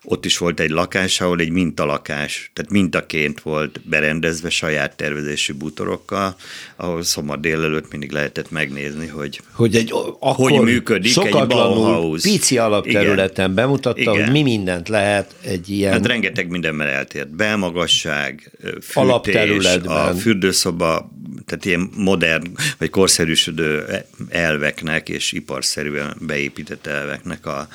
ott 0.08 0.24
is 0.24 0.38
volt 0.38 0.60
egy 0.60 0.70
lakás, 0.70 1.20
ahol 1.20 1.40
egy 1.40 1.50
mintalakás, 1.50 2.50
tehát 2.52 2.70
mintaként 2.70 3.40
volt 3.40 3.80
berendezve 3.84 4.50
saját 4.50 4.96
tervezésű 4.96 5.52
bútorokkal, 5.52 6.36
ahol 6.76 7.02
szombat 7.02 7.40
délelőtt 7.40 7.90
mindig 7.90 8.10
lehetett 8.10 8.50
megnézni, 8.50 9.06
hogy 9.06 9.40
hogy, 9.52 9.76
egy, 9.76 9.92
akkor 10.20 10.50
hogy 10.50 10.60
működik 10.60 11.16
egy 11.16 11.46
Bauhaus. 11.46 12.22
pici 12.22 12.58
alapterületen 12.58 13.44
Igen. 13.44 13.54
bemutatta, 13.54 14.00
Igen. 14.00 14.14
hogy 14.14 14.32
mi 14.32 14.42
mindent 14.42 14.88
lehet 14.88 15.34
egy 15.42 15.68
ilyen... 15.68 15.92
Hát 15.92 16.06
rengeteg 16.06 16.48
mindenben 16.48 16.86
eltért. 16.86 17.28
Belmagasság, 17.28 18.50
fűtés, 18.80 19.74
a 19.84 20.14
fürdőszoba, 20.14 21.10
tehát 21.46 21.64
ilyen 21.64 21.90
modern 21.96 22.56
vagy 22.78 22.90
korszerűsödő 22.90 23.84
elveknek 24.28 25.08
és 25.08 25.32
iparszerűen 25.32 26.16
beépített 26.20 26.86
elveknek 26.86 27.46
a, 27.46 27.68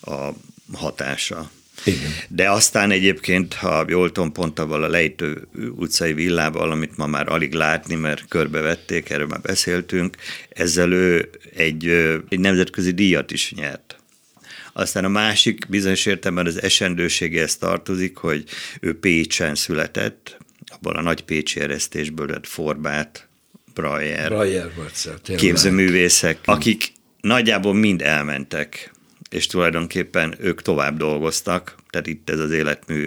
a 0.00 0.32
hatása. 0.72 1.50
Igen. 1.84 2.10
De 2.28 2.50
aztán 2.50 2.90
egyébként, 2.90 3.54
ha 3.54 3.84
jól 3.88 4.12
tudom, 4.12 4.32
pont 4.32 4.58
avval 4.58 4.82
a 4.82 4.88
Lejtő 4.88 5.48
utcai 5.76 6.12
villával, 6.12 6.70
amit 6.70 6.96
ma 6.96 7.06
már 7.06 7.28
alig 7.28 7.52
látni, 7.52 7.94
mert 7.94 8.24
körbevették, 8.28 9.10
erről 9.10 9.26
már 9.26 9.40
beszéltünk, 9.40 10.16
ezzel 10.48 10.92
ő 10.92 11.30
egy, 11.54 11.86
egy 12.28 12.40
nemzetközi 12.40 12.90
díjat 12.90 13.30
is 13.30 13.52
nyert. 13.52 13.96
Aztán 14.72 15.04
a 15.04 15.08
másik 15.08 15.68
bizonyos 15.68 16.06
értelemben 16.06 16.46
az 16.46 16.62
esendőségéhez 16.62 17.56
tartozik, 17.56 18.16
hogy 18.16 18.44
ő 18.80 18.98
Pécsen 18.98 19.54
született, 19.54 20.36
abból 20.66 20.96
a 20.96 21.02
nagy 21.02 21.22
pécsi 21.22 21.60
eresztésből 21.60 22.26
lett 22.26 22.46
Forbát, 22.46 23.28
Breyer, 23.74 24.28
Breyer 24.28 24.70
képzőművészek, 25.36 26.38
akik 26.44 26.92
nagyjából 27.20 27.74
mind 27.74 28.02
elmentek 28.02 28.94
és 29.36 29.46
tulajdonképpen 29.46 30.34
ők 30.40 30.62
tovább 30.62 30.96
dolgoztak, 30.96 31.74
tehát 31.90 32.06
itt 32.06 32.30
ez 32.30 32.38
az 32.38 32.50
életmű 32.50 33.06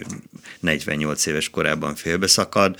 48 0.59 1.25
éves 1.25 1.49
korában 1.49 1.95
félbeszakad, 1.95 2.75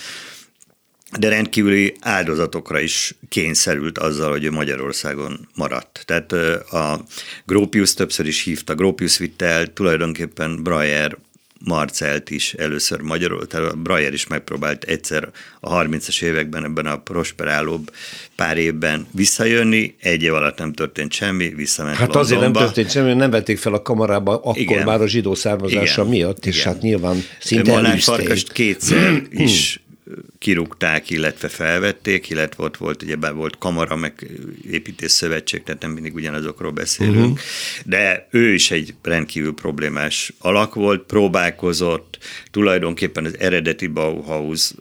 de 1.19 1.29
rendkívüli 1.29 1.95
áldozatokra 1.99 2.79
is 2.79 3.15
kényszerült 3.29 3.97
azzal, 3.97 4.31
hogy 4.31 4.43
ő 4.43 4.51
Magyarországon 4.51 5.47
maradt. 5.55 6.03
Tehát 6.05 6.31
a 6.71 7.03
Gropius 7.45 7.93
többször 7.93 8.27
is 8.27 8.43
hívta, 8.43 8.75
Gropius 8.75 9.17
vitte 9.17 9.45
el 9.45 9.73
tulajdonképpen 9.73 10.63
Breyer 10.63 11.17
Marcelt 11.65 12.29
is 12.29 12.53
először 12.53 13.01
magyarul, 13.01 13.47
tehát 13.47 13.77
Brajer 13.77 14.13
is 14.13 14.27
megpróbált 14.27 14.83
egyszer 14.83 15.29
a 15.59 15.83
30-as 15.83 16.21
években 16.21 16.63
ebben 16.63 16.85
a 16.85 16.97
prosperálóbb 16.97 17.91
pár 18.35 18.57
évben 18.57 19.07
visszajönni, 19.11 19.95
egy 20.01 20.23
év 20.23 20.33
alatt 20.33 20.57
nem 20.57 20.73
történt 20.73 21.11
semmi, 21.13 21.47
visszament 21.55 21.95
Hát 21.97 22.13
Londonba. 22.13 22.25
azért 22.25 22.41
nem 22.41 22.51
történt 22.53 22.91
semmi, 22.91 23.13
nem 23.13 23.29
vették 23.29 23.57
fel 23.57 23.73
a 23.73 23.81
kamarába 23.81 24.33
akkor 24.35 24.57
Igen. 24.57 24.85
már 24.85 25.01
a 25.01 25.07
zsidó 25.07 25.35
származása 25.35 26.01
Igen. 26.01 26.13
miatt, 26.13 26.45
és 26.45 26.57
Igen. 26.59 26.73
hát 26.73 26.81
nyilván 26.81 27.23
szinte 27.39 27.73
elűzték. 27.73 28.51
kétszer 28.51 29.21
is 29.31 29.79
kirúgták, 30.37 31.09
illetve 31.09 31.47
felvették, 31.47 32.29
illetve 32.29 32.63
ott 32.63 32.77
volt, 32.77 33.03
ugye 33.03 33.31
volt 33.31 33.57
kamara, 33.57 33.95
meg 33.95 34.27
építés 34.71 35.11
szövetség, 35.11 35.63
tehát 35.63 35.81
nem 35.81 35.91
mindig 35.91 36.13
ugyanazokról 36.13 36.71
beszélünk, 36.71 37.31
uh-huh. 37.31 37.39
de 37.85 38.27
ő 38.31 38.53
is 38.53 38.71
egy 38.71 38.93
rendkívül 39.01 39.53
problémás 39.53 40.33
alak 40.39 40.75
volt, 40.75 41.03
próbálkozott, 41.03 42.17
tulajdonképpen 42.51 43.25
az 43.25 43.39
eredeti 43.39 43.87
Bauhaus 43.87 44.73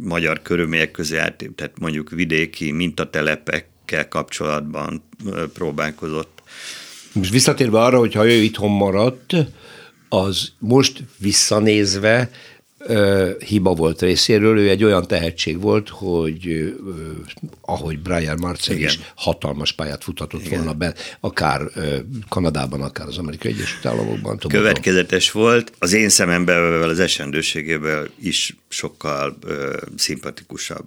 magyar 0.00 0.42
körülmények 0.42 0.90
közé 0.90 1.16
át, 1.16 1.44
tehát 1.54 1.78
mondjuk 1.78 2.10
vidéki 2.10 2.72
mintatelepekkel 2.72 4.08
kapcsolatban 4.08 5.02
próbálkozott. 5.54 6.42
Most 7.12 7.30
visszatérve 7.30 7.80
arra, 7.80 7.98
hogy 7.98 8.14
ha 8.14 8.26
ő 8.26 8.42
itthon 8.42 8.70
maradt, 8.70 9.36
az 10.08 10.52
most 10.58 11.02
visszanézve 11.18 12.30
hiba 13.46 13.74
volt 13.74 14.00
részéről. 14.00 14.58
Ő 14.58 14.68
egy 14.68 14.84
olyan 14.84 15.06
tehetség 15.06 15.60
volt, 15.60 15.88
hogy 15.88 16.74
ahogy 17.60 17.98
Brian 17.98 18.38
Marcel 18.40 18.76
is 18.76 18.98
hatalmas 19.14 19.72
pályát 19.72 20.04
futhatott 20.04 20.44
Igen. 20.44 20.58
volna 20.58 20.72
be, 20.72 20.94
akár 21.20 21.60
Kanadában, 22.28 22.82
akár 22.82 23.06
az 23.06 23.18
Amerikai 23.18 23.52
Egyesült 23.52 23.86
Államokban. 23.86 24.38
Következetes 24.38 25.30
volt. 25.30 25.72
Az 25.78 25.92
én 25.92 26.08
szememben 26.08 26.82
az 26.82 27.00
esendőségével 27.00 28.08
is 28.20 28.56
sokkal 28.68 29.36
ö, 29.44 29.76
szimpatikusabb. 29.96 30.86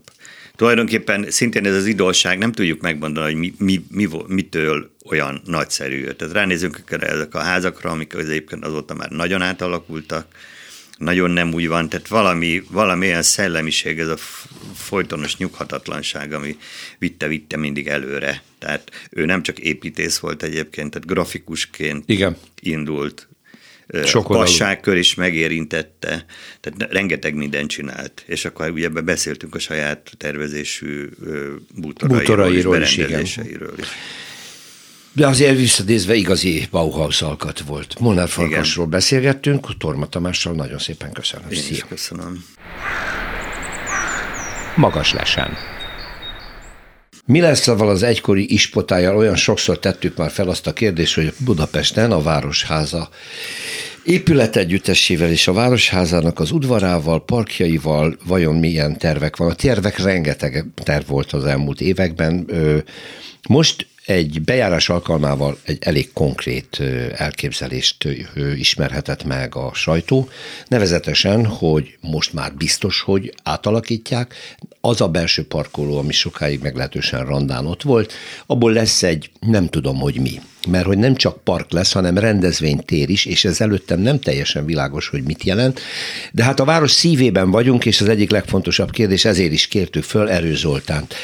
Tulajdonképpen 0.56 1.26
szintén 1.30 1.66
ez 1.66 1.76
az 1.76 1.86
idolság, 1.86 2.38
nem 2.38 2.52
tudjuk 2.52 2.82
megmondani, 2.82 3.26
hogy 3.32 3.40
mi, 3.40 3.54
mi, 3.58 3.86
mi, 3.92 4.08
mitől 4.28 4.90
olyan 5.06 5.42
nagyszerű. 5.46 6.04
Tehát 6.04 6.34
ránézünk 6.34 6.84
ezek 6.90 7.36
a 7.36 7.40
házakra, 7.40 7.90
amik 7.90 8.16
az 8.16 8.30
egyébként 8.30 8.66
azóta 8.66 8.94
már 8.94 9.10
nagyon 9.10 9.42
átalakultak, 9.42 10.26
nagyon 11.00 11.32
nem 11.32 11.54
úgy 11.54 11.68
van, 11.68 11.90
tehát 11.90 12.08
valami, 12.08 12.64
valami 12.70 13.08
olyan 13.08 13.22
szellemiség, 13.22 14.00
ez 14.00 14.08
a 14.08 14.18
folytonos 14.76 15.38
nyughatatlanság, 15.38 16.34
ami 16.34 16.58
vitte-vitte 16.98 17.58
mindig 17.58 17.88
előre. 17.88 18.44
Tehát 18.60 18.92
ő 19.10 19.26
nem 19.26 19.44
csak 19.44 19.60
építész 19.60 20.18
volt 20.18 20.44
egyébként, 20.44 20.92
tehát 20.92 21.08
grafikusként 21.08 22.04
Igen. 22.08 22.38
indult, 22.62 23.28
passágkör 24.24 24.98
is 24.98 25.16
megérintette, 25.16 26.26
tehát 26.60 26.92
rengeteg 26.92 27.36
mindent 27.36 27.70
csinált. 27.70 28.24
És 28.28 28.46
akkor 28.46 28.70
ugye 28.70 28.90
beszéltünk 28.90 29.56
a 29.56 29.60
saját 29.60 30.12
tervezésű 30.18 31.10
bútorairól, 31.76 32.20
bútorairól 32.20 32.56
és 32.56 32.96
berendezéseiről 32.96 33.74
is. 33.78 33.84
is. 33.84 33.90
De 35.14 35.28
azért 35.28 35.58
visszadézve 35.58 36.16
igazi 36.16 36.68
Bauhaus 36.72 37.22
alkat 37.22 37.60
volt. 37.60 38.00
Molnár 38.00 38.30
Farkasról 38.30 38.86
beszélgettünk, 38.86 39.78
Torma 39.78 40.06
Tamással 40.06 40.54
nagyon 40.54 40.78
szépen 40.78 41.12
köszönöm. 41.12 41.50
Én 41.50 41.62
Szia. 41.62 41.86
köszönöm. 41.90 42.46
Magas 44.76 45.14
lesen. 45.14 45.58
Mi 47.26 47.40
lesz 47.40 47.68
avval 47.68 47.90
az 47.90 48.04
egykori 48.04 48.54
ispotájjal? 48.54 49.18
Olyan 49.18 49.36
sokszor 49.36 49.80
tettük 49.80 50.18
már 50.18 50.32
fel 50.32 50.50
azt 50.50 50.68
a 50.68 50.74
kérdést, 50.74 51.16
hogy 51.16 51.34
Budapesten 51.38 52.12
a 52.12 52.22
Városháza 52.22 53.10
épületegyüttesével 54.04 55.30
és 55.30 55.48
a 55.48 55.54
Városházának 55.54 56.40
az 56.40 56.52
udvarával, 56.52 57.26
parkjaival 57.26 58.18
vajon 58.26 58.56
milyen 58.56 58.98
tervek 58.98 59.38
van? 59.38 59.50
A 59.50 59.54
tervek 59.54 59.98
rengeteg 59.98 60.66
terv 60.84 61.08
volt 61.08 61.32
az 61.32 61.46
elmúlt 61.46 61.82
években. 61.82 62.50
Most 63.48 63.88
egy 64.10 64.42
bejárás 64.42 64.90
alkalmával 64.90 65.58
egy 65.64 65.78
elég 65.82 66.14
konkrét 66.14 66.82
elképzelést 67.16 68.08
ismerhetett 68.56 69.24
meg 69.24 69.56
a 69.56 69.72
sajtó, 69.74 70.30
nevezetesen, 70.68 71.46
hogy 71.46 71.98
most 72.02 72.34
már 72.34 72.54
biztos, 72.54 73.02
hogy 73.02 73.34
átalakítják, 73.44 74.34
az 74.82 75.02
a 75.02 75.08
belső 75.08 75.46
parkoló, 75.46 75.98
ami 75.98 76.12
sokáig 76.12 76.62
meglehetősen 76.62 77.26
randán 77.26 77.66
ott 77.66 77.82
volt, 77.82 78.14
abból 78.46 78.72
lesz 78.72 79.04
egy, 79.04 79.30
nem 79.40 79.68
tudom, 79.68 80.00
hogy 80.00 80.20
mi 80.20 80.40
mert 80.68 80.86
hogy 80.86 80.98
nem 80.98 81.16
csak 81.16 81.44
park 81.44 81.72
lesz, 81.72 81.92
hanem 81.92 82.18
rendezvénytér 82.18 83.10
is, 83.10 83.26
és 83.26 83.46
ez 83.46 83.62
előttem 83.62 84.00
nem 84.00 84.20
teljesen 84.20 84.66
világos, 84.66 85.08
hogy 85.08 85.24
mit 85.24 85.44
jelent. 85.44 85.82
De 86.32 86.44
hát 86.44 86.60
a 86.60 86.66
város 86.66 86.92
szívében 86.92 87.52
vagyunk, 87.52 87.86
és 87.86 88.02
az 88.02 88.10
egyik 88.10 88.32
legfontosabb 88.32 88.92
kérdés, 88.92 89.26
ezért 89.26 89.52
is 89.52 89.68
kértük 89.68 90.04
föl 90.04 90.30
Erő 90.30 90.56
Zoltánt, 90.56 91.16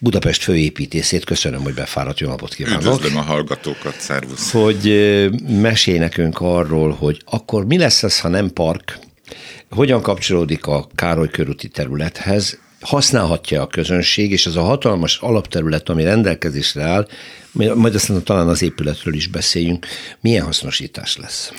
Budapest 0.00 0.42
főépítészét. 0.42 1.24
Köszönöm, 1.24 1.62
hogy 1.62 1.74
befáradt, 1.74 2.20
jó 2.20 2.28
napot 2.28 2.54
kívánok. 2.54 2.80
Üdvözlöm 2.80 3.16
a 3.16 3.20
hallgatókat, 3.22 3.94
szervusz. 3.98 4.50
Hogy 4.50 4.94
mesélj 5.48 5.98
nekünk 5.98 6.40
arról, 6.40 6.90
hogy 6.92 7.22
akkor 7.24 7.66
mi 7.66 7.78
lesz 7.78 8.02
ez, 8.02 8.20
ha 8.20 8.28
nem 8.28 8.52
park, 8.52 8.98
hogyan 9.70 10.02
kapcsolódik 10.02 10.66
a 10.66 10.86
Károly 10.94 11.28
körúti 11.30 11.68
területhez, 11.68 12.58
használhatja 12.84 13.62
a 13.62 13.66
közönség, 13.66 14.30
és 14.30 14.46
ez 14.46 14.56
a 14.56 14.62
hatalmas 14.62 15.18
alapterület, 15.18 15.88
ami 15.88 16.02
rendelkezésre 16.02 16.82
áll, 16.82 17.08
majd 17.52 17.94
aztán 17.94 18.24
talán 18.24 18.48
az 18.48 18.62
épületről 18.62 19.14
is 19.14 19.26
beszéljünk, 19.26 19.86
milyen 20.20 20.44
hasznosítás 20.44 21.16
lesz? 21.16 21.52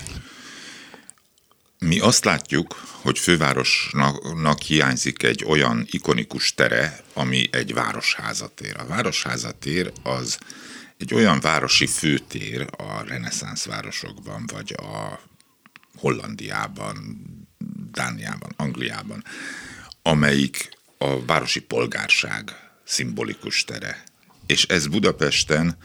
Mi 1.80 2.00
azt 2.00 2.26
látjuk, 2.26 2.84
hogy 3.02 3.20
fővárosnak 3.20 4.62
hiányzik 4.62 5.24
egy 5.24 5.44
olyan 5.48 5.88
ikonikus 5.90 6.54
tere, 6.54 7.00
ami 7.14 7.48
egy 7.52 7.74
városházatér. 7.74 8.76
A 8.78 8.86
városházatér 8.86 9.92
az 10.04 10.38
egy 10.98 11.14
olyan 11.14 11.40
városi 11.40 11.88
főtér 11.88 12.66
a 12.78 13.04
reneszánsz 13.08 13.66
városokban, 13.66 14.46
vagy 14.54 14.76
a 14.78 15.20
Hollandiában, 15.98 16.96
Dániában, 17.92 18.54
Angliában, 18.56 19.24
amelyik 20.02 20.75
a 20.98 21.26
városi 21.26 21.60
polgárság 21.60 22.52
szimbolikus 22.84 23.64
tere. 23.64 24.04
És 24.46 24.66
ez 24.66 24.88
Budapesten 24.88 25.78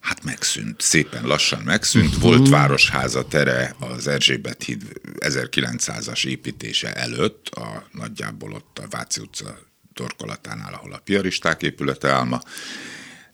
hát 0.00 0.24
megszűnt, 0.24 0.80
szépen 0.80 1.26
lassan 1.26 1.62
megszűnt. 1.62 2.12
Mhm. 2.12 2.20
Volt 2.20 2.48
Városháza 2.48 3.24
tere 3.24 3.74
az 3.78 4.06
Erzsébet 4.06 4.62
híd 4.62 4.82
1900-as 5.18 6.26
építése 6.26 6.92
előtt, 6.92 7.48
a 7.48 7.88
nagyjából 7.92 8.52
ott 8.52 8.78
a 8.78 8.88
Váci 8.90 9.20
utca 9.20 9.58
torkolatánál, 9.94 10.74
ahol 10.74 10.92
a 10.92 10.98
piaristák 10.98 11.62
épülete 11.62 12.08
álma, 12.08 12.40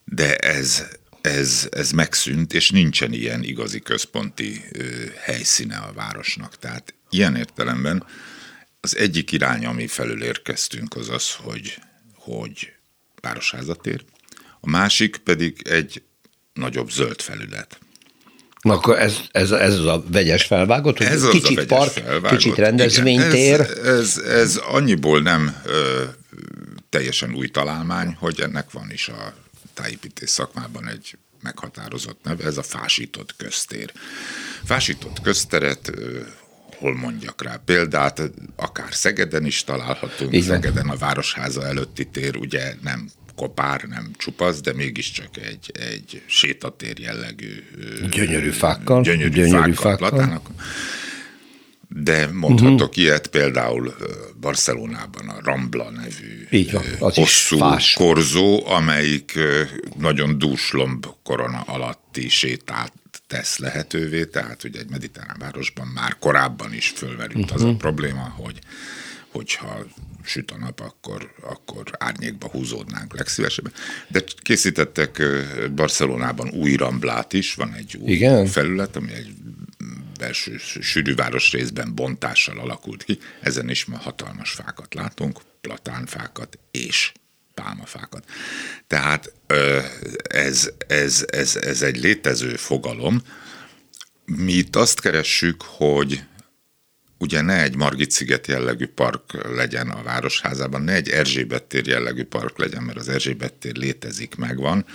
de 0.05 0.37
ez, 0.37 0.87
ez, 1.21 1.69
ez 1.71 1.91
megszűnt, 1.91 2.53
és 2.53 2.71
nincsen 2.71 3.13
ilyen 3.13 3.43
igazi 3.43 3.81
központi 3.81 4.65
ö, 4.73 4.85
helyszíne 5.19 5.77
a 5.77 5.93
városnak. 5.93 6.59
Tehát 6.59 6.95
ilyen 7.11 7.37
értelemben 7.37 8.05
az 8.87 8.97
egyik 8.97 9.33
irány, 9.33 9.67
ami 9.67 9.87
felül 9.87 10.23
érkeztünk, 10.23 10.97
az 10.97 11.09
az, 11.09 11.35
hogy, 11.35 11.79
hogy 12.15 12.73
városházatér, 13.21 14.05
a 14.61 14.69
másik 14.69 15.17
pedig 15.17 15.63
egy 15.69 16.03
nagyobb 16.53 16.91
zöld 16.91 17.21
felület. 17.21 17.79
Na 18.61 18.73
akkor 18.73 18.99
ez, 18.99 19.17
ez, 19.31 19.51
ez 19.51 19.79
az 19.79 19.87
a 19.87 20.05
vegyes 20.11 20.45
felvágott, 20.45 20.97
hogy 20.97 21.07
ez 21.07 21.29
kicsit 21.29 21.59
az 21.59 21.67
park, 21.67 21.91
felvágott. 21.91 22.31
kicsit 22.31 22.55
rendezvénytér. 22.55 23.61
Igen, 23.61 23.85
ez, 23.85 23.85
ez, 23.85 24.17
ez 24.17 24.57
annyiból 24.57 25.21
nem 25.21 25.57
ö, 25.65 26.05
teljesen 26.89 27.35
új 27.35 27.49
találmány, 27.49 28.17
hogy 28.19 28.41
ennek 28.41 28.71
van 28.71 28.91
is 28.91 29.09
a 29.09 29.35
tájépítés 29.75 30.31
szakmában 30.31 30.89
egy 30.89 31.19
meghatározott 31.43 32.21
neve, 32.23 32.45
ez 32.45 32.57
a 32.57 32.63
fásított 32.63 33.37
köztér. 33.37 33.93
Fásított 34.65 35.21
közteret 35.21 35.93
hol 36.79 36.95
mondjak 36.97 37.43
rá 37.43 37.61
példát, 37.65 38.23
akár 38.57 38.95
Szegeden 38.95 39.47
is 39.47 39.65
találhatunk, 39.65 40.33
Igen. 40.33 40.47
Szegeden 40.47 40.89
a 40.89 40.97
Városháza 40.97 41.67
előtti 41.67 42.05
tér 42.05 42.37
ugye 42.37 42.75
nem 42.83 43.09
kopár, 43.37 43.83
nem 43.83 44.11
csupasz, 44.17 44.61
de 44.61 44.73
mégiscsak 44.73 45.37
egy, 45.37 45.73
egy 45.91 46.23
sétatér 46.27 46.99
jellegű. 46.99 47.65
Gyönyörű 48.11 48.51
fákkal. 48.51 49.03
Gyönyörű, 49.03 49.31
gyönyörű 49.31 49.73
fákkal. 49.73 50.11
fákkal. 50.11 50.41
De 51.89 52.29
mondhatok 52.33 52.89
uh-huh. 52.89 53.05
ilyet 53.05 53.27
például 53.27 53.95
Barcelonában 54.41 55.29
a 55.29 55.41
Rambla 55.45 55.91
nevű 55.91 56.47
Így 56.51 56.73
van, 56.73 56.85
az 56.99 57.15
hosszú 57.15 57.59
korzó, 57.95 58.67
amelyik 58.67 59.39
nagyon 59.99 60.39
dúslomb 60.39 61.07
korona 61.23 61.61
alatti 61.61 62.29
sétát 62.29 62.93
tesz 63.27 63.59
lehetővé, 63.59 64.25
tehát 64.25 64.65
ugye 64.65 64.79
egy 64.79 64.91
mediterrán 64.91 65.37
városban 65.39 65.87
már 65.87 66.19
korábban 66.19 66.73
is 66.73 66.89
fölmerült 66.89 67.45
uh-huh. 67.45 67.55
az 67.55 67.63
a 67.63 67.67
mhm. 67.67 67.77
probléma, 67.77 68.29
hogy 68.37 68.59
hogyha 69.31 69.85
süt 70.25 70.51
a 70.51 70.57
nap, 70.59 70.81
akkor, 70.81 71.35
akkor 71.43 71.91
árnyékba 71.99 72.49
húzódnánk 72.49 73.17
legszívesebben. 73.17 73.73
De 74.09 74.23
készítettek 74.43 75.23
Barcelonában 75.75 76.49
új 76.49 76.75
ramblát 76.75 77.33
is, 77.33 77.55
van 77.55 77.75
egy 77.75 77.97
új 77.97 78.13
Igen? 78.13 78.47
felület, 78.47 78.97
ami 78.97 79.13
egy 79.13 79.35
belső 80.19 80.57
sűrűváros 80.81 81.53
részben 81.53 81.95
bontással 81.95 82.59
alakult 82.59 83.05
ki. 83.05 83.19
Ezen 83.41 83.71
is 83.71 83.85
ma 83.85 83.97
hatalmas 83.97 84.51
fákat 84.51 84.95
látunk, 84.95 85.41
platánfákat 85.61 86.59
és 86.71 87.13
pálmafákat. 87.63 88.25
Tehát 88.87 89.33
ez, 90.29 90.71
ez, 90.87 91.25
ez, 91.27 91.57
ez 91.57 91.83
egy 91.83 92.01
létező 92.01 92.57
fogalom. 92.57 93.23
Mi 94.25 94.53
itt 94.53 94.77
azt 94.77 95.01
keressük, 95.01 95.63
hogy 95.63 96.23
ugye 97.19 97.41
ne 97.41 97.63
egy 97.63 97.77
Margit 97.77 98.11
sziget 98.11 98.47
jellegű 98.47 98.87
park 98.87 99.55
legyen 99.55 99.89
a 99.89 100.03
Városházában, 100.03 100.83
ne 100.83 100.93
egy 100.93 101.09
Erzsébet 101.09 101.63
tér 101.63 101.87
jellegű 101.87 102.25
park 102.25 102.59
legyen, 102.59 102.83
mert 102.83 102.99
az 102.99 103.09
Erzsébet 103.09 103.53
tér 103.53 103.77
létezik, 103.77 104.35
megvan, 104.35 104.87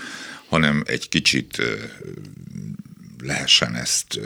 hanem 0.50 0.84
egy 0.86 1.10
kicsit 1.10 1.62
lehessen 3.24 3.76
ezt 3.76 4.20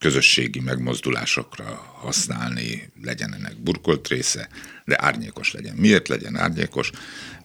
közösségi 0.00 0.60
megmozdulásokra 0.60 1.64
használni, 2.00 2.92
legyen 3.02 3.34
ennek 3.34 3.56
burkolt 3.56 4.08
része, 4.08 4.48
de 4.84 4.96
árnyékos 5.00 5.52
legyen. 5.52 5.74
Miért 5.76 6.08
legyen 6.08 6.36
árnyékos? 6.36 6.90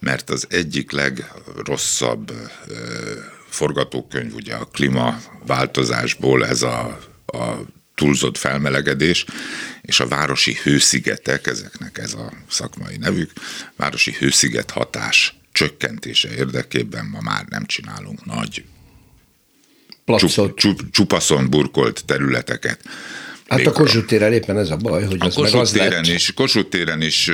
Mert 0.00 0.30
az 0.30 0.46
egyik 0.50 0.90
legrosszabb 0.90 2.32
forgatókönyv 3.48 4.34
ugye 4.34 4.54
a 4.54 4.64
klímaváltozásból 4.64 6.46
ez 6.46 6.62
a, 6.62 6.98
a 7.26 7.60
túlzott 7.94 8.36
felmelegedés, 8.36 9.24
és 9.82 10.00
a 10.00 10.08
városi 10.08 10.56
hőszigetek, 10.62 11.46
ezeknek 11.46 11.98
ez 11.98 12.14
a 12.14 12.32
szakmai 12.48 12.96
nevük, 12.96 13.32
városi 13.76 14.12
hősziget 14.12 14.70
hatás 14.70 15.38
csökkentése 15.52 16.34
érdekében 16.34 17.06
ma 17.06 17.20
már 17.20 17.44
nem 17.48 17.64
csinálunk 17.66 18.24
nagy 18.24 18.64
csup, 20.06 20.54
csup, 20.54 20.80
csupaszon 20.90 21.50
burkolt 21.50 22.04
területeket. 22.04 22.80
Hát 23.48 23.66
a 23.66 23.72
Kossuth 23.72 24.06
téren 24.06 24.32
éppen 24.32 24.58
ez 24.58 24.70
a 24.70 24.76
baj, 24.76 25.04
hogy 25.04 25.16
a 25.20 25.24
az 25.24 25.36
meg 25.36 25.54
az 25.54 25.70
téren 25.70 25.90
lett. 25.90 26.06
Is, 26.06 26.32
Kossuth 26.34 26.68
téren 26.68 27.02
is, 27.02 27.30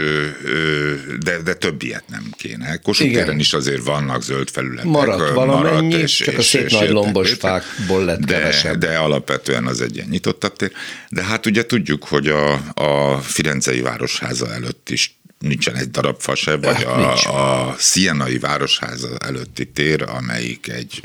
de, 1.20 1.38
de 1.44 1.54
több 1.54 1.82
ilyet 1.82 2.04
nem 2.08 2.32
kéne. 2.36 2.76
Kossuth 2.76 3.10
Igen. 3.10 3.24
téren 3.24 3.38
is 3.38 3.52
azért 3.52 3.84
vannak 3.84 4.22
zöld 4.22 4.50
felületek. 4.50 4.84
Maradt 4.84 5.34
valamennyi, 5.34 5.88
maradt, 5.88 6.02
és, 6.02 6.16
csak 6.16 6.34
és, 6.34 6.38
a 6.38 6.42
szép 6.42 6.64
és 6.64 6.72
nagy 6.72 6.90
lombos 6.90 7.32
fákból 7.32 8.04
lett 8.04 8.20
de, 8.20 8.38
kevesebb. 8.38 8.78
De 8.78 8.96
alapvetően 8.96 9.66
az 9.66 9.80
egy 9.80 9.96
ilyen 9.96 10.08
nyitottabb 10.10 10.56
tér. 10.56 10.72
De 11.08 11.22
hát 11.22 11.46
ugye 11.46 11.66
tudjuk, 11.66 12.04
hogy 12.04 12.28
a, 12.28 12.52
a 12.74 13.18
Firenzei 13.20 13.80
Városháza 13.80 14.52
előtt 14.52 14.90
is 14.90 15.20
nincsen 15.42 15.76
egy 15.76 15.90
darab 15.90 16.20
fa 16.20 16.34
se, 16.34 16.56
vagy 16.56 16.82
a, 16.82 17.68
a 17.68 17.74
Szienai 17.78 18.38
Városháza 18.38 19.16
előtti 19.18 19.66
tér, 19.70 20.02
amelyik 20.02 20.68
egy 20.68 21.00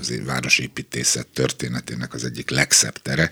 az 0.00 0.12
városépítészet 0.24 1.26
történetének 1.26 2.14
az 2.14 2.24
egyik 2.24 2.50
legszebb 2.50 3.02
tere, 3.02 3.30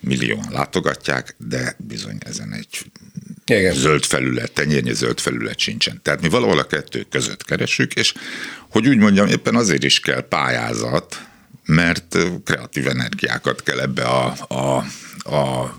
millióan 0.00 0.48
látogatják, 0.50 1.34
de 1.38 1.76
bizony 1.78 2.18
ezen 2.18 2.52
egy 2.52 2.84
Igen. 3.46 3.74
zöld 3.74 4.04
felület, 4.04 4.52
tenyérnyi 4.52 4.94
zöld 4.94 5.20
felület 5.20 5.58
sincsen. 5.58 6.00
Tehát 6.02 6.20
mi 6.20 6.28
valahol 6.28 6.58
a 6.58 6.66
kettő 6.66 7.06
között 7.10 7.44
keresünk, 7.44 7.94
és 7.94 8.14
hogy 8.68 8.88
úgy 8.88 8.98
mondjam, 8.98 9.26
éppen 9.26 9.54
azért 9.54 9.84
is 9.84 10.00
kell 10.00 10.28
pályázat, 10.28 11.26
mert 11.64 12.18
kreatív 12.44 12.88
energiákat 12.88 13.62
kell 13.62 13.80
ebbe 13.80 14.04
a, 14.04 14.34
a, 14.48 14.76
a 15.36 15.74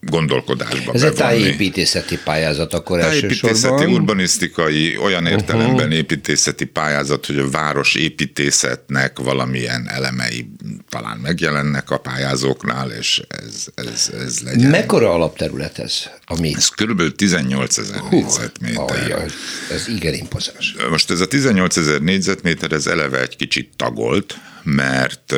gondolkodásba 0.00 0.92
Ez 0.92 1.00
bevonni. 1.00 1.06
egy 1.06 1.14
tájépítészeti 1.14 2.18
pályázat 2.24 2.74
akkor 2.74 2.98
Tájépítészeti, 2.98 3.46
elsősorban. 3.46 3.92
urbanisztikai, 3.92 4.96
olyan 4.96 5.26
értelemben 5.26 5.74
uh-huh. 5.74 5.94
építészeti 5.94 6.64
pályázat, 6.64 7.26
hogy 7.26 7.38
a 7.38 7.50
város 7.50 7.94
építészetnek 7.94 9.18
valamilyen 9.18 9.88
elemei 9.88 10.50
talán 10.88 11.18
megjelennek 11.18 11.90
a 11.90 11.98
pályázóknál, 11.98 12.90
és 12.90 13.22
ez, 13.28 13.66
ez, 13.74 14.10
ez 14.24 14.40
legyen. 14.40 14.70
Mekkora 14.70 15.12
alapterület 15.12 15.78
ez? 15.78 16.02
Ami... 16.26 16.52
Ez 16.56 16.68
körülbelül 16.68 17.14
18 17.14 17.78
ezer 17.78 18.00
négyzetméter. 18.10 19.02
Ajaj, 19.04 19.26
ez 19.70 19.88
igen 19.88 20.14
impozáns. 20.14 20.76
Most 20.90 21.10
ez 21.10 21.20
a 21.20 21.26
18 21.26 21.76
ezer 21.76 22.00
négyzetméter, 22.00 22.72
ez 22.72 22.86
eleve 22.86 23.20
egy 23.20 23.36
kicsit 23.36 23.70
tagolt, 23.76 24.38
mert 24.62 25.34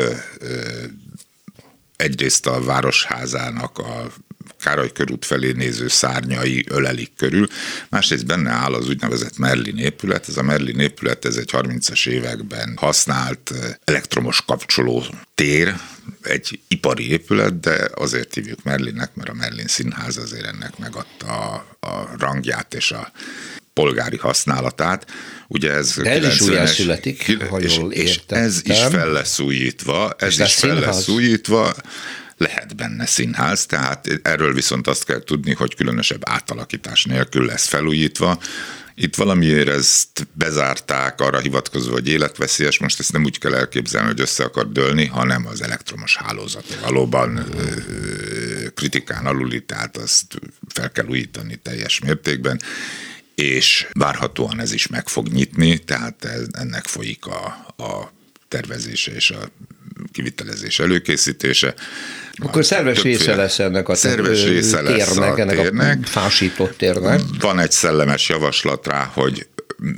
egyrészt 1.96 2.46
a 2.46 2.60
városházának 2.60 3.78
a 3.78 4.06
Károly 4.62 4.92
körút 4.92 5.24
felé 5.24 5.52
néző 5.52 5.88
szárnyai 5.88 6.64
ölelik 6.68 7.12
körül, 7.16 7.46
másrészt 7.88 8.26
benne 8.26 8.50
áll 8.50 8.74
az 8.74 8.88
úgynevezett 8.88 9.38
Merlin 9.38 9.78
épület. 9.78 10.28
Ez 10.28 10.36
a 10.36 10.42
Merlin 10.42 10.78
épület, 10.78 11.24
ez 11.24 11.36
egy 11.36 11.50
30-as 11.52 12.08
években 12.08 12.74
használt 12.76 13.52
elektromos 13.84 14.42
kapcsoló 14.46 15.04
tér, 15.34 15.74
egy 16.22 16.60
ipari 16.68 17.10
épület, 17.10 17.60
de 17.60 17.88
azért 17.94 18.34
hívjuk 18.34 18.62
Merlinnek, 18.62 19.14
mert 19.14 19.28
a 19.28 19.34
Merlin 19.34 19.66
színház 19.66 20.16
azért 20.16 20.46
ennek 20.46 20.78
megadta 20.78 21.26
a, 21.26 21.66
a 21.80 22.08
rangját 22.18 22.74
és 22.74 22.90
a 22.90 23.12
polgári 23.72 24.16
használatát. 24.16 25.10
Ugye 25.48 25.72
ez 25.72 25.94
De 25.96 26.10
ez 26.10 26.34
is 26.34 26.40
újjá 26.40 26.66
születik, 26.66 27.44
ha 27.48 27.60
és, 27.60 27.76
jól 27.76 27.92
és 27.92 28.10
értettem. 28.10 28.42
ez 28.42 28.60
is 28.64 28.78
fel 28.78 29.12
lesz 29.12 29.38
újítva, 29.38 30.14
ez 30.18 30.38
És 30.38 30.46
is 30.46 30.54
fel 30.54 30.80
lesz 30.80 31.08
újítva, 31.08 31.74
lehet 32.42 32.76
benne 32.76 33.06
színház, 33.06 33.66
tehát 33.66 34.20
erről 34.22 34.54
viszont 34.54 34.86
azt 34.86 35.04
kell 35.04 35.24
tudni, 35.24 35.54
hogy 35.54 35.74
különösebb 35.74 36.22
átalakítás 36.24 37.04
nélkül 37.04 37.44
lesz 37.44 37.66
felújítva. 37.66 38.38
Itt 38.94 39.16
valamiért 39.16 39.68
ezt 39.68 40.26
bezárták, 40.32 41.20
arra 41.20 41.38
hivatkozva, 41.38 41.92
hogy 41.92 42.08
életveszélyes, 42.08 42.78
most 42.78 42.98
ezt 42.98 43.12
nem 43.12 43.24
úgy 43.24 43.38
kell 43.38 43.54
elképzelni, 43.54 44.06
hogy 44.06 44.20
össze 44.20 44.44
akar 44.44 44.72
dőlni, 44.72 45.06
hanem 45.06 45.46
az 45.46 45.62
elektromos 45.62 46.16
hálózat 46.16 46.78
valóban 46.80 47.46
kritikán 48.74 49.26
aluli, 49.26 49.64
tehát 49.64 49.96
azt 49.96 50.38
fel 50.68 50.90
kell 50.90 51.06
újítani 51.06 51.56
teljes 51.56 51.98
mértékben, 51.98 52.60
és 53.34 53.86
várhatóan 53.92 54.60
ez 54.60 54.72
is 54.72 54.86
meg 54.86 55.08
fog 55.08 55.28
nyitni, 55.28 55.78
tehát 55.78 56.28
ennek 56.52 56.86
folyik 56.86 57.26
a, 57.26 57.44
a 57.76 58.12
tervezése 58.48 59.12
és 59.12 59.30
a 59.30 59.48
kivitelezés 60.12 60.78
előkészítése. 60.78 61.74
Akkor 62.34 62.64
szerves 62.64 63.02
része 63.02 63.34
lesz 63.34 63.58
ennek 63.58 63.88
a 63.88 63.94
szerves 63.94 64.44
része 64.44 64.80
lesz 64.80 65.08
térnek, 65.08 65.36
a 65.36 65.40
ennek 65.40 65.56
térnek. 65.56 65.98
a 66.02 66.06
fásított 66.06 66.76
térnek. 66.76 67.20
Van 67.40 67.58
egy 67.58 67.72
szellemes 67.72 68.28
javaslat 68.28 68.86
rá, 68.86 69.10
hogy 69.12 69.46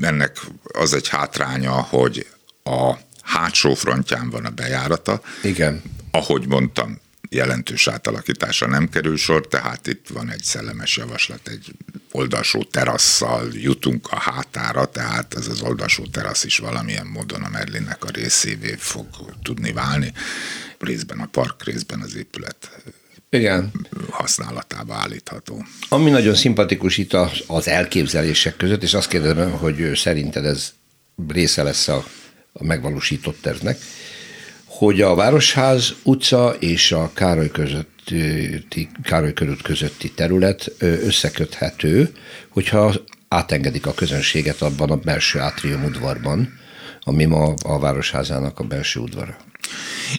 ennek 0.00 0.40
az 0.62 0.94
egy 0.94 1.08
hátránya, 1.08 1.72
hogy 1.72 2.26
a 2.64 2.92
hátsó 3.22 3.74
frontján 3.74 4.30
van 4.30 4.44
a 4.44 4.50
bejárata. 4.50 5.20
Igen. 5.42 5.82
Ahogy 6.10 6.46
mondtam, 6.48 7.00
jelentős 7.34 7.88
átalakításra 7.88 8.66
nem 8.66 8.88
kerül 8.88 9.16
sor, 9.16 9.48
tehát 9.48 9.86
itt 9.86 10.08
van 10.08 10.30
egy 10.30 10.42
szellemes 10.42 10.96
javaslat, 10.96 11.48
egy 11.48 11.72
oldalsó 12.10 12.64
terasszal 12.64 13.48
jutunk 13.52 14.08
a 14.10 14.18
hátára, 14.18 14.84
tehát 14.84 15.34
ez 15.34 15.48
az 15.48 15.60
oldalsó 15.60 16.06
terasz 16.06 16.44
is 16.44 16.58
valamilyen 16.58 17.06
módon 17.06 17.42
a 17.42 17.48
Merlinnek 17.48 18.04
a 18.04 18.10
részévé 18.10 18.74
fog 18.78 19.06
tudni 19.42 19.72
válni. 19.72 20.12
Részben 20.78 21.18
a 21.18 21.26
park, 21.26 21.64
részben 21.64 22.00
az 22.00 22.16
épület 22.16 22.70
Igen. 23.30 23.70
használatába 24.10 24.94
állítható. 24.94 25.64
Ami 25.88 26.10
nagyon 26.10 26.34
szimpatikus 26.34 26.96
itt 26.96 27.12
az, 27.12 27.30
az 27.46 27.68
elképzelések 27.68 28.56
között, 28.56 28.82
és 28.82 28.94
azt 28.94 29.08
kérdezem, 29.08 29.50
hogy 29.50 29.90
szerinted 29.94 30.44
ez 30.44 30.72
része 31.28 31.62
lesz 31.62 31.88
a, 31.88 32.04
a 32.52 32.64
megvalósított 32.64 33.38
tervnek, 33.40 33.78
hogy 34.78 35.00
a 35.00 35.14
Városház 35.14 35.94
utca 36.02 36.56
és 36.58 36.92
a 36.92 37.10
Károly 37.14 37.50
közötti, 37.50 38.88
Károly 39.02 39.32
körút 39.32 39.62
közötti 39.62 40.10
terület 40.10 40.72
összeköthető, 40.78 42.12
hogyha 42.48 42.94
átengedik 43.28 43.86
a 43.86 43.94
közönséget 43.94 44.62
abban 44.62 44.90
a 44.90 44.96
belső 44.96 45.38
átrium 45.38 45.84
udvarban, 45.84 46.58
ami 47.00 47.24
ma 47.24 47.54
a 47.62 47.78
Városházának 47.78 48.58
a 48.58 48.64
belső 48.64 49.00
udvara. 49.00 49.36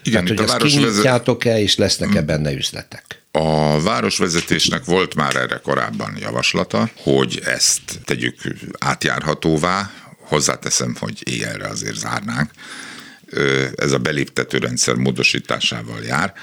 Igen, 0.03 0.25
Tehát, 0.25 0.39
hogy 0.39 0.47
a 0.47 0.51
városvezet... 0.51 0.89
kinyitjátok-e, 0.89 1.59
és 1.59 1.75
lesznek-e 1.75 2.21
benne 2.21 2.51
üzletek? 2.51 3.23
A 3.31 3.81
városvezetésnek 3.81 4.85
volt 4.85 5.15
már 5.15 5.35
erre 5.35 5.59
korábban 5.63 6.17
javaslata, 6.19 6.89
hogy 6.95 7.41
ezt 7.45 7.81
tegyük 8.05 8.35
átjárhatóvá, 8.79 9.91
hozzáteszem, 10.19 10.95
hogy 10.99 11.21
éjjelre 11.29 11.67
azért 11.67 11.95
zárnánk. 11.95 12.51
Ez 13.75 13.91
a 13.91 13.97
beléptető 13.97 14.57
rendszer 14.57 14.95
módosításával 14.95 16.01
jár, 16.03 16.33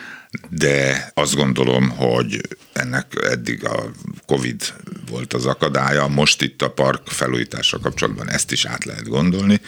de 0.49 1.11
azt 1.14 1.35
gondolom, 1.35 1.88
hogy 1.88 2.40
ennek 2.73 3.07
eddig 3.23 3.64
a 3.64 3.90
Covid 4.27 4.75
volt 5.11 5.33
az 5.33 5.47
akadálya, 5.47 6.09
most 6.09 6.42
itt 6.42 6.62
a 6.62 6.71
park 6.71 7.07
felújítása 7.07 7.79
kapcsolatban 7.79 8.31
ezt 8.31 8.53
is 8.53 8.64
át 8.64 8.85
lehet 8.85 9.09
gondolni. 9.09 9.61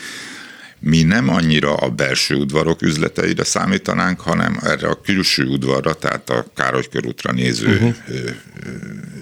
Mi 0.79 1.03
nem 1.03 1.29
annyira 1.29 1.75
a 1.75 1.91
belső 1.91 2.35
udvarok 2.35 2.83
üzleteire 2.83 3.45
számítanánk, 3.45 4.21
hanem 4.21 4.59
erre 4.63 4.89
a 4.89 5.01
külső 5.01 5.45
udvarra, 5.45 5.95
tehát 5.95 6.31
a 6.31 6.47
Károly 6.55 6.89
körútra 6.91 7.33
néző 7.33 7.75
uh-huh. 7.75 7.95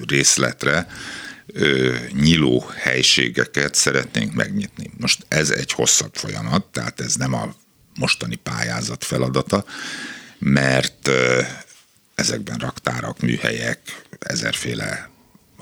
részletre 0.06 0.86
nyíló 2.12 2.70
helységeket 2.76 3.74
szeretnénk 3.74 4.34
megnyitni. 4.34 4.90
Most 4.98 5.24
ez 5.28 5.50
egy 5.50 5.72
hosszabb 5.72 6.14
folyamat, 6.14 6.64
tehát 6.64 7.00
ez 7.00 7.14
nem 7.14 7.34
a 7.34 7.54
mostani 7.98 8.34
pályázat 8.34 9.04
feladata, 9.04 9.64
mert 10.38 11.10
ezekben 12.14 12.58
raktárak, 12.58 13.20
műhelyek, 13.20 14.02
ezerféle 14.18 15.10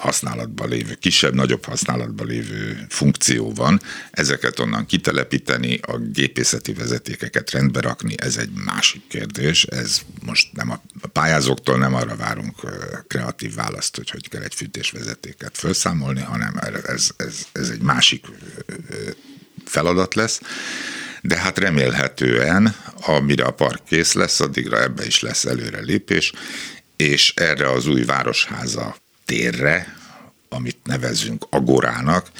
használatban 0.00 0.68
lévő, 0.68 0.94
kisebb-nagyobb 0.94 1.64
használatban 1.64 2.26
lévő 2.26 2.86
funkció 2.88 3.52
van, 3.52 3.80
ezeket 4.10 4.58
onnan 4.58 4.86
kitelepíteni, 4.86 5.78
a 5.82 5.98
gépészeti 5.98 6.72
vezetékeket 6.72 7.50
rendbe 7.50 7.80
rakni, 7.80 8.14
ez 8.16 8.36
egy 8.36 8.50
másik 8.64 9.02
kérdés, 9.08 9.64
ez 9.64 10.00
most 10.22 10.52
nem 10.52 10.70
a, 10.70 10.80
pályázóktól 11.12 11.78
nem 11.78 11.94
arra 11.94 12.16
várunk 12.16 12.56
kreatív 13.06 13.54
választ, 13.54 13.96
hogy 13.96 14.10
hogy 14.10 14.28
kell 14.28 14.42
egy 14.42 14.54
fűtésvezetéket 14.54 15.58
felszámolni, 15.58 16.20
hanem 16.20 16.58
ez, 16.86 17.10
ez, 17.16 17.46
ez 17.52 17.68
egy 17.68 17.82
másik 17.82 18.26
feladat 19.64 20.14
lesz. 20.14 20.40
De 21.22 21.36
hát 21.38 21.58
remélhetően, 21.58 22.76
amire 23.06 23.44
a 23.44 23.50
park 23.50 23.84
kész 23.84 24.12
lesz, 24.12 24.40
addigra 24.40 24.82
ebbe 24.82 25.06
is 25.06 25.20
lesz 25.20 25.44
előrelépés, 25.44 26.32
és 26.96 27.34
erre 27.36 27.70
az 27.70 27.86
új 27.86 28.04
városháza 28.04 28.96
térre, 29.24 29.96
amit 30.48 30.78
nevezünk 30.84 31.46
agorának, 31.50 32.30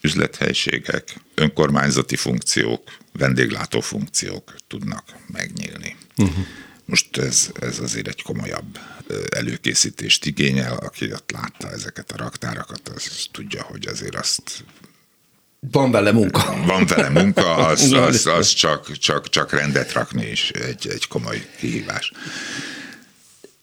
üzlethelyiségek, 0.00 1.14
önkormányzati 1.34 2.16
funkciók, 2.16 2.96
vendéglátó 3.12 3.80
funkciók 3.80 4.54
tudnak 4.68 5.04
megnyílni. 5.26 5.96
Uh-huh. 6.16 6.46
Most 6.84 7.16
ez, 7.16 7.50
ez 7.60 7.78
azért 7.78 8.08
egy 8.08 8.22
komolyabb 8.22 8.78
előkészítést 9.30 10.26
igényel, 10.26 10.76
aki 10.76 11.12
ott 11.12 11.30
látta 11.30 11.70
ezeket 11.70 12.12
a 12.12 12.16
raktárakat, 12.16 12.88
az 12.88 13.26
tudja, 13.32 13.62
hogy 13.62 13.86
azért 13.86 14.14
azt 14.14 14.64
Van 15.60 15.90
vele 15.90 16.12
munka. 16.12 16.56
van 16.66 16.86
vele 16.86 17.08
munka, 17.08 17.54
az, 17.54 17.92
az, 17.92 18.26
az 18.26 18.52
csak, 18.52 18.96
csak, 18.98 19.28
csak 19.28 19.52
rendet 19.52 19.92
rakni 19.92 20.30
is 20.30 20.50
egy, 20.50 20.88
egy 20.88 21.08
komoly 21.08 21.46
kihívás. 21.58 22.12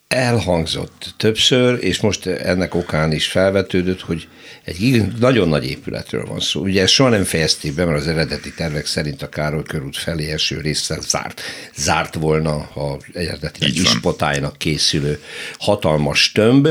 elhangzott 0.08 1.14
többször, 1.18 1.84
és 1.84 2.00
most 2.00 2.26
ennek 2.26 2.76
okán 2.76 3.12
is 3.12 3.28
felvetődött, 3.28 4.02
hogy 4.02 4.28
egy 4.64 5.18
nagyon 5.20 5.48
nagy 5.48 5.66
épületről 5.66 6.26
van 6.26 6.40
szó. 6.40 6.62
Ugye 6.62 6.82
ezt 6.82 6.94
soha 6.94 7.10
nem 7.10 7.24
fejezték 7.24 7.74
be, 7.74 7.86
mert 7.86 8.00
az 8.00 8.08
eredeti 8.08 8.54
tervek 8.54 8.86
szerint 8.86 9.22
a 9.22 9.30
Károly 9.30 9.64
körút 9.64 9.98
felé 9.98 10.32
eső 10.32 10.62
része 10.62 10.98
zárt, 11.02 11.42
zárt 11.76 12.16
volna 12.16 12.56
a 12.56 12.98
eredeti 13.14 13.66
Így 13.66 13.76
van. 13.76 13.86
ispotálynak 13.86 14.58
készülő 14.58 15.22
hatalmas 15.58 16.32
tömb, 16.32 16.68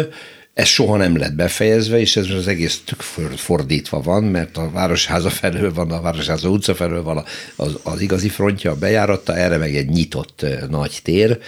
ez 0.57 0.67
soha 0.67 0.97
nem 0.97 1.17
lett 1.17 1.35
befejezve, 1.35 1.99
és 1.99 2.17
ez 2.17 2.31
az 2.31 2.49
egész 2.49 2.81
tök 2.85 3.01
for- 3.01 3.41
fordítva 3.41 4.01
van, 4.01 4.25
mert 4.25 4.57
a 4.57 4.71
Városháza 4.71 5.31
felől 5.31 5.73
van, 5.73 5.91
a 5.91 6.01
Városháza 6.01 6.49
utca 6.49 6.75
felől 6.75 7.03
van 7.03 7.25
az, 7.57 7.79
az 7.83 8.01
igazi 8.01 8.29
frontja, 8.29 8.71
a 8.71 8.77
bejárata, 8.77 9.37
erre 9.37 9.57
meg 9.57 9.77
egy 9.77 9.89
nyitott 9.89 10.47
nagy 10.69 10.99
tér, 11.03 11.39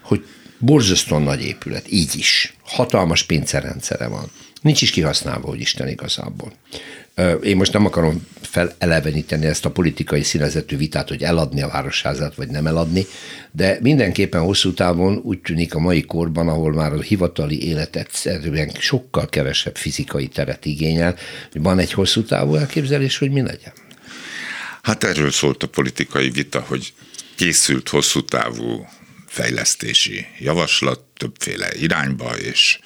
hogy 0.00 0.24
borzasztóan 0.58 1.22
nagy 1.22 1.42
épület, 1.42 1.92
így 1.92 2.14
is. 2.16 2.54
Hatalmas 2.64 3.22
pincerendszere 3.22 4.06
van. 4.06 4.30
Nincs 4.66 4.82
is 4.82 4.90
kihasználva, 4.90 5.48
hogy 5.48 5.60
Isten 5.60 5.88
igazából. 5.88 6.52
Én 7.42 7.56
most 7.56 7.72
nem 7.72 7.86
akarom 7.86 8.26
feleleveníteni 8.40 9.46
ezt 9.46 9.64
a 9.64 9.70
politikai 9.70 10.22
színezetű 10.22 10.76
vitát, 10.76 11.08
hogy 11.08 11.22
eladni 11.22 11.62
a 11.62 11.68
városházát, 11.68 12.34
vagy 12.34 12.48
nem 12.48 12.66
eladni, 12.66 13.06
de 13.50 13.78
mindenképpen 13.80 14.40
hosszú 14.40 14.72
távon 14.72 15.16
úgy 15.16 15.38
tűnik 15.38 15.74
a 15.74 15.78
mai 15.78 16.02
korban, 16.02 16.48
ahol 16.48 16.72
már 16.72 16.92
a 16.92 17.00
hivatali 17.00 17.66
élet 17.66 17.96
egyszerűen 17.96 18.70
sokkal 18.78 19.26
kevesebb 19.26 19.76
fizikai 19.76 20.26
teret 20.26 20.64
igényel, 20.64 21.16
hogy 21.52 21.62
van 21.62 21.78
egy 21.78 21.92
hosszú 21.92 22.22
távú 22.22 22.54
elképzelés, 22.54 23.18
hogy 23.18 23.30
mi 23.30 23.40
legyen. 23.40 23.72
Hát 24.82 25.04
erről 25.04 25.30
szólt 25.30 25.62
a 25.62 25.66
politikai 25.68 26.30
vita, 26.30 26.60
hogy 26.60 26.92
készült 27.36 27.88
hosszú 27.88 28.24
távú 28.24 28.86
fejlesztési 29.26 30.26
javaslat 30.38 31.00
többféle 31.16 31.68
irányba, 31.74 32.36
és 32.38 32.78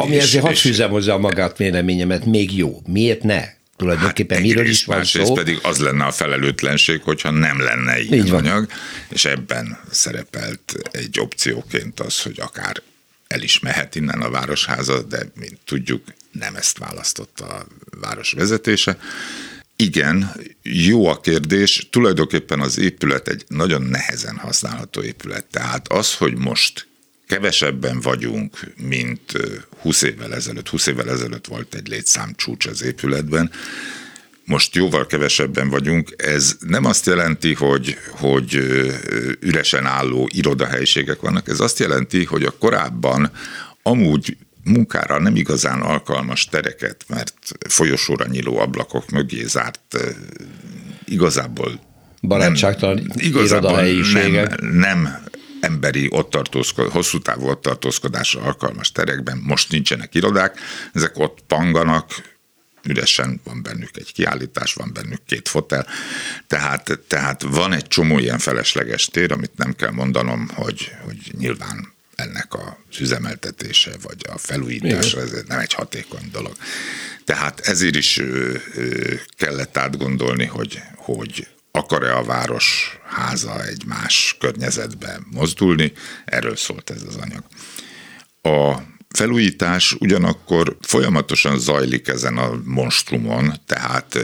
ami 0.00 0.14
és, 0.14 0.22
ezért 0.22 0.44
hadd 0.44 0.54
fűzem 0.54 0.90
hozzá 0.90 1.12
a 1.12 1.18
magát 1.18 1.56
véleményemet, 1.56 2.24
még 2.24 2.56
jó. 2.56 2.82
Miért 2.86 3.22
ne? 3.22 3.44
Tulajdonképpen 3.76 4.36
hát 4.36 4.46
miről 4.46 4.66
is 4.66 4.84
van 4.84 5.04
szó. 5.04 5.32
pedig 5.32 5.58
az 5.62 5.78
lenne 5.78 6.04
a 6.04 6.10
felelőtlenség, 6.10 7.02
hogyha 7.02 7.30
nem 7.30 7.60
lenne 7.60 8.00
ilyen 8.00 8.24
Így 8.24 8.30
van. 8.30 8.44
anyag, 8.44 8.66
és 9.08 9.24
ebben 9.24 9.78
szerepelt 9.90 10.74
egy 10.90 11.20
opcióként 11.20 12.00
az, 12.00 12.22
hogy 12.22 12.40
akár 12.40 12.82
el 13.26 13.42
is 13.42 13.58
mehet 13.58 13.94
innen 13.94 14.20
a 14.20 14.30
városháza, 14.30 15.02
de 15.02 15.18
mint 15.34 15.58
tudjuk, 15.64 16.02
nem 16.32 16.56
ezt 16.56 16.78
választotta 16.78 17.44
a 17.46 17.66
város 18.00 18.32
vezetése. 18.32 18.98
Igen, 19.76 20.32
jó 20.62 21.06
a 21.06 21.20
kérdés. 21.20 21.86
Tulajdonképpen 21.90 22.60
az 22.60 22.78
épület 22.78 23.28
egy 23.28 23.44
nagyon 23.48 23.82
nehezen 23.82 24.36
használható 24.36 25.02
épület. 25.02 25.44
Tehát 25.50 25.92
az, 25.92 26.14
hogy 26.14 26.34
most 26.34 26.86
kevesebben 27.28 28.00
vagyunk, 28.00 28.72
mint 28.76 29.32
20 29.80 30.02
évvel 30.02 30.34
ezelőtt. 30.34 30.68
20 30.68 30.86
évvel 30.86 31.10
ezelőtt 31.10 31.46
volt 31.46 31.74
egy 31.74 31.88
létszámcsúcs 31.88 32.66
az 32.66 32.82
épületben, 32.82 33.50
most 34.44 34.74
jóval 34.74 35.06
kevesebben 35.06 35.68
vagyunk. 35.68 36.14
Ez 36.16 36.56
nem 36.60 36.84
azt 36.84 37.06
jelenti, 37.06 37.54
hogy, 37.54 37.96
hogy 38.10 38.54
üresen 39.40 39.86
álló 39.86 40.28
irodahelyiségek 40.34 41.20
vannak, 41.20 41.48
ez 41.48 41.60
azt 41.60 41.78
jelenti, 41.78 42.24
hogy 42.24 42.42
a 42.42 42.54
korábban 42.58 43.30
amúgy 43.82 44.36
munkára 44.64 45.20
nem 45.20 45.36
igazán 45.36 45.80
alkalmas 45.80 46.44
tereket, 46.44 47.04
mert 47.08 47.34
folyosóra 47.68 48.26
nyíló 48.26 48.58
ablakok 48.58 49.10
mögé 49.10 49.44
zárt 49.44 49.96
igazából 51.04 51.80
barátságtalan 52.20 52.94
nem, 52.94 53.06
igazából 53.16 53.82
nem, 54.12 54.48
nem 54.60 55.27
emberi 55.60 56.08
ott 56.10 56.30
tartózkod, 56.30 56.90
hosszú 56.90 57.18
távú 57.18 57.48
ott 57.48 57.62
tartózkodásra 57.62 58.40
alkalmas 58.40 58.92
terekben 58.92 59.38
most 59.38 59.70
nincsenek 59.70 60.14
irodák, 60.14 60.58
ezek 60.92 61.18
ott 61.18 61.38
panganak, 61.46 62.36
üresen 62.84 63.40
van 63.44 63.62
bennük 63.62 63.96
egy 63.96 64.12
kiállítás, 64.12 64.74
van 64.74 64.90
bennük 64.92 65.24
két 65.26 65.48
fotel, 65.48 65.86
tehát, 66.46 66.98
tehát 67.06 67.42
van 67.42 67.72
egy 67.72 67.86
csomó 67.86 68.18
ilyen 68.18 68.38
felesleges 68.38 69.06
tér, 69.06 69.32
amit 69.32 69.56
nem 69.56 69.74
kell 69.74 69.90
mondanom, 69.90 70.48
hogy, 70.54 70.92
hogy 71.04 71.32
nyilván 71.38 71.92
ennek 72.14 72.54
a 72.54 72.78
üzemeltetése, 73.00 73.90
vagy 74.02 74.24
a 74.28 74.38
felújítása, 74.38 75.20
ez 75.20 75.42
nem 75.46 75.58
egy 75.58 75.72
hatékony 75.72 76.28
dolog. 76.32 76.56
Tehát 77.24 77.60
ezért 77.60 77.96
is 77.96 78.20
kellett 79.36 79.76
átgondolni, 79.76 80.44
hogy, 80.44 80.82
hogy 80.96 81.48
akar-e 81.70 82.16
a 82.16 82.24
város 82.24 82.98
háza 83.04 83.64
egy 83.64 83.84
más 83.86 84.36
környezetbe 84.40 85.20
mozdulni, 85.30 85.92
erről 86.24 86.56
szólt 86.56 86.90
ez 86.90 87.02
az 87.02 87.16
anyag. 87.16 87.44
A 88.42 88.82
felújítás 89.08 89.96
ugyanakkor 89.98 90.76
folyamatosan 90.80 91.58
zajlik 91.58 92.08
ezen 92.08 92.36
a 92.36 92.50
monstrumon, 92.64 93.52
tehát 93.66 94.18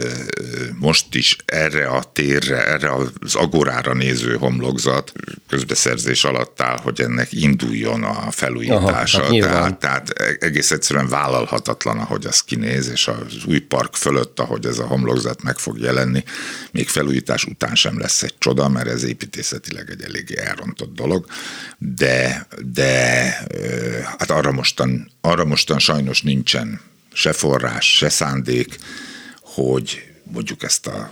most 0.79 1.15
is 1.15 1.37
erre 1.45 1.87
a 1.87 2.03
térre, 2.13 2.65
erre 2.67 2.93
az 2.93 3.35
agorára 3.35 3.93
néző 3.93 4.35
homlokzat 4.35 5.13
közbeszerzés 5.47 6.23
alatt 6.23 6.61
áll, 6.61 6.77
hogy 6.77 7.01
ennek 7.01 7.27
induljon 7.31 8.03
a 8.03 8.31
felújítása. 8.31 9.23
Aha, 9.23 9.47
hát 9.47 9.79
tehát, 9.79 9.79
tehát 9.79 10.09
egész 10.43 10.71
egyszerűen 10.71 11.07
vállalhatatlan, 11.07 11.99
ahogy 11.99 12.25
az 12.25 12.41
kinéz, 12.41 12.89
és 12.89 13.07
az 13.07 13.45
új 13.45 13.59
park 13.59 13.95
fölött, 13.95 14.39
ahogy 14.39 14.65
ez 14.65 14.79
a 14.79 14.85
homlokzat 14.85 15.43
meg 15.43 15.57
fog 15.57 15.79
jelenni, 15.79 16.23
még 16.71 16.87
felújítás 16.87 17.45
után 17.45 17.75
sem 17.75 17.99
lesz 17.99 18.23
egy 18.23 18.35
csoda, 18.37 18.69
mert 18.69 18.87
ez 18.87 19.03
építészetileg 19.03 19.89
egy 19.89 20.01
eléggé 20.01 20.37
elrontott 20.37 20.95
dolog, 20.95 21.25
de, 21.77 22.47
de 22.73 22.93
hát 24.17 24.31
arra 24.31 24.51
most 24.51 24.74
mostan, 24.75 25.11
arra 25.21 25.45
mostan 25.45 25.79
sajnos 25.79 26.21
nincsen 26.21 26.81
se 27.13 27.33
forrás, 27.33 27.95
se 27.95 28.09
szándék, 28.09 28.77
hogy 29.41 30.11
mondjuk 30.23 30.63
ezt 30.63 30.87
a 30.87 31.11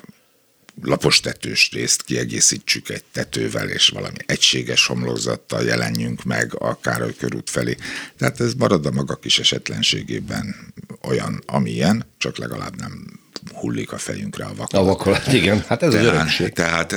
lapos 0.81 1.19
tetős 1.19 1.69
részt 1.71 2.01
kiegészítsük 2.01 2.89
egy 2.89 3.03
tetővel, 3.11 3.69
és 3.69 3.89
valami 3.89 4.17
egységes 4.25 4.85
homlokzattal 4.85 5.63
jelenjünk 5.63 6.23
meg 6.23 6.55
a 6.59 6.79
Károly 6.79 7.15
körút 7.15 7.49
felé. 7.49 7.77
Tehát 8.17 8.39
ez 8.39 8.53
marad 8.53 8.85
a 8.85 8.91
maga 8.91 9.15
kis 9.15 9.39
esetlenségében 9.39 10.73
olyan, 11.01 11.43
amilyen, 11.45 12.05
csak 12.17 12.37
legalább 12.37 12.75
nem 12.75 13.19
hullik 13.53 13.91
a 13.91 13.97
fejünkre 13.97 14.45
a 14.45 14.53
vakolat. 14.55 14.73
A 14.73 14.83
vakolat, 14.83 15.33
igen, 15.33 15.63
hát 15.67 15.83
ez 15.83 15.91
tehát, 15.91 16.07
az 16.07 16.13
örökség. 16.13 16.53
Tehát 16.53 16.93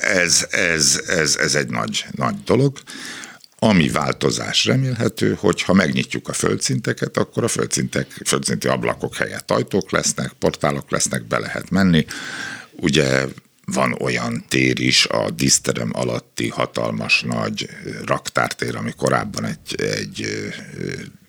ez, 0.00 0.46
ez, 0.50 1.00
ez, 1.06 1.36
ez 1.36 1.54
egy 1.54 1.68
nagy, 1.68 2.04
nagy 2.10 2.42
dolog. 2.44 2.78
Ami 3.62 3.88
változás 3.88 4.64
remélhető, 4.64 5.36
hogy 5.38 5.62
ha 5.62 5.72
megnyitjuk 5.72 6.28
a 6.28 6.32
földszinteket, 6.32 7.16
akkor 7.16 7.44
a 7.44 7.48
földszintek, 7.48 8.20
földszinti 8.24 8.68
ablakok 8.68 9.16
helyett 9.16 9.50
ajtók 9.50 9.90
lesznek, 9.90 10.32
portálok 10.38 10.90
lesznek, 10.90 11.26
be 11.26 11.38
lehet 11.38 11.70
menni. 11.70 12.04
Ugye 12.70 13.26
van 13.64 13.96
olyan 14.00 14.44
tér 14.48 14.80
is, 14.80 15.06
a 15.06 15.30
díszterem 15.30 15.90
alatti 15.92 16.48
hatalmas 16.48 17.22
nagy 17.22 17.68
raktártér, 18.06 18.76
ami 18.76 18.92
korábban 18.96 19.44
egy, 19.44 19.80
egy 19.80 20.26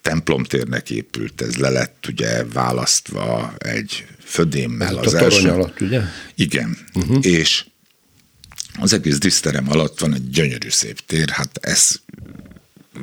templomtérnek 0.02 0.90
épült, 0.90 1.42
ez 1.42 1.56
le 1.56 1.70
lett 1.70 2.08
ugye 2.08 2.44
választva 2.54 3.54
egy 3.58 4.06
födémmel 4.20 4.96
az 4.96 5.14
a 5.14 5.18
első. 5.18 5.50
alatt, 5.50 5.82
ugye? 5.82 6.02
Igen, 6.36 6.78
uh-huh. 6.94 7.26
és 7.26 7.66
az 8.80 8.94
egész 8.94 9.18
díszterem 9.18 9.70
alatt 9.70 10.00
van 10.00 10.14
egy 10.14 10.30
gyönyörű 10.30 10.70
szép 10.70 11.00
tér, 11.06 11.30
hát 11.30 11.58
ez 11.62 11.96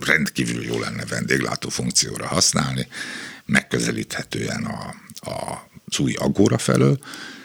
rendkívül 0.00 0.64
jó 0.64 0.78
lenne 0.78 1.04
vendéglátó 1.04 1.68
funkcióra 1.68 2.26
használni, 2.26 2.86
megközelíthetően 3.44 4.64
a, 4.64 4.94
a, 5.30 5.68
az 5.86 5.98
új 5.98 6.14
agóra 6.14 6.58
felől, 6.58 6.98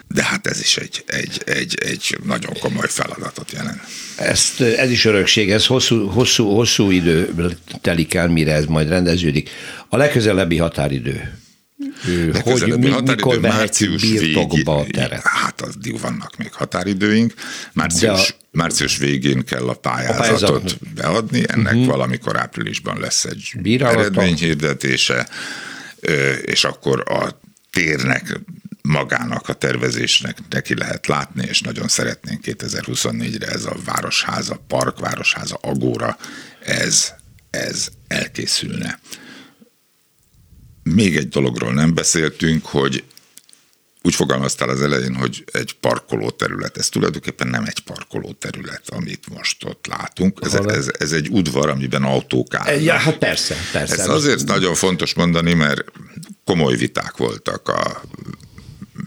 de 0.07 0.23
hát 0.23 0.47
ez 0.47 0.59
is 0.59 0.77
egy, 0.77 1.03
egy, 1.07 1.41
egy, 1.45 1.77
egy 1.85 2.17
nagyon 2.23 2.53
komoly 2.59 2.87
feladatot 2.87 3.51
jelent. 3.51 3.81
Ezt, 4.15 4.61
ez 4.61 4.89
is 4.89 5.05
örökség, 5.05 5.51
ez 5.51 5.65
hosszú, 5.65 6.07
hosszú, 6.07 6.49
hosszú 6.49 6.91
idő 6.91 7.33
telik 7.81 8.13
el, 8.13 8.27
mire 8.27 8.53
ez 8.53 8.65
majd 8.65 8.87
rendeződik. 8.87 9.49
A 9.89 9.97
legközelebbi 9.97 10.57
határidő 10.57 11.37
hogy 12.41 12.77
mi, 12.77 12.93
mikor 13.05 13.39
március 13.39 14.01
birtokba 14.01 14.75
a 14.75 14.85
teret? 14.91 15.21
Hát 15.23 15.61
addig 15.61 15.99
vannak 15.99 16.37
még 16.37 16.53
határidőink. 16.53 17.33
Március, 17.73 18.29
a, 18.29 18.33
március 18.51 18.97
végén 18.97 19.43
kell 19.45 19.67
a 19.67 19.73
pályázatot, 19.73 20.41
a 20.41 20.51
pályázat. 20.51 20.93
beadni, 20.93 21.43
ennek 21.47 21.73
uh-huh. 21.73 21.85
valamikor 21.85 22.39
áprilisban 22.39 22.99
lesz 22.99 23.25
egy 23.25 23.51
Bírálata. 23.61 23.99
eredményhirdetése, 23.99 25.27
és 26.41 26.63
akkor 26.63 27.03
a 27.07 27.39
térnek 27.71 28.39
magának 28.81 29.49
a 29.49 29.53
tervezésnek 29.53 30.37
neki 30.49 30.75
lehet 30.75 31.07
látni, 31.07 31.45
és 31.47 31.61
nagyon 31.61 31.87
szeretnénk 31.87 32.41
2024-re 32.45 33.47
ez 33.47 33.65
a 33.65 33.75
városháza, 33.85 34.63
park, 34.67 34.99
városháza, 34.99 35.55
agóra, 35.55 36.17
ez, 36.59 37.13
ez 37.49 37.87
elkészülne. 38.07 38.99
Még 40.83 41.17
egy 41.17 41.29
dologról 41.29 41.73
nem 41.73 41.93
beszéltünk, 41.93 42.65
hogy 42.65 43.03
úgy 44.05 44.15
fogalmaztál 44.15 44.69
az 44.69 44.81
elején, 44.81 45.15
hogy 45.15 45.43
egy 45.51 45.73
parkoló 45.79 46.29
terület. 46.29 46.77
Ez 46.77 46.89
tulajdonképpen 46.89 47.47
nem 47.47 47.63
egy 47.65 47.79
parkoló 47.79 48.31
terület, 48.31 48.89
amit 48.89 49.29
most 49.29 49.63
ott 49.65 49.87
látunk. 49.87 50.39
Ez, 50.43 50.53
ez, 50.53 50.91
ez 50.99 51.11
egy 51.11 51.29
udvar, 51.29 51.69
amiben 51.69 52.03
autók 52.03 52.53
állnak. 52.53 52.83
Ja, 52.83 52.93
hát 52.93 53.17
persze, 53.17 53.55
persze. 53.71 54.01
Ez 54.01 54.07
azért 54.07 54.45
nagyon 54.45 54.75
fontos 54.75 55.13
mondani, 55.13 55.53
mert 55.53 55.83
komoly 56.45 56.75
viták 56.75 57.17
voltak 57.17 57.67
a 57.67 58.01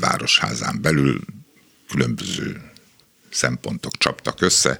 városházán 0.00 0.82
belül, 0.82 1.20
különböző 1.88 2.60
szempontok 3.30 3.96
csaptak 3.98 4.40
össze, 4.40 4.78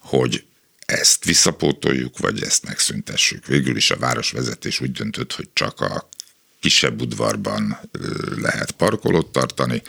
hogy 0.00 0.44
ezt 0.92 1.24
visszapótoljuk, 1.24 2.18
vagy 2.18 2.42
ezt 2.42 2.64
megszüntessük. 2.64 3.46
Végül 3.46 3.76
is 3.76 3.90
a 3.90 3.96
városvezetés 3.96 4.80
úgy 4.80 4.92
döntött, 4.92 5.32
hogy 5.32 5.48
csak 5.52 5.80
a 5.80 6.08
kisebb 6.60 7.00
udvarban 7.00 7.78
lehet 8.36 8.70
parkolót 8.70 9.32
tartani, 9.32 9.82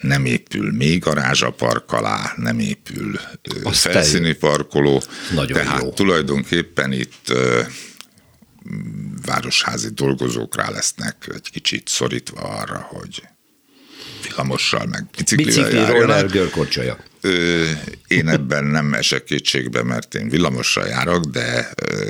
nem 0.00 0.24
épül 0.24 0.72
még 0.72 1.00
garázs 1.00 1.42
a 1.42 1.50
park 1.50 1.92
alá, 1.92 2.32
nem 2.36 2.58
épül 2.58 3.20
Azt 3.62 3.80
felszíni 3.80 4.32
parkoló. 4.32 5.02
Nagyon 5.34 5.62
tehát 5.62 5.82
jó. 5.82 5.90
tulajdonképpen 5.90 6.92
itt 6.92 7.32
városházi 9.26 9.88
dolgozók 9.88 10.56
rá 10.56 10.70
lesznek 10.70 11.30
egy 11.34 11.50
kicsit 11.50 11.88
szorítva 11.88 12.40
arra, 12.40 12.78
hogy 12.78 13.22
villamossal, 14.22 14.86
meg 14.86 15.06
biciklivel 15.16 15.70
Bicikli, 15.70 15.92
roller, 15.92 16.26
görkorcsolya. 16.26 16.98
Ö, 17.20 17.64
én 18.08 18.28
ebben 18.28 18.64
nem 18.64 18.94
esek 18.94 19.24
kétségbe, 19.24 19.82
mert 19.82 20.14
én 20.14 20.28
villamossal 20.28 20.86
járok, 20.86 21.24
de 21.24 21.70
ö, 21.82 22.04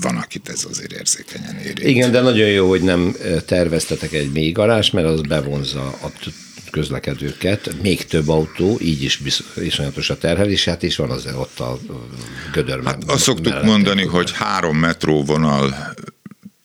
van, 0.00 0.16
akit 0.16 0.48
ez 0.48 0.64
azért 0.70 0.92
érzékenyen 0.92 1.56
érint. 1.56 1.82
Igen, 1.82 2.10
de 2.10 2.20
nagyon 2.20 2.48
jó, 2.48 2.68
hogy 2.68 2.82
nem 2.82 3.16
terveztetek 3.46 4.12
egy 4.12 4.32
mély 4.32 4.52
garázs, 4.52 4.90
mert 4.90 5.06
az 5.06 5.20
bevonza 5.20 5.86
a 5.86 6.10
közlekedőket, 6.72 7.82
még 7.82 8.06
több 8.06 8.28
autó, 8.28 8.78
így 8.80 9.02
is 9.02 9.20
iszonyatos 9.56 10.10
a 10.10 10.18
terhelés, 10.18 10.64
hát 10.64 10.82
és 10.82 10.96
van 10.96 11.10
az 11.10 11.26
ott 11.34 11.60
a 11.60 11.78
gödör. 12.52 12.84
Hát 12.84 13.04
azt 13.06 13.22
szoktuk 13.22 13.62
mondani, 13.62 14.04
hogy 14.04 14.32
három 14.32 14.76
metróvonal 14.76 15.94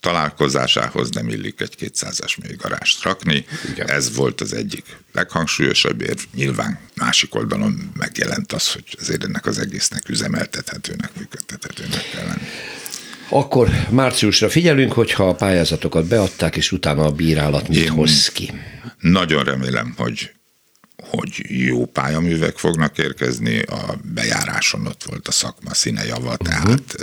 találkozásához 0.08 1.10
nem 1.10 1.30
illik 1.30 1.62
egy 1.62 1.76
200-as 1.80 2.38
mélygarást 2.42 3.04
rakni. 3.04 3.46
Igen. 3.72 3.90
Ez 3.90 4.16
volt 4.16 4.42
az 4.42 4.54
egyik 4.54 4.98
leghangsúlyosabb 5.14 6.02
érv. 6.02 6.20
Nyilván 6.34 6.80
másik 6.96 7.36
oldalon 7.36 7.92
megjelent 7.98 8.52
az, 8.52 8.72
hogy 8.72 8.84
azért 9.00 9.24
ennek 9.24 9.46
az 9.46 9.60
egésznek 9.60 10.10
üzemeltethetőnek, 10.10 11.10
működtethetőnek 11.18 12.10
kell 12.14 12.26
lenni. 12.26 12.48
Akkor 13.30 13.70
márciusra 13.90 14.50
figyelünk, 14.50 14.92
hogyha 14.92 15.30
a 15.30 15.36
pályázatokat 15.36 16.06
beadták, 16.06 16.56
és 16.56 16.72
utána 16.72 17.04
a 17.04 17.12
bírálat 17.12 17.68
mit 17.68 17.78
Én 17.78 17.90
hoz 17.90 18.28
ki. 18.28 18.52
Nagyon 19.00 19.44
remélem, 19.44 19.94
hogy 19.98 20.32
hogy 21.10 21.46
jó 21.48 21.86
pályaművek 21.86 22.58
fognak 22.58 22.98
érkezni, 22.98 23.62
a 23.62 24.00
bejáráson 24.14 24.88
ott 24.88 25.04
volt 25.04 25.28
a 25.28 25.32
szakma 25.32 25.74
színe 25.74 26.06
java, 26.06 26.32
uh-huh. 26.32 26.48
tehát 26.48 26.96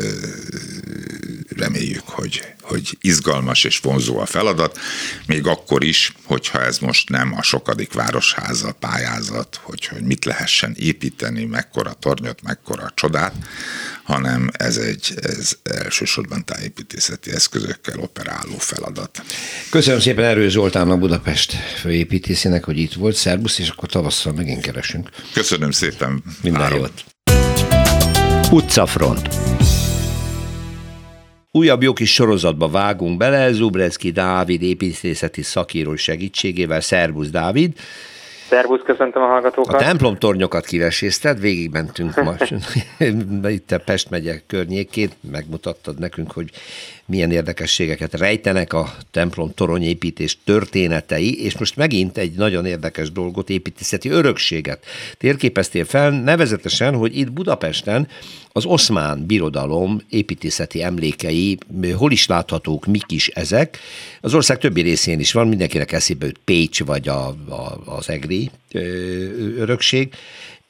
reméljük, 1.57 2.09
hogy, 2.09 2.43
hogy 2.61 2.99
izgalmas 3.01 3.65
és 3.65 3.79
vonzó 3.79 4.19
a 4.19 4.27
feladat, 4.27 4.79
még 5.27 5.47
akkor 5.47 5.85
is, 5.85 6.15
hogyha 6.25 6.63
ez 6.63 6.79
most 6.79 7.09
nem 7.09 7.35
a 7.37 7.43
sokadik 7.43 7.93
városháza 7.93 8.73
pályázat, 8.73 9.61
hogy, 9.63 9.87
hogy 9.87 10.03
mit 10.03 10.25
lehessen 10.25 10.75
építeni, 10.79 11.45
mekkora 11.45 11.93
tornyot, 11.93 12.43
mekkora 12.43 12.93
csodát, 12.95 13.35
hanem 14.05 14.51
ez 14.53 14.77
egy 14.77 15.15
ez 15.23 15.57
elsősorban 15.63 16.45
tájépítészeti 16.45 17.31
eszközökkel 17.31 17.99
operáló 17.99 18.59
feladat. 18.59 19.23
Köszönöm 19.71 20.01
szépen 20.01 20.25
Erő 20.25 20.49
Zoltánnak 20.49 20.99
Budapest 20.99 21.53
főépítészének, 21.81 22.65
hogy 22.65 22.79
itt 22.79 22.93
volt. 22.93 23.15
Szerbusz, 23.15 23.59
és 23.59 23.69
akkor 23.69 23.89
tavasszal 23.95 24.33
megint 24.33 24.61
keresünk. 24.61 25.09
Köszönöm 25.35 25.71
szépen. 25.71 26.23
Minden 26.43 26.61
Várom. 26.61 26.79
jót. 26.79 27.05
Utcafront. 28.51 29.29
Újabb 31.51 31.83
jó 31.83 31.93
kis 31.93 32.13
sorozatba 32.13 32.69
vágunk 32.69 33.17
bele, 33.17 33.53
Zubrecki 33.53 34.11
Dávid 34.11 34.63
építészeti 34.63 35.43
szakíró 35.43 35.97
segítségével. 35.97 36.81
Szervusz 36.81 37.31
Dávid! 37.31 37.73
Szervusz, 38.49 38.81
köszöntöm 38.85 39.23
a 39.23 39.27
hallgatókat. 39.27 39.75
A 39.75 39.85
templom 39.85 40.17
tornyokat 40.17 40.65
kivesézted, 40.65 41.41
végigmentünk 41.41 42.23
most 42.23 42.55
itt 43.45 43.71
a 43.73 43.79
Pest 43.79 44.11
megye 44.11 44.41
környékét, 44.47 45.17
megmutattad 45.31 45.99
nekünk, 45.99 46.33
hogy 46.33 46.51
milyen 47.07 47.31
érdekességeket 47.31 48.15
rejtenek 48.15 48.73
a 48.73 48.95
templom 49.11 49.55
toronyépítés 49.55 50.39
történetei, 50.45 51.45
és 51.45 51.59
most 51.59 51.77
megint 51.77 52.19
egy 52.19 52.33
nagyon 52.33 52.67
érdekes 52.67 53.13
dolgot, 53.13 53.51
építészeti 53.51 54.09
örökséget 54.09 54.85
térképeztél 55.19 55.85
fel, 55.85 56.11
nevezetesen, 56.11 56.95
hogy 56.95 57.19
itt 57.19 57.33
Budapesten 57.33 58.09
az 58.57 58.65
oszmán 58.65 59.27
birodalom 59.27 60.01
építészeti 60.09 60.83
emlékei, 60.83 61.59
hol 61.97 62.13
is 62.13 62.27
láthatók, 62.27 62.87
mik 62.87 63.13
is 63.13 63.29
ezek. 63.29 63.79
Az 64.21 64.35
ország 64.35 64.59
többi 64.59 64.81
részén 64.81 65.21
is 65.21 65.33
van, 65.33 65.49
mindenkinek 65.49 65.93
eszébe 65.93 66.27
jut 66.27 66.41
Pécs 66.45 66.85
vagy 66.85 67.09
a, 67.09 67.27
a, 67.49 67.83
az 67.85 68.09
Egri 68.11 68.51
örökség. 69.57 70.15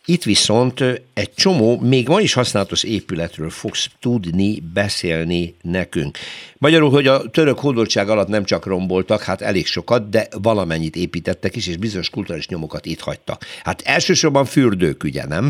Itt 0.07 0.23
viszont 0.23 0.81
egy 1.15 1.33
csomó, 1.35 1.79
még 1.81 2.09
ma 2.09 2.21
is 2.21 2.35
használatos 2.35 2.85
épületről 2.85 3.51
fogsz 3.51 3.89
tudni 4.01 4.61
beszélni 4.75 5.55
nekünk. 5.63 6.17
Magyarul, 6.59 6.91
hogy 6.91 7.07
a 7.07 7.31
török 7.33 7.59
hódoltság 7.59 8.09
alatt 8.09 8.29
nem 8.29 8.45
csak 8.45 8.67
romboltak, 8.67 9.23
hát 9.23 9.41
elég 9.41 9.67
sokat, 9.67 10.09
de 10.11 10.23
valamennyit 10.43 10.97
építettek 10.97 11.57
is, 11.57 11.69
és 11.69 11.77
bizonyos 11.77 12.11
kulturális 12.11 12.49
nyomokat 12.49 12.85
itt 12.87 13.01
hagytak. 13.01 13.39
Hát 13.65 13.83
elsősorban 13.85 14.45
fürdők, 14.45 15.03
ugye, 15.05 15.25
nem? 15.27 15.45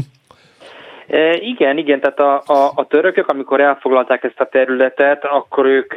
E, 1.07 1.36
igen, 1.36 1.78
igen, 1.78 2.00
tehát 2.00 2.20
a, 2.20 2.42
a, 2.46 2.72
a 2.74 2.86
törökök, 2.86 3.28
amikor 3.28 3.61
elfoglalták 3.61 4.24
ezt 4.24 4.40
a 4.40 4.48
területet, 4.48 5.24
akkor 5.24 5.66
ők 5.66 5.94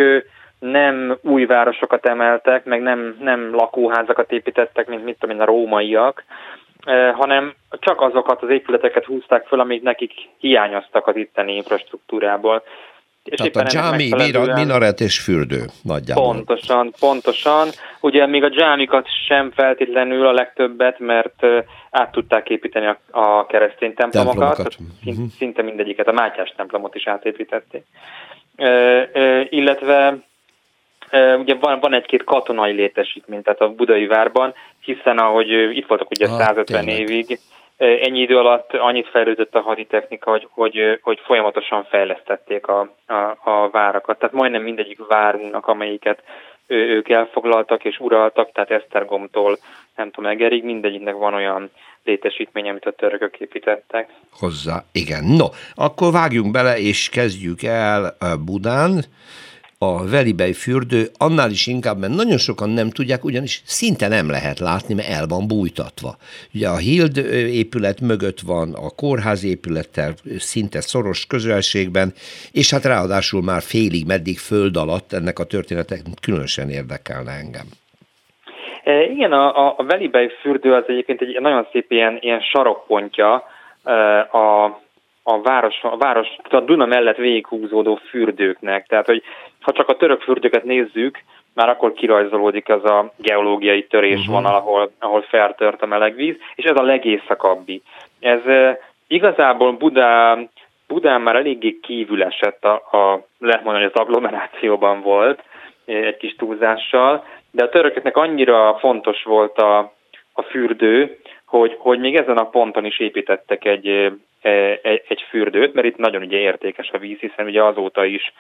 nem 0.60 1.18
új 1.22 1.46
városokat 1.46 2.06
emeltek, 2.06 2.66
meg 2.66 2.82
nem, 2.82 3.18
nem 3.20 3.56
lakóházakat 3.56 4.32
építettek, 4.32 4.88
mint 4.88 5.04
mit 5.04 5.18
tudom 5.20 5.36
én, 5.36 5.42
a 5.42 5.46
rómaiak, 5.46 6.24
hanem 7.14 7.54
csak 7.70 8.02
azokat 8.02 8.42
az 8.42 8.50
épületeket 8.50 9.06
húzták 9.06 9.48
föl, 9.48 9.60
amik 9.60 9.82
nekik 9.82 10.12
hiányoztak 10.40 11.08
az 11.08 11.16
itteni 11.16 11.56
infrastruktúrából. 11.56 12.64
És 13.24 13.38
Tehát 13.38 13.56
a 13.56 13.64
dzsámi, 13.64 14.10
minaret 14.54 15.00
és 15.00 15.20
fürdő 15.20 15.66
nagyjából. 15.84 16.34
Pontosan, 16.34 16.94
pontosan. 17.00 17.68
Ugye 18.02 18.26
még 18.26 18.44
a 18.44 18.50
dzsámikat 18.50 19.08
sem 19.28 19.52
feltétlenül 19.52 20.28
a 20.28 20.32
legtöbbet, 20.32 21.00
mert 21.00 21.46
át 21.92 22.12
tudták 22.12 22.50
építeni 22.50 22.86
a, 22.86 23.00
a 23.12 23.46
keresztény 23.46 23.94
templomokat. 23.94 24.36
templomokat. 24.36 24.72
Szinte, 24.72 25.12
uh-huh. 25.12 25.28
szinte 25.38 25.62
mindegyiket, 25.62 26.08
a 26.08 26.12
Mátyás 26.12 26.54
templomot 26.56 26.96
is 26.96 27.08
átépítették. 27.08 27.84
Uh, 28.58 29.02
uh, 29.14 29.46
illetve 29.50 30.18
Ugye 31.12 31.56
van, 31.56 31.80
van 31.80 31.94
egy-két 31.94 32.24
katonai 32.24 32.74
létesítmény, 32.74 33.42
tehát 33.42 33.62
a 33.62 33.70
budai 33.70 34.08
várban, 34.08 34.54
hiszen 34.80 35.18
ahogy 35.18 35.50
itt 35.50 35.88
voltak 35.88 36.10
ugye 36.10 36.28
ah, 36.28 36.40
150 36.40 36.86
tényleg. 36.86 37.10
évig, 37.10 37.40
ennyi 37.78 38.20
idő 38.20 38.38
alatt 38.38 38.74
annyit 38.74 39.08
fejlődött 39.08 39.56
a 39.56 39.62
haditechnika, 39.62 40.30
hogy, 40.30 40.48
hogy, 40.52 41.00
hogy 41.02 41.20
folyamatosan 41.26 41.84
fejlesztették 41.84 42.68
a, 42.68 42.94
a, 43.06 43.14
a 43.44 43.70
várakat. 43.72 44.20
Tehát 44.20 44.36
majdnem 44.36 44.62
mindegyik 44.62 45.08
várunknak, 45.08 45.68
amelyiket 45.68 46.24
ők 46.68 47.10
elfoglaltak 47.10 47.86
és 47.86 48.00
uraltak, 48.00 48.52
tehát 48.52 48.72
Esztergomtól 48.72 49.58
nem 49.96 50.12
tudom, 50.12 50.32
Egerig, 50.32 50.64
mindegyiknek 50.64 51.16
van 51.16 51.34
olyan 51.34 51.72
létesítmény, 52.04 52.70
amit 52.70 52.86
a 52.86 52.92
törökök 52.92 53.40
építettek. 53.40 54.10
Hozzá, 54.32 54.84
igen. 54.92 55.24
No, 55.24 55.46
akkor 55.76 56.12
vágjunk 56.12 56.52
bele, 56.52 56.78
és 56.78 57.10
kezdjük 57.10 57.64
el 57.64 58.18
Budán 58.46 59.04
a 59.80 60.10
Velibej 60.10 60.54
fürdő, 60.54 61.04
annál 61.18 61.50
is 61.50 61.68
inkább, 61.68 61.98
mert 62.00 62.16
nagyon 62.16 62.38
sokan 62.38 62.70
nem 62.70 62.90
tudják, 62.90 63.24
ugyanis 63.24 63.62
szinte 63.66 64.08
nem 64.08 64.30
lehet 64.30 64.60
látni, 64.60 64.94
mert 64.94 65.10
el 65.10 65.26
van 65.28 65.48
bújtatva. 65.48 66.12
Ugye 66.54 66.68
a 66.68 66.78
Hild 66.78 67.18
épület 67.62 68.00
mögött 68.02 68.40
van, 68.40 68.74
a 68.74 68.90
kórház 68.96 69.44
épülettel 69.46 70.12
szinte 70.38 70.82
szoros 70.82 71.26
közelségben, 71.26 72.08
és 72.52 72.72
hát 72.72 72.86
ráadásul 72.86 73.44
már 73.44 73.62
félig, 73.62 74.06
meddig 74.08 74.38
föld 74.38 74.76
alatt 74.78 75.14
ennek 75.14 75.40
a 75.40 75.46
történetek 75.46 76.00
különösen 76.22 76.70
érdekelne 76.70 77.32
engem. 77.32 77.68
E, 78.84 79.04
igen, 79.04 79.32
a, 79.32 79.78
a 79.78 79.84
Velibej 79.84 80.30
fürdő 80.42 80.74
az 80.74 80.84
egyébként 80.88 81.22
egy 81.22 81.40
nagyon 81.40 81.68
szép 81.72 81.92
ilyen, 81.92 82.18
ilyen 82.22 82.42
sarokpontja 82.42 83.44
e, 83.84 83.94
a 84.20 84.80
a 85.30 85.42
város, 85.42 85.76
a 85.82 85.98
város, 85.98 86.28
a 86.50 86.60
Duna 86.60 86.86
mellett 86.86 87.16
végighúzódó 87.16 88.00
fürdőknek. 88.10 88.86
Tehát, 88.88 89.06
hogy 89.06 89.24
ha 89.68 89.74
csak 89.74 89.90
a 89.90 89.98
török 89.98 90.22
fürdőket 90.22 90.64
nézzük, 90.64 91.20
már 91.54 91.70
akkor 91.70 91.94
kirajzolódik 91.94 92.70
az 92.70 92.86
a 92.86 93.12
geológiai 93.16 93.88
törésvonal, 93.88 94.54
uh-huh. 94.54 94.68
ahol, 94.68 94.92
ahol 95.00 95.22
feltört 95.22 95.82
a 95.82 95.86
meleg 95.86 96.16
víz, 96.16 96.36
és 96.56 96.66
ez 96.66 96.78
a 96.78 96.84
legészakabbi. 96.84 97.82
Ez 98.20 98.46
e, 98.46 98.80
igazából 99.08 99.72
Budán, 99.72 100.50
Budán 100.88 101.22
már 101.22 101.36
eléggé 101.36 101.80
kívül 101.82 102.24
esett, 102.24 102.66
a, 102.66 102.74
a, 102.74 103.26
lehet 103.40 103.64
mondani, 103.64 103.84
hogy 103.84 103.94
az 103.96 104.02
agglomerációban 104.02 105.02
volt, 105.02 105.44
egy 105.86 106.18
kis 106.18 106.36
túlzással, 106.36 107.26
de 107.52 107.64
a 107.64 107.70
törököknek 107.70 108.18
annyira 108.18 108.78
fontos 108.80 109.24
volt 109.24 109.58
a, 109.58 109.78
a 110.34 110.42
fürdő, 110.42 111.18
hogy, 111.46 111.76
hogy 111.80 112.00
még 112.00 112.16
ezen 112.16 112.38
a 112.38 112.50
ponton 112.50 112.86
is 112.86 113.00
építettek 113.00 113.66
egy, 113.66 113.88
egy, 114.82 115.04
egy 115.08 115.26
fürdőt, 115.30 115.74
mert 115.74 115.88
itt 115.88 115.98
nagyon 115.98 116.22
ugye 116.22 116.38
értékes 116.38 116.90
a 116.92 116.98
víz, 116.98 117.20
hiszen 117.20 117.46
ugye 117.46 117.64
azóta 117.64 118.06
is 118.06 118.34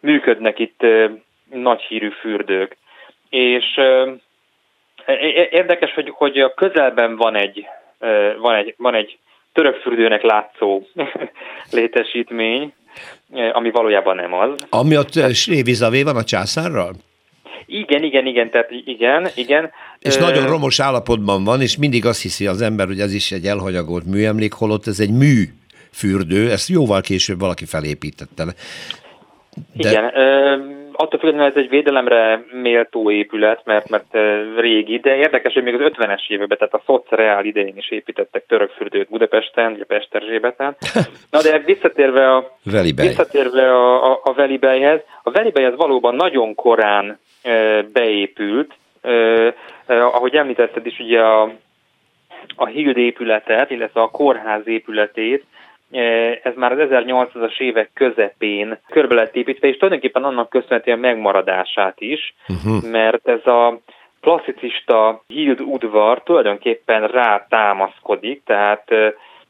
működnek 0.00 0.58
itt 0.58 0.80
nagy 1.50 1.80
hírű 1.80 2.10
fürdők. 2.10 2.76
És 3.28 3.80
érdekes, 5.50 5.94
hogy, 5.94 6.10
hogy 6.14 6.38
a 6.38 6.54
közelben 6.54 7.16
van 7.16 7.34
egy, 7.34 7.66
van 8.38 8.54
egy, 8.54 8.74
van 8.76 8.94
egy 8.94 9.18
török 9.52 9.76
fürdőnek 9.76 10.22
látszó 10.22 10.82
létesítmény, 11.70 12.72
ami 13.52 13.70
valójában 13.70 14.16
nem 14.16 14.32
az. 14.34 14.66
Ami 14.70 14.96
ott 14.96 15.34
Srévizavé 15.34 16.02
van 16.02 16.16
a 16.16 16.24
császárral? 16.24 16.94
Igen, 17.66 18.02
igen, 18.02 18.26
igen, 18.26 18.50
tehát 18.50 18.70
igen, 18.70 19.28
igen. 19.34 19.70
És 19.98 20.16
nagyon 20.16 20.46
romos 20.46 20.80
állapotban 20.80 21.44
van, 21.44 21.60
és 21.60 21.76
mindig 21.76 22.06
azt 22.06 22.22
hiszi 22.22 22.46
az 22.46 22.62
ember, 22.62 22.86
hogy 22.86 23.00
ez 23.00 23.14
is 23.14 23.32
egy 23.32 23.44
elhanyagolt 23.44 24.04
műemlék, 24.04 24.52
holott 24.52 24.86
ez 24.86 25.00
egy 25.00 25.12
mű 25.12 25.44
fürdő, 25.92 26.50
ezt 26.50 26.68
jóval 26.68 27.00
később 27.00 27.38
valaki 27.38 27.64
felépítette. 27.64 28.44
De... 29.76 29.88
Igen, 29.88 30.04
attól 30.96 31.18
függetlenül 31.18 31.50
ez 31.50 31.56
egy 31.56 31.68
védelemre 31.68 32.44
méltó 32.52 33.10
épület, 33.10 33.60
mert, 33.64 33.88
mert 33.88 34.16
régi, 34.58 34.98
de 34.98 35.16
érdekes, 35.16 35.52
hogy 35.52 35.62
még 35.62 35.74
az 35.74 35.92
50-es 35.94 36.28
években, 36.28 36.58
tehát 36.58 36.74
a 36.74 36.82
szociál 36.86 37.44
idején 37.44 37.76
is 37.76 37.90
építettek 37.90 38.44
törökfürdőt 38.46 39.08
Budapesten, 39.08 39.72
ugye 39.72 39.84
Pesterzsébeten. 39.84 40.76
Na 41.30 41.42
de 41.42 41.58
visszatérve 41.58 42.34
a, 42.34 42.56
Velibej. 42.64 43.06
visszatérve 43.06 43.74
a, 43.74 44.12
a, 44.12 44.20
a 44.22 44.32
Velibejhez, 44.32 45.00
a 45.22 45.30
Velibejhez 45.30 45.76
valóban 45.76 46.14
nagyon 46.14 46.54
korán 46.54 47.18
e, 47.42 47.82
beépült, 47.82 48.74
e, 49.02 49.10
e, 49.10 49.54
ahogy 50.04 50.34
említetted 50.34 50.86
is, 50.86 50.98
ugye 50.98 51.20
a, 51.20 51.52
a 52.56 52.66
Hild 52.66 52.96
épületet, 52.96 53.70
illetve 53.70 54.00
a 54.00 54.10
kórház 54.10 54.68
épületét 54.68 55.44
ez 56.42 56.54
már 56.54 56.72
az 56.72 56.88
1800-as 56.90 57.60
évek 57.60 57.90
közepén 57.94 58.78
körbe 58.88 59.14
lett 59.14 59.36
építve, 59.36 59.68
és 59.68 59.76
tulajdonképpen 59.76 60.24
annak 60.24 60.48
köszönhetően 60.48 60.98
megmaradását 60.98 62.00
is, 62.00 62.34
uh-huh. 62.48 62.90
mert 62.90 63.28
ez 63.28 63.46
a 63.46 63.80
klasszicista 64.20 65.22
Hild 65.26 65.60
udvar 65.60 66.22
tulajdonképpen 66.22 67.06
rá 67.08 67.46
támaszkodik, 67.48 68.42
tehát, 68.44 68.84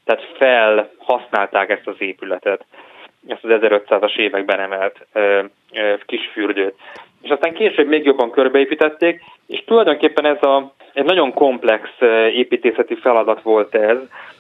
tehát 0.05 0.23
felhasználták 0.39 1.71
ezt 1.71 1.87
az 1.87 1.97
épületet, 1.99 2.65
ezt 3.27 3.45
az 3.45 3.51
1500-as 3.53 4.17
években 4.17 4.61
emelt 4.61 5.07
kisfürdőt. 6.07 6.75
És 7.25 7.31
aztán 7.31 7.55
később 7.55 7.89
még 7.89 8.05
jobban 8.05 8.31
körbeépítették, 8.31 9.21
és 9.47 9.65
tulajdonképpen 9.67 10.25
ez 10.25 10.43
a 10.43 10.73
egy 10.93 11.05
nagyon 11.05 11.33
komplex 11.33 11.89
építészeti 12.35 12.95
feladat 12.95 13.43
volt 13.43 13.75
ez, 13.75 13.97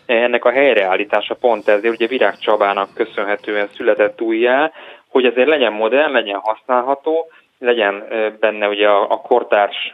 ennek 0.07 0.45
a 0.45 0.51
helyreállítása 0.51 1.35
pont 1.35 1.69
ezért, 1.69 1.95
ugye 1.95 2.07
Virág 2.07 2.39
Csabának 2.39 2.95
köszönhetően 2.95 3.69
született 3.77 4.21
újjá, 4.21 4.73
hogy 5.09 5.25
ezért 5.25 5.49
legyen 5.49 5.73
modell, 5.73 6.11
legyen 6.11 6.39
használható, 6.39 7.27
legyen 7.59 8.05
benne 8.41 8.69
ugye 8.69 8.89
a, 8.89 9.03
a 9.11 9.17
kortárs 9.17 9.91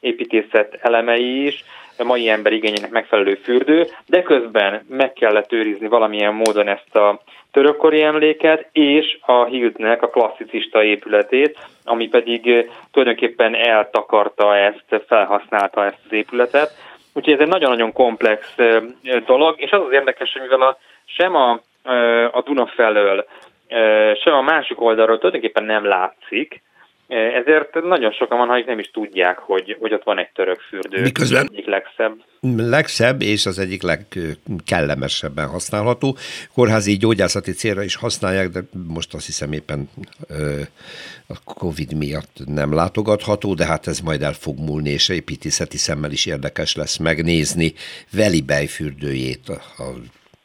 építészet 0.00 0.78
elemei 0.80 1.46
is, 1.46 1.64
mai 2.04 2.28
ember 2.28 2.52
igényének 2.52 2.90
megfelelő 2.90 3.34
fürdő, 3.34 3.86
de 4.06 4.22
közben 4.22 4.84
meg 4.88 5.12
kellett 5.12 5.52
őrizni 5.52 5.88
valamilyen 5.88 6.34
módon 6.34 6.68
ezt 6.68 6.96
a 6.96 7.20
törökkori 7.52 8.02
emléket, 8.02 8.68
és 8.72 9.18
a 9.20 9.44
Hildnek 9.44 10.02
a 10.02 10.08
klasszicista 10.08 10.82
épületét, 10.82 11.58
ami 11.84 12.08
pedig 12.08 12.70
tulajdonképpen 12.92 13.54
eltakarta 13.54 14.56
ezt, 14.56 15.02
felhasználta 15.06 15.84
ezt 15.84 16.00
az 16.04 16.12
épületet. 16.12 16.70
Úgyhogy 17.12 17.34
ez 17.34 17.40
egy 17.40 17.48
nagyon-nagyon 17.48 17.92
komplex 17.92 18.54
dolog, 19.26 19.54
és 19.60 19.70
az 19.70 19.80
az 19.86 19.92
érdekes, 19.92 20.32
hogy 20.32 20.42
mivel 20.42 20.60
a, 20.62 20.78
sem 21.04 21.34
a, 21.34 21.60
a 22.32 22.42
Duna 22.42 22.66
felől, 22.66 23.26
sem 24.22 24.34
a 24.34 24.42
másik 24.42 24.80
oldalról 24.80 25.18
tulajdonképpen 25.18 25.64
nem 25.64 25.84
látszik, 25.84 26.62
ezért 27.10 27.74
nagyon 27.82 28.12
sokan 28.12 28.38
van, 28.38 28.50
akik 28.50 28.66
nem 28.66 28.78
is 28.78 28.90
tudják, 28.90 29.38
hogy, 29.38 29.76
hogy 29.80 29.92
ott 29.92 30.02
van 30.02 30.18
egy 30.18 30.30
török 30.34 30.60
fürdő. 30.60 31.02
Miközben 31.02 31.48
egyik 31.52 31.66
legszebb. 31.66 32.12
Legszebb 32.56 33.22
és 33.22 33.46
az 33.46 33.58
egyik 33.58 33.82
legkellemesebben 33.82 35.48
használható. 35.48 36.16
Kórházi 36.54 36.96
gyógyászati 36.96 37.52
célra 37.52 37.82
is 37.82 37.96
használják, 37.96 38.48
de 38.48 38.60
most 38.88 39.14
azt 39.14 39.26
hiszem 39.26 39.52
éppen 39.52 39.88
a 41.26 41.54
Covid 41.54 41.96
miatt 41.96 42.36
nem 42.46 42.74
látogatható, 42.74 43.54
de 43.54 43.66
hát 43.66 43.86
ez 43.86 44.00
majd 44.00 44.22
el 44.22 44.32
fog 44.32 44.58
múlni, 44.58 44.90
és 44.90 45.08
építészeti 45.08 45.76
szemmel 45.76 46.10
is 46.10 46.26
érdekes 46.26 46.74
lesz 46.74 46.96
megnézni 46.96 47.72
Velibej 48.12 48.66
fürdőjét 48.66 49.48
a 49.48 49.84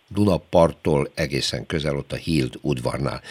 Dunaparttól 0.08 1.08
egészen 1.16 1.66
közel 1.66 1.98
ott 1.98 2.12
a 2.12 2.16
Hild 2.16 2.54
udvarnál. 2.62 3.22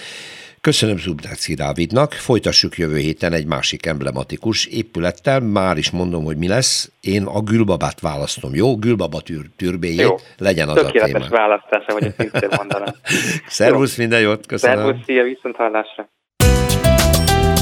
Köszönöm 0.64 0.96
Zubdáci 0.96 1.54
Dávidnak, 1.54 2.12
folytassuk 2.12 2.76
jövő 2.76 2.96
héten 2.96 3.32
egy 3.32 3.46
másik 3.46 3.86
emblematikus 3.86 4.66
épülettel, 4.66 5.40
már 5.40 5.76
is 5.76 5.90
mondom, 5.90 6.24
hogy 6.24 6.36
mi 6.36 6.48
lesz. 6.48 6.92
Én 7.00 7.24
a 7.24 7.40
Gülbabát 7.40 8.00
választom, 8.00 8.54
jó? 8.54 8.76
Gülbaba 8.76 9.20
tür, 9.20 9.44
türbéjét, 9.56 10.00
jó. 10.00 10.14
legyen 10.38 10.68
az 10.68 10.74
Tökéletes 10.74 11.14
a 11.14 11.18
téma. 11.18 11.36
választása, 11.36 11.92
hogy 11.92 12.04
ezt 12.04 12.14
szintén 12.18 12.48
mondanám. 12.56 12.94
Szervusz, 13.46 13.96
minden 13.96 14.20
jót, 14.20 14.46
köszönöm. 14.46 14.76
Szervusz, 14.76 15.04
szia, 15.04 15.22
viszont 15.22 15.56
hallásra. 15.56 16.08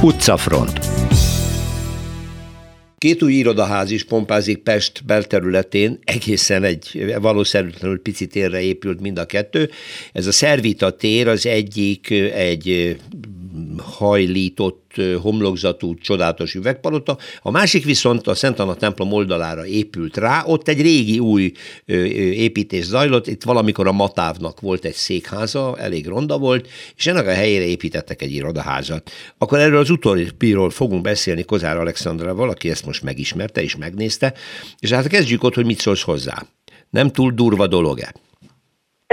Utcafront. 0.03 0.79
Két 3.03 3.23
új 3.23 3.33
irodaház 3.33 3.91
is 3.91 4.05
pompázik 4.05 4.59
Pest 4.59 5.05
belterületén, 5.05 5.99
egészen 6.05 6.65
egy 6.65 7.15
valószínűleg 7.21 7.99
pici 8.03 8.27
térre 8.27 8.61
épült 8.61 9.01
mind 9.01 9.19
a 9.19 9.25
kettő. 9.25 9.71
Ez 10.13 10.27
a 10.27 10.33
Szervita 10.33 10.91
tér 10.91 11.29
az 11.29 11.47
egyik 11.47 12.11
egy 12.35 12.97
hajlított 13.79 14.95
homlokzatú, 15.21 15.95
csodálatos 15.95 16.55
üvegpalota, 16.55 17.19
a 17.43 17.51
másik 17.51 17.85
viszont 17.85 18.27
a 18.27 18.35
Szent 18.35 18.59
Anna 18.59 18.75
templom 18.75 19.13
oldalára 19.13 19.67
épült 19.67 20.17
rá, 20.17 20.45
ott 20.47 20.69
egy 20.69 20.81
régi 20.81 21.19
új 21.19 21.53
építés 21.87 22.85
zajlott, 22.85 23.27
itt 23.27 23.43
valamikor 23.43 23.87
a 23.87 23.93
Matávnak 23.93 24.61
volt 24.61 24.85
egy 24.85 24.95
székháza, 24.95 25.77
elég 25.79 26.07
ronda 26.07 26.39
volt, 26.39 26.69
és 26.97 27.07
ennek 27.07 27.27
a 27.27 27.33
helyére 27.33 27.65
építettek 27.65 28.23
egy 28.23 28.33
irodaházat. 28.33 29.11
Akkor 29.39 29.59
erről 29.59 29.79
az 29.79 29.91
utóbbiról 29.91 30.71
fogunk 30.71 31.03
beszélni 31.03 31.43
Kozár 31.43 31.77
Alexandraval, 31.77 32.49
aki 32.49 32.71
ezt 32.71 32.87
most 32.87 33.03
megismerte 33.03 33.63
és 33.63 33.77
megnézte, 33.77 34.35
és 34.79 34.91
hát 34.91 35.07
kezdjük 35.07 35.45
ott, 35.45 35.55
hogy 35.55 35.67
mit 35.67 35.81
szólsz 35.81 36.03
hozzá. 36.03 36.47
Nem 36.91 37.11
túl 37.11 37.33
durva 37.33 37.67
dolog-e? 37.67 38.15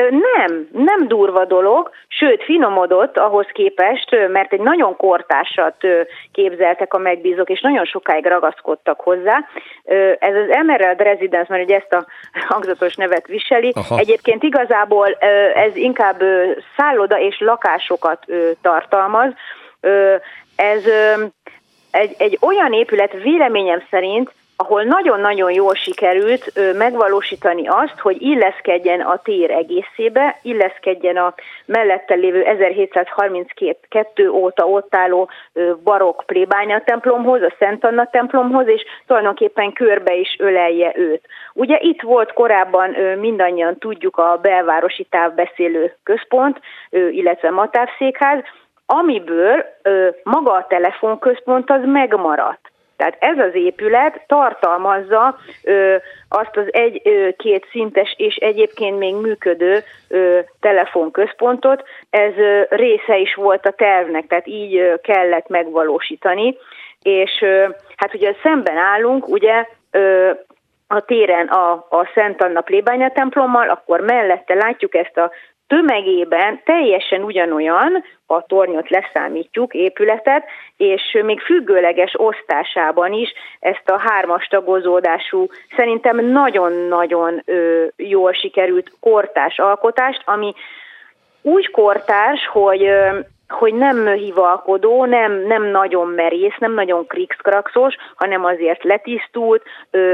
Nem, 0.10 0.68
nem 0.72 1.08
durva 1.08 1.46
dolog, 1.46 1.90
sőt 2.08 2.44
finomodott 2.44 3.18
ahhoz 3.18 3.48
képest, 3.54 4.28
mert 4.32 4.54
egy 4.54 4.60
nagyon 4.60 4.96
kortársat 4.96 5.76
képzeltek 6.32 6.94
a 6.94 6.98
megbízók, 6.98 7.50
és 7.50 7.62
nagyon 7.62 7.86
sokáig 7.86 8.26
ragaszkodtak 8.26 9.00
hozzá. 9.00 9.46
Ez 10.20 10.36
az 10.36 10.50
Emerald 10.50 11.00
Residence, 11.02 11.48
mert 11.50 11.64
ugye 11.64 11.76
ezt 11.76 11.94
a 11.94 12.06
hangzatos 12.54 12.96
nevet 12.96 13.28
viseli, 13.28 13.72
Aha. 13.76 13.98
egyébként 13.98 14.44
igazából 14.44 15.08
ez 15.54 15.76
inkább 15.76 16.22
szálloda 16.78 17.20
és 17.20 17.40
lakásokat 17.40 18.26
tartalmaz. 18.62 19.34
Ez 20.56 20.84
egy, 21.92 22.16
egy 22.18 22.38
olyan 22.42 22.74
épület 22.74 23.14
véleményem 23.24 23.84
szerint, 23.90 24.32
ahol 24.62 24.84
nagyon-nagyon 24.84 25.52
jól 25.52 25.74
sikerült 25.74 26.52
megvalósítani 26.78 27.68
azt, 27.68 28.00
hogy 28.00 28.22
illeszkedjen 28.22 29.02
a 29.02 29.18
tér 29.18 29.52
egészébe, 29.52 30.40
illeszkedjen 30.42 31.18
a 31.18 31.34
mellette 31.66 32.14
lévő 32.14 32.44
1732 32.44 34.30
óta 34.30 34.66
ott 34.68 34.96
álló 34.96 35.30
barokk 35.84 36.22
plébánya 36.26 36.82
templomhoz, 36.84 37.42
a 37.42 37.54
Szent 37.60 37.86
Anna 37.86 38.10
templomhoz, 38.12 38.68
és 38.68 38.86
tulajdonképpen 39.08 39.74
körbe 39.74 40.16
is 40.16 40.36
ölelje 40.40 40.94
őt. 40.96 41.22
Ugye 41.54 41.78
itt 41.82 42.02
volt 42.02 42.34
korábban 42.34 42.90
mindannyian 43.20 43.78
tudjuk 43.78 44.18
a 44.18 44.40
belvárosi 44.42 45.04
távbeszélő 45.04 45.96
központ, 46.04 46.60
illetve 46.90 47.50
matávszékház, 47.50 48.44
amiből 48.86 49.66
maga 50.24 50.52
a 50.52 50.66
telefonközpont 50.68 51.70
az 51.70 51.82
megmaradt. 51.86 52.69
Tehát 53.00 53.18
ez 53.20 53.38
az 53.38 53.56
épület 53.56 54.24
tartalmazza 54.28 55.38
ö, 55.64 55.96
azt 56.30 56.58
az 56.58 56.66
egy-két 56.74 57.68
szintes 57.72 58.14
és 58.18 58.36
egyébként 58.36 58.98
még 58.98 59.16
működő 59.16 59.84
ö, 60.08 60.40
telefonközpontot. 60.60 61.84
Ez 62.10 62.38
ö, 62.38 62.62
része 62.70 63.18
is 63.18 63.36
volt 63.36 63.66
a 63.66 63.72
tervnek, 63.72 64.28
tehát 64.28 64.48
így 64.48 64.76
ö, 64.76 64.94
kellett 65.02 65.48
megvalósítani. 65.48 66.58
És 67.02 67.42
ö, 67.42 67.68
hát 67.96 68.14
ugye 68.14 68.34
szemben 68.44 68.78
állunk, 68.78 69.28
ugye 69.28 69.66
ö, 69.92 70.32
a 70.88 71.06
téren 71.06 71.48
a, 71.48 71.72
a 71.72 72.10
Szent 72.14 72.42
Anna 72.42 72.62
plébánya 72.62 73.12
templommal, 73.12 73.70
akkor 73.70 74.00
mellette 74.00 74.54
látjuk 74.54 74.96
ezt 74.96 75.18
a 75.18 75.32
tömegében 75.70 76.62
teljesen 76.64 77.24
ugyanolyan, 77.24 78.04
a 78.26 78.46
tornyot 78.46 78.90
leszámítjuk, 78.90 79.74
épületet, 79.74 80.44
és 80.78 81.02
még 81.24 81.40
függőleges 81.40 82.14
osztásában 82.18 83.14
is 83.14 83.34
ezt 83.60 83.90
a 83.90 83.98
hármas 83.98 84.48
tagozódású, 84.48 85.48
szerintem 85.76 86.26
nagyon-nagyon 86.26 87.44
jól 87.96 88.34
sikerült 88.34 88.92
kortás 89.00 89.60
alkotást, 89.60 90.22
ami 90.26 90.54
úgy 91.42 91.72
kortárs, 91.72 92.48
hogy 92.48 92.90
hogy 93.50 93.74
nem 93.74 94.08
hivalkodó, 94.08 95.06
nem, 95.06 95.34
nem 95.34 95.64
nagyon 95.64 96.08
merész, 96.08 96.58
nem 96.58 96.74
nagyon 96.74 97.08
krikszkrakszos, 97.08 97.96
hanem 98.16 98.46
azért 98.46 98.84
letisztult, 98.84 99.64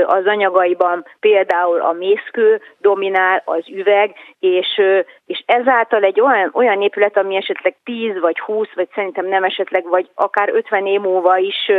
az 0.05 0.25
anyagaiban 0.25 1.05
például 1.19 1.81
a 1.81 1.91
mészkő 1.91 2.61
dominál, 2.77 3.41
az 3.45 3.63
üveg, 3.69 4.15
és, 4.39 4.81
és 5.25 5.43
ezáltal 5.45 6.03
egy 6.03 6.21
olyan, 6.21 6.49
olyan 6.53 6.81
épület, 6.81 7.17
ami 7.17 7.35
esetleg 7.35 7.75
10 7.83 8.19
vagy 8.19 8.39
20, 8.39 8.67
vagy 8.75 8.87
szerintem 8.95 9.25
nem 9.25 9.43
esetleg, 9.43 9.87
vagy 9.87 10.09
akár 10.15 10.49
50 10.53 10.85
év 10.85 11.01
múlva 11.01 11.37
is 11.37 11.71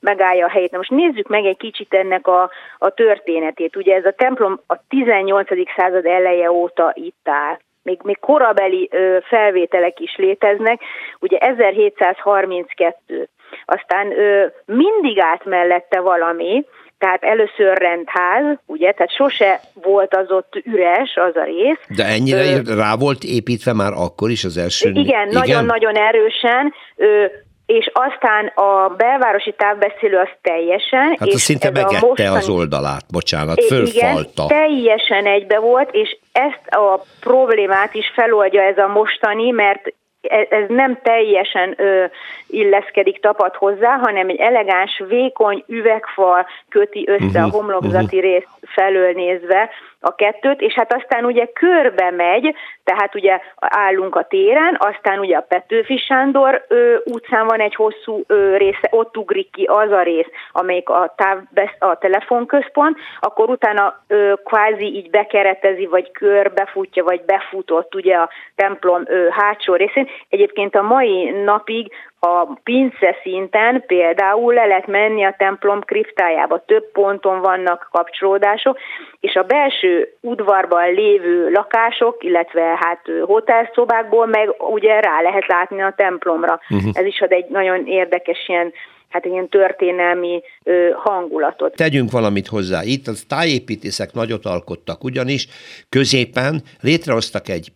megállja 0.00 0.46
a 0.46 0.50
helyét. 0.50 0.70
Na 0.70 0.76
most 0.76 0.90
nézzük 0.90 1.28
meg 1.28 1.44
egy 1.44 1.56
kicsit 1.56 1.94
ennek 1.94 2.26
a, 2.26 2.50
a 2.78 2.90
történetét. 2.90 3.76
Ugye 3.76 3.94
ez 3.94 4.04
a 4.04 4.12
templom 4.12 4.60
a 4.66 4.76
18. 4.88 5.48
század 5.76 6.06
eleje 6.06 6.50
óta 6.50 6.92
itt 6.94 7.28
áll 7.28 7.58
még, 7.84 8.00
még 8.02 8.18
korabeli 8.18 8.88
ö, 8.92 9.18
felvételek 9.22 10.00
is 10.00 10.16
léteznek. 10.16 10.80
Ugye 11.20 11.38
1732 11.38 13.28
aztán 13.64 14.18
ö, 14.18 14.46
mindig 14.64 15.20
át 15.20 15.44
mellette 15.44 16.00
valami, 16.00 16.64
tehát 16.98 17.22
először 17.24 17.78
rendház, 17.78 18.58
ugye, 18.66 18.92
tehát 18.92 19.14
sose 19.14 19.60
volt 19.82 20.14
az 20.14 20.30
ott 20.30 20.62
üres 20.64 21.16
az 21.16 21.36
a 21.36 21.44
rész. 21.44 21.78
De 21.96 22.04
ennyire 22.04 22.40
ö, 22.40 22.74
rá 22.76 22.96
volt 22.96 23.22
építve 23.22 23.72
már 23.72 23.92
akkor 23.92 24.30
is 24.30 24.44
az 24.44 24.56
első? 24.56 24.90
Igen, 24.94 25.28
nagyon-nagyon 25.28 25.96
erősen. 25.96 26.74
Ö, 26.96 27.24
és 27.66 27.90
aztán 27.92 28.46
a 28.46 28.94
belvárosi 28.96 29.54
távbeszélő 29.56 30.16
az 30.16 30.28
teljesen. 30.42 31.16
Hát 31.18 31.28
és 31.28 31.40
szinte 31.40 31.70
megette 31.70 32.06
mostani... 32.06 32.28
az 32.28 32.48
oldalát, 32.48 33.04
bocsánat, 33.12 33.64
fölfalta. 33.64 34.44
Igen, 34.44 34.46
teljesen 34.46 35.26
egybe 35.26 35.58
volt, 35.58 35.88
és 35.92 36.16
ezt 36.34 36.66
a 36.66 37.02
problémát 37.20 37.94
is 37.94 38.12
feloldja 38.14 38.62
ez 38.62 38.78
a 38.78 38.86
mostani, 38.86 39.50
mert 39.50 39.94
e- 40.22 40.46
ez 40.50 40.68
nem 40.68 40.98
teljesen 41.02 41.74
ö, 41.76 42.04
illeszkedik, 42.46 43.20
tapad 43.20 43.54
hozzá, 43.54 43.96
hanem 43.96 44.28
egy 44.28 44.40
elegáns, 44.40 45.02
vékony 45.08 45.64
üvegfal 45.66 46.46
köti 46.68 47.04
össze 47.08 47.24
uh-huh, 47.24 47.42
a 47.42 47.46
mhm, 47.46 47.56
homlokzati 47.56 48.16
uh-huh. 48.16 48.30
rész 48.30 48.48
felől 48.66 49.12
nézve, 49.12 49.70
a 50.04 50.14
kettőt, 50.14 50.60
és 50.60 50.74
hát 50.74 50.94
aztán 50.94 51.24
ugye 51.24 51.46
körbe 51.46 52.10
megy, 52.10 52.54
tehát 52.84 53.14
ugye 53.14 53.40
állunk 53.56 54.16
a 54.16 54.26
téren, 54.26 54.76
aztán 54.78 55.18
ugye 55.18 55.36
a 55.36 55.46
Petőfi 55.48 55.96
Sándor 55.98 56.64
ö, 56.68 56.96
utcán 57.04 57.46
van 57.46 57.60
egy 57.60 57.74
hosszú 57.74 58.22
ö, 58.26 58.56
része, 58.56 58.88
ott 58.90 59.16
ugrik 59.16 59.50
ki 59.50 59.64
az 59.64 59.90
a 59.90 60.02
rész, 60.02 60.26
amelyik 60.52 60.88
a, 60.88 61.14
táv, 61.16 61.38
a 61.78 61.98
telefonközpont, 61.98 62.98
akkor 63.20 63.48
utána 63.48 64.00
ö, 64.06 64.32
kvázi 64.44 64.84
így 64.84 65.10
bekeretezi, 65.10 65.86
vagy 65.86 66.10
körbefutja, 66.10 67.04
vagy 67.04 67.24
befutott 67.24 67.94
ugye 67.94 68.14
a 68.16 68.30
templom 68.54 69.02
ö, 69.06 69.28
hátsó 69.30 69.74
részén. 69.74 70.08
Egyébként 70.28 70.74
a 70.74 70.82
mai 70.82 71.30
napig 71.30 71.92
a 72.24 72.60
pince 72.62 73.16
szinten 73.22 73.84
például 73.86 74.54
le 74.54 74.66
lehet 74.66 74.86
menni 74.86 75.24
a 75.24 75.34
templom 75.38 75.80
kriptájába, 75.80 76.64
több 76.66 76.90
ponton 76.92 77.40
vannak 77.40 77.88
kapcsolódások, 77.92 78.78
és 79.20 79.34
a 79.34 79.42
belső 79.42 80.16
udvarban 80.20 80.92
lévő 80.92 81.50
lakások, 81.50 82.24
illetve 82.24 82.62
hát 82.80 83.00
hotelszobákból 83.22 84.26
meg 84.26 84.54
ugye 84.58 85.00
rá 85.00 85.20
lehet 85.20 85.46
látni 85.46 85.82
a 85.82 85.94
templomra. 85.96 86.60
Uh-huh. 86.70 86.90
Ez 86.92 87.04
is 87.04 87.20
ad 87.20 87.32
egy 87.32 87.46
nagyon 87.48 87.86
érdekes 87.86 88.48
ilyen 88.48 88.72
hát 89.08 89.24
ilyen 89.24 89.48
történelmi 89.48 90.42
ö, 90.62 90.90
hangulatot. 90.94 91.74
Tegyünk 91.74 92.10
valamit 92.10 92.46
hozzá. 92.46 92.80
Itt 92.82 93.06
az 93.06 93.24
tájépítészek 93.28 94.12
nagyot 94.12 94.44
alkottak, 94.44 95.04
ugyanis 95.04 95.48
középen 95.88 96.62
létrehoztak 96.80 97.48
egy 97.48 97.68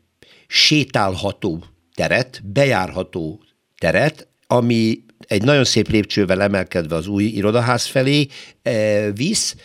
sétálható 0.46 1.58
teret, 1.94 2.40
bejárható 2.52 3.38
teret, 3.78 4.28
ami 4.50 5.04
egy 5.26 5.42
nagyon 5.42 5.64
szép 5.64 5.88
lépcsővel 5.88 6.42
emelkedve 6.42 6.96
az 6.96 7.06
új 7.06 7.24
irodaház 7.24 7.86
felé 7.86 8.26
e, 8.62 9.10
visz, 9.12 9.56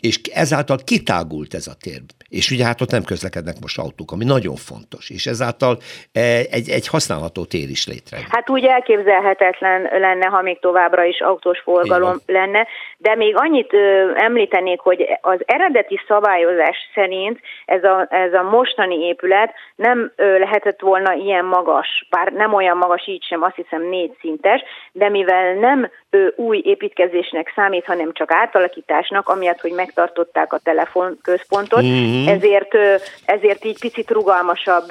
és 0.00 0.20
ezáltal 0.32 0.78
kitágult 0.84 1.54
ez 1.54 1.66
a 1.66 1.74
tér. 1.74 2.02
És 2.38 2.50
ugye 2.50 2.64
hát 2.64 2.80
ott 2.80 2.90
nem 2.90 3.04
közlekednek 3.04 3.54
most 3.60 3.78
autók, 3.78 4.12
ami 4.12 4.24
nagyon 4.24 4.54
fontos, 4.54 5.10
és 5.10 5.26
ezáltal 5.26 5.74
e, 6.12 6.20
egy, 6.58 6.68
egy 6.78 6.88
használható 6.88 7.44
tér 7.44 7.68
is 7.68 7.86
létre. 7.86 8.16
Hát 8.30 8.50
úgy 8.50 8.64
elképzelhetetlen 8.64 9.80
lenne, 9.82 10.26
ha 10.26 10.42
még 10.42 10.58
továbbra 10.60 11.04
is 11.04 11.20
autós 11.20 11.60
forgalom 11.60 12.16
lenne, 12.26 12.66
de 12.98 13.14
még 13.14 13.34
annyit 13.36 13.72
ö, 13.72 14.10
említenék, 14.14 14.80
hogy 14.80 15.06
az 15.20 15.38
eredeti 15.46 16.00
szabályozás 16.06 16.76
szerint 16.94 17.40
ez 17.64 17.84
a, 17.84 18.06
ez 18.10 18.32
a 18.32 18.42
mostani 18.42 18.98
épület 19.06 19.54
nem 19.76 20.12
ö, 20.16 20.38
lehetett 20.38 20.80
volna 20.80 21.12
ilyen 21.12 21.44
magas, 21.44 22.06
bár 22.10 22.32
nem 22.32 22.54
olyan 22.54 22.76
magas 22.76 23.06
így 23.06 23.24
sem, 23.24 23.42
azt 23.42 23.56
hiszem 23.56 23.88
négy 23.88 24.16
szintes, 24.20 24.62
de 24.92 25.08
mivel 25.08 25.54
nem 25.54 25.90
ö, 26.10 26.26
új 26.36 26.62
építkezésnek 26.64 27.52
számít, 27.54 27.84
hanem 27.84 28.12
csak 28.12 28.32
átalakításnak, 28.32 29.28
amiatt, 29.28 29.60
hogy 29.60 29.72
megtartották 29.72 30.52
a 30.52 30.58
telefonközpontot, 30.58 31.82
mm-hmm. 31.82 32.21
Ezért, 32.28 32.74
ö, 32.74 32.94
ezért 33.24 33.64
így 33.64 33.78
picit 33.78 34.10
rugalmasabb 34.10 34.88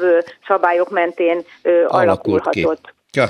szabályok 0.48 0.90
mentén 0.90 1.42
alakulhatott. 1.88 2.94
Ja 3.14 3.30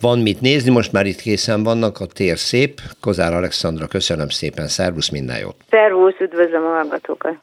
van 0.00 0.18
mit 0.18 0.40
nézni, 0.40 0.70
most 0.70 0.92
már 0.92 1.06
itt 1.06 1.20
készen 1.20 1.62
vannak, 1.62 2.00
a 2.00 2.06
tér 2.06 2.38
szép. 2.38 2.80
Kozár 3.00 3.32
Alexandra, 3.32 3.86
köszönöm 3.86 4.28
szépen, 4.28 4.66
szervusz, 4.66 5.10
minden 5.10 5.38
jót! 5.38 5.54
Szervusz, 5.70 6.20
üdvözlöm 6.20 6.64
a 6.64 6.68
hallgatókat! 6.68 7.34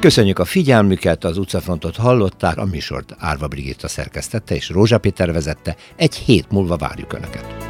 Köszönjük 0.00 0.38
a 0.38 0.44
figyelmüket, 0.44 1.24
az 1.24 1.38
utcafrontot 1.38 1.96
hallották, 1.96 2.56
a 2.56 2.64
műsort 2.64 3.14
Árva 3.18 3.48
Brigitta 3.48 3.88
szerkesztette 3.88 4.54
és 4.54 4.68
Rózsa 4.68 4.98
Péter 4.98 5.32
vezette. 5.32 5.76
Egy 5.96 6.14
hét 6.14 6.50
múlva 6.50 6.76
várjuk 6.76 7.12
Önöket. 7.12 7.67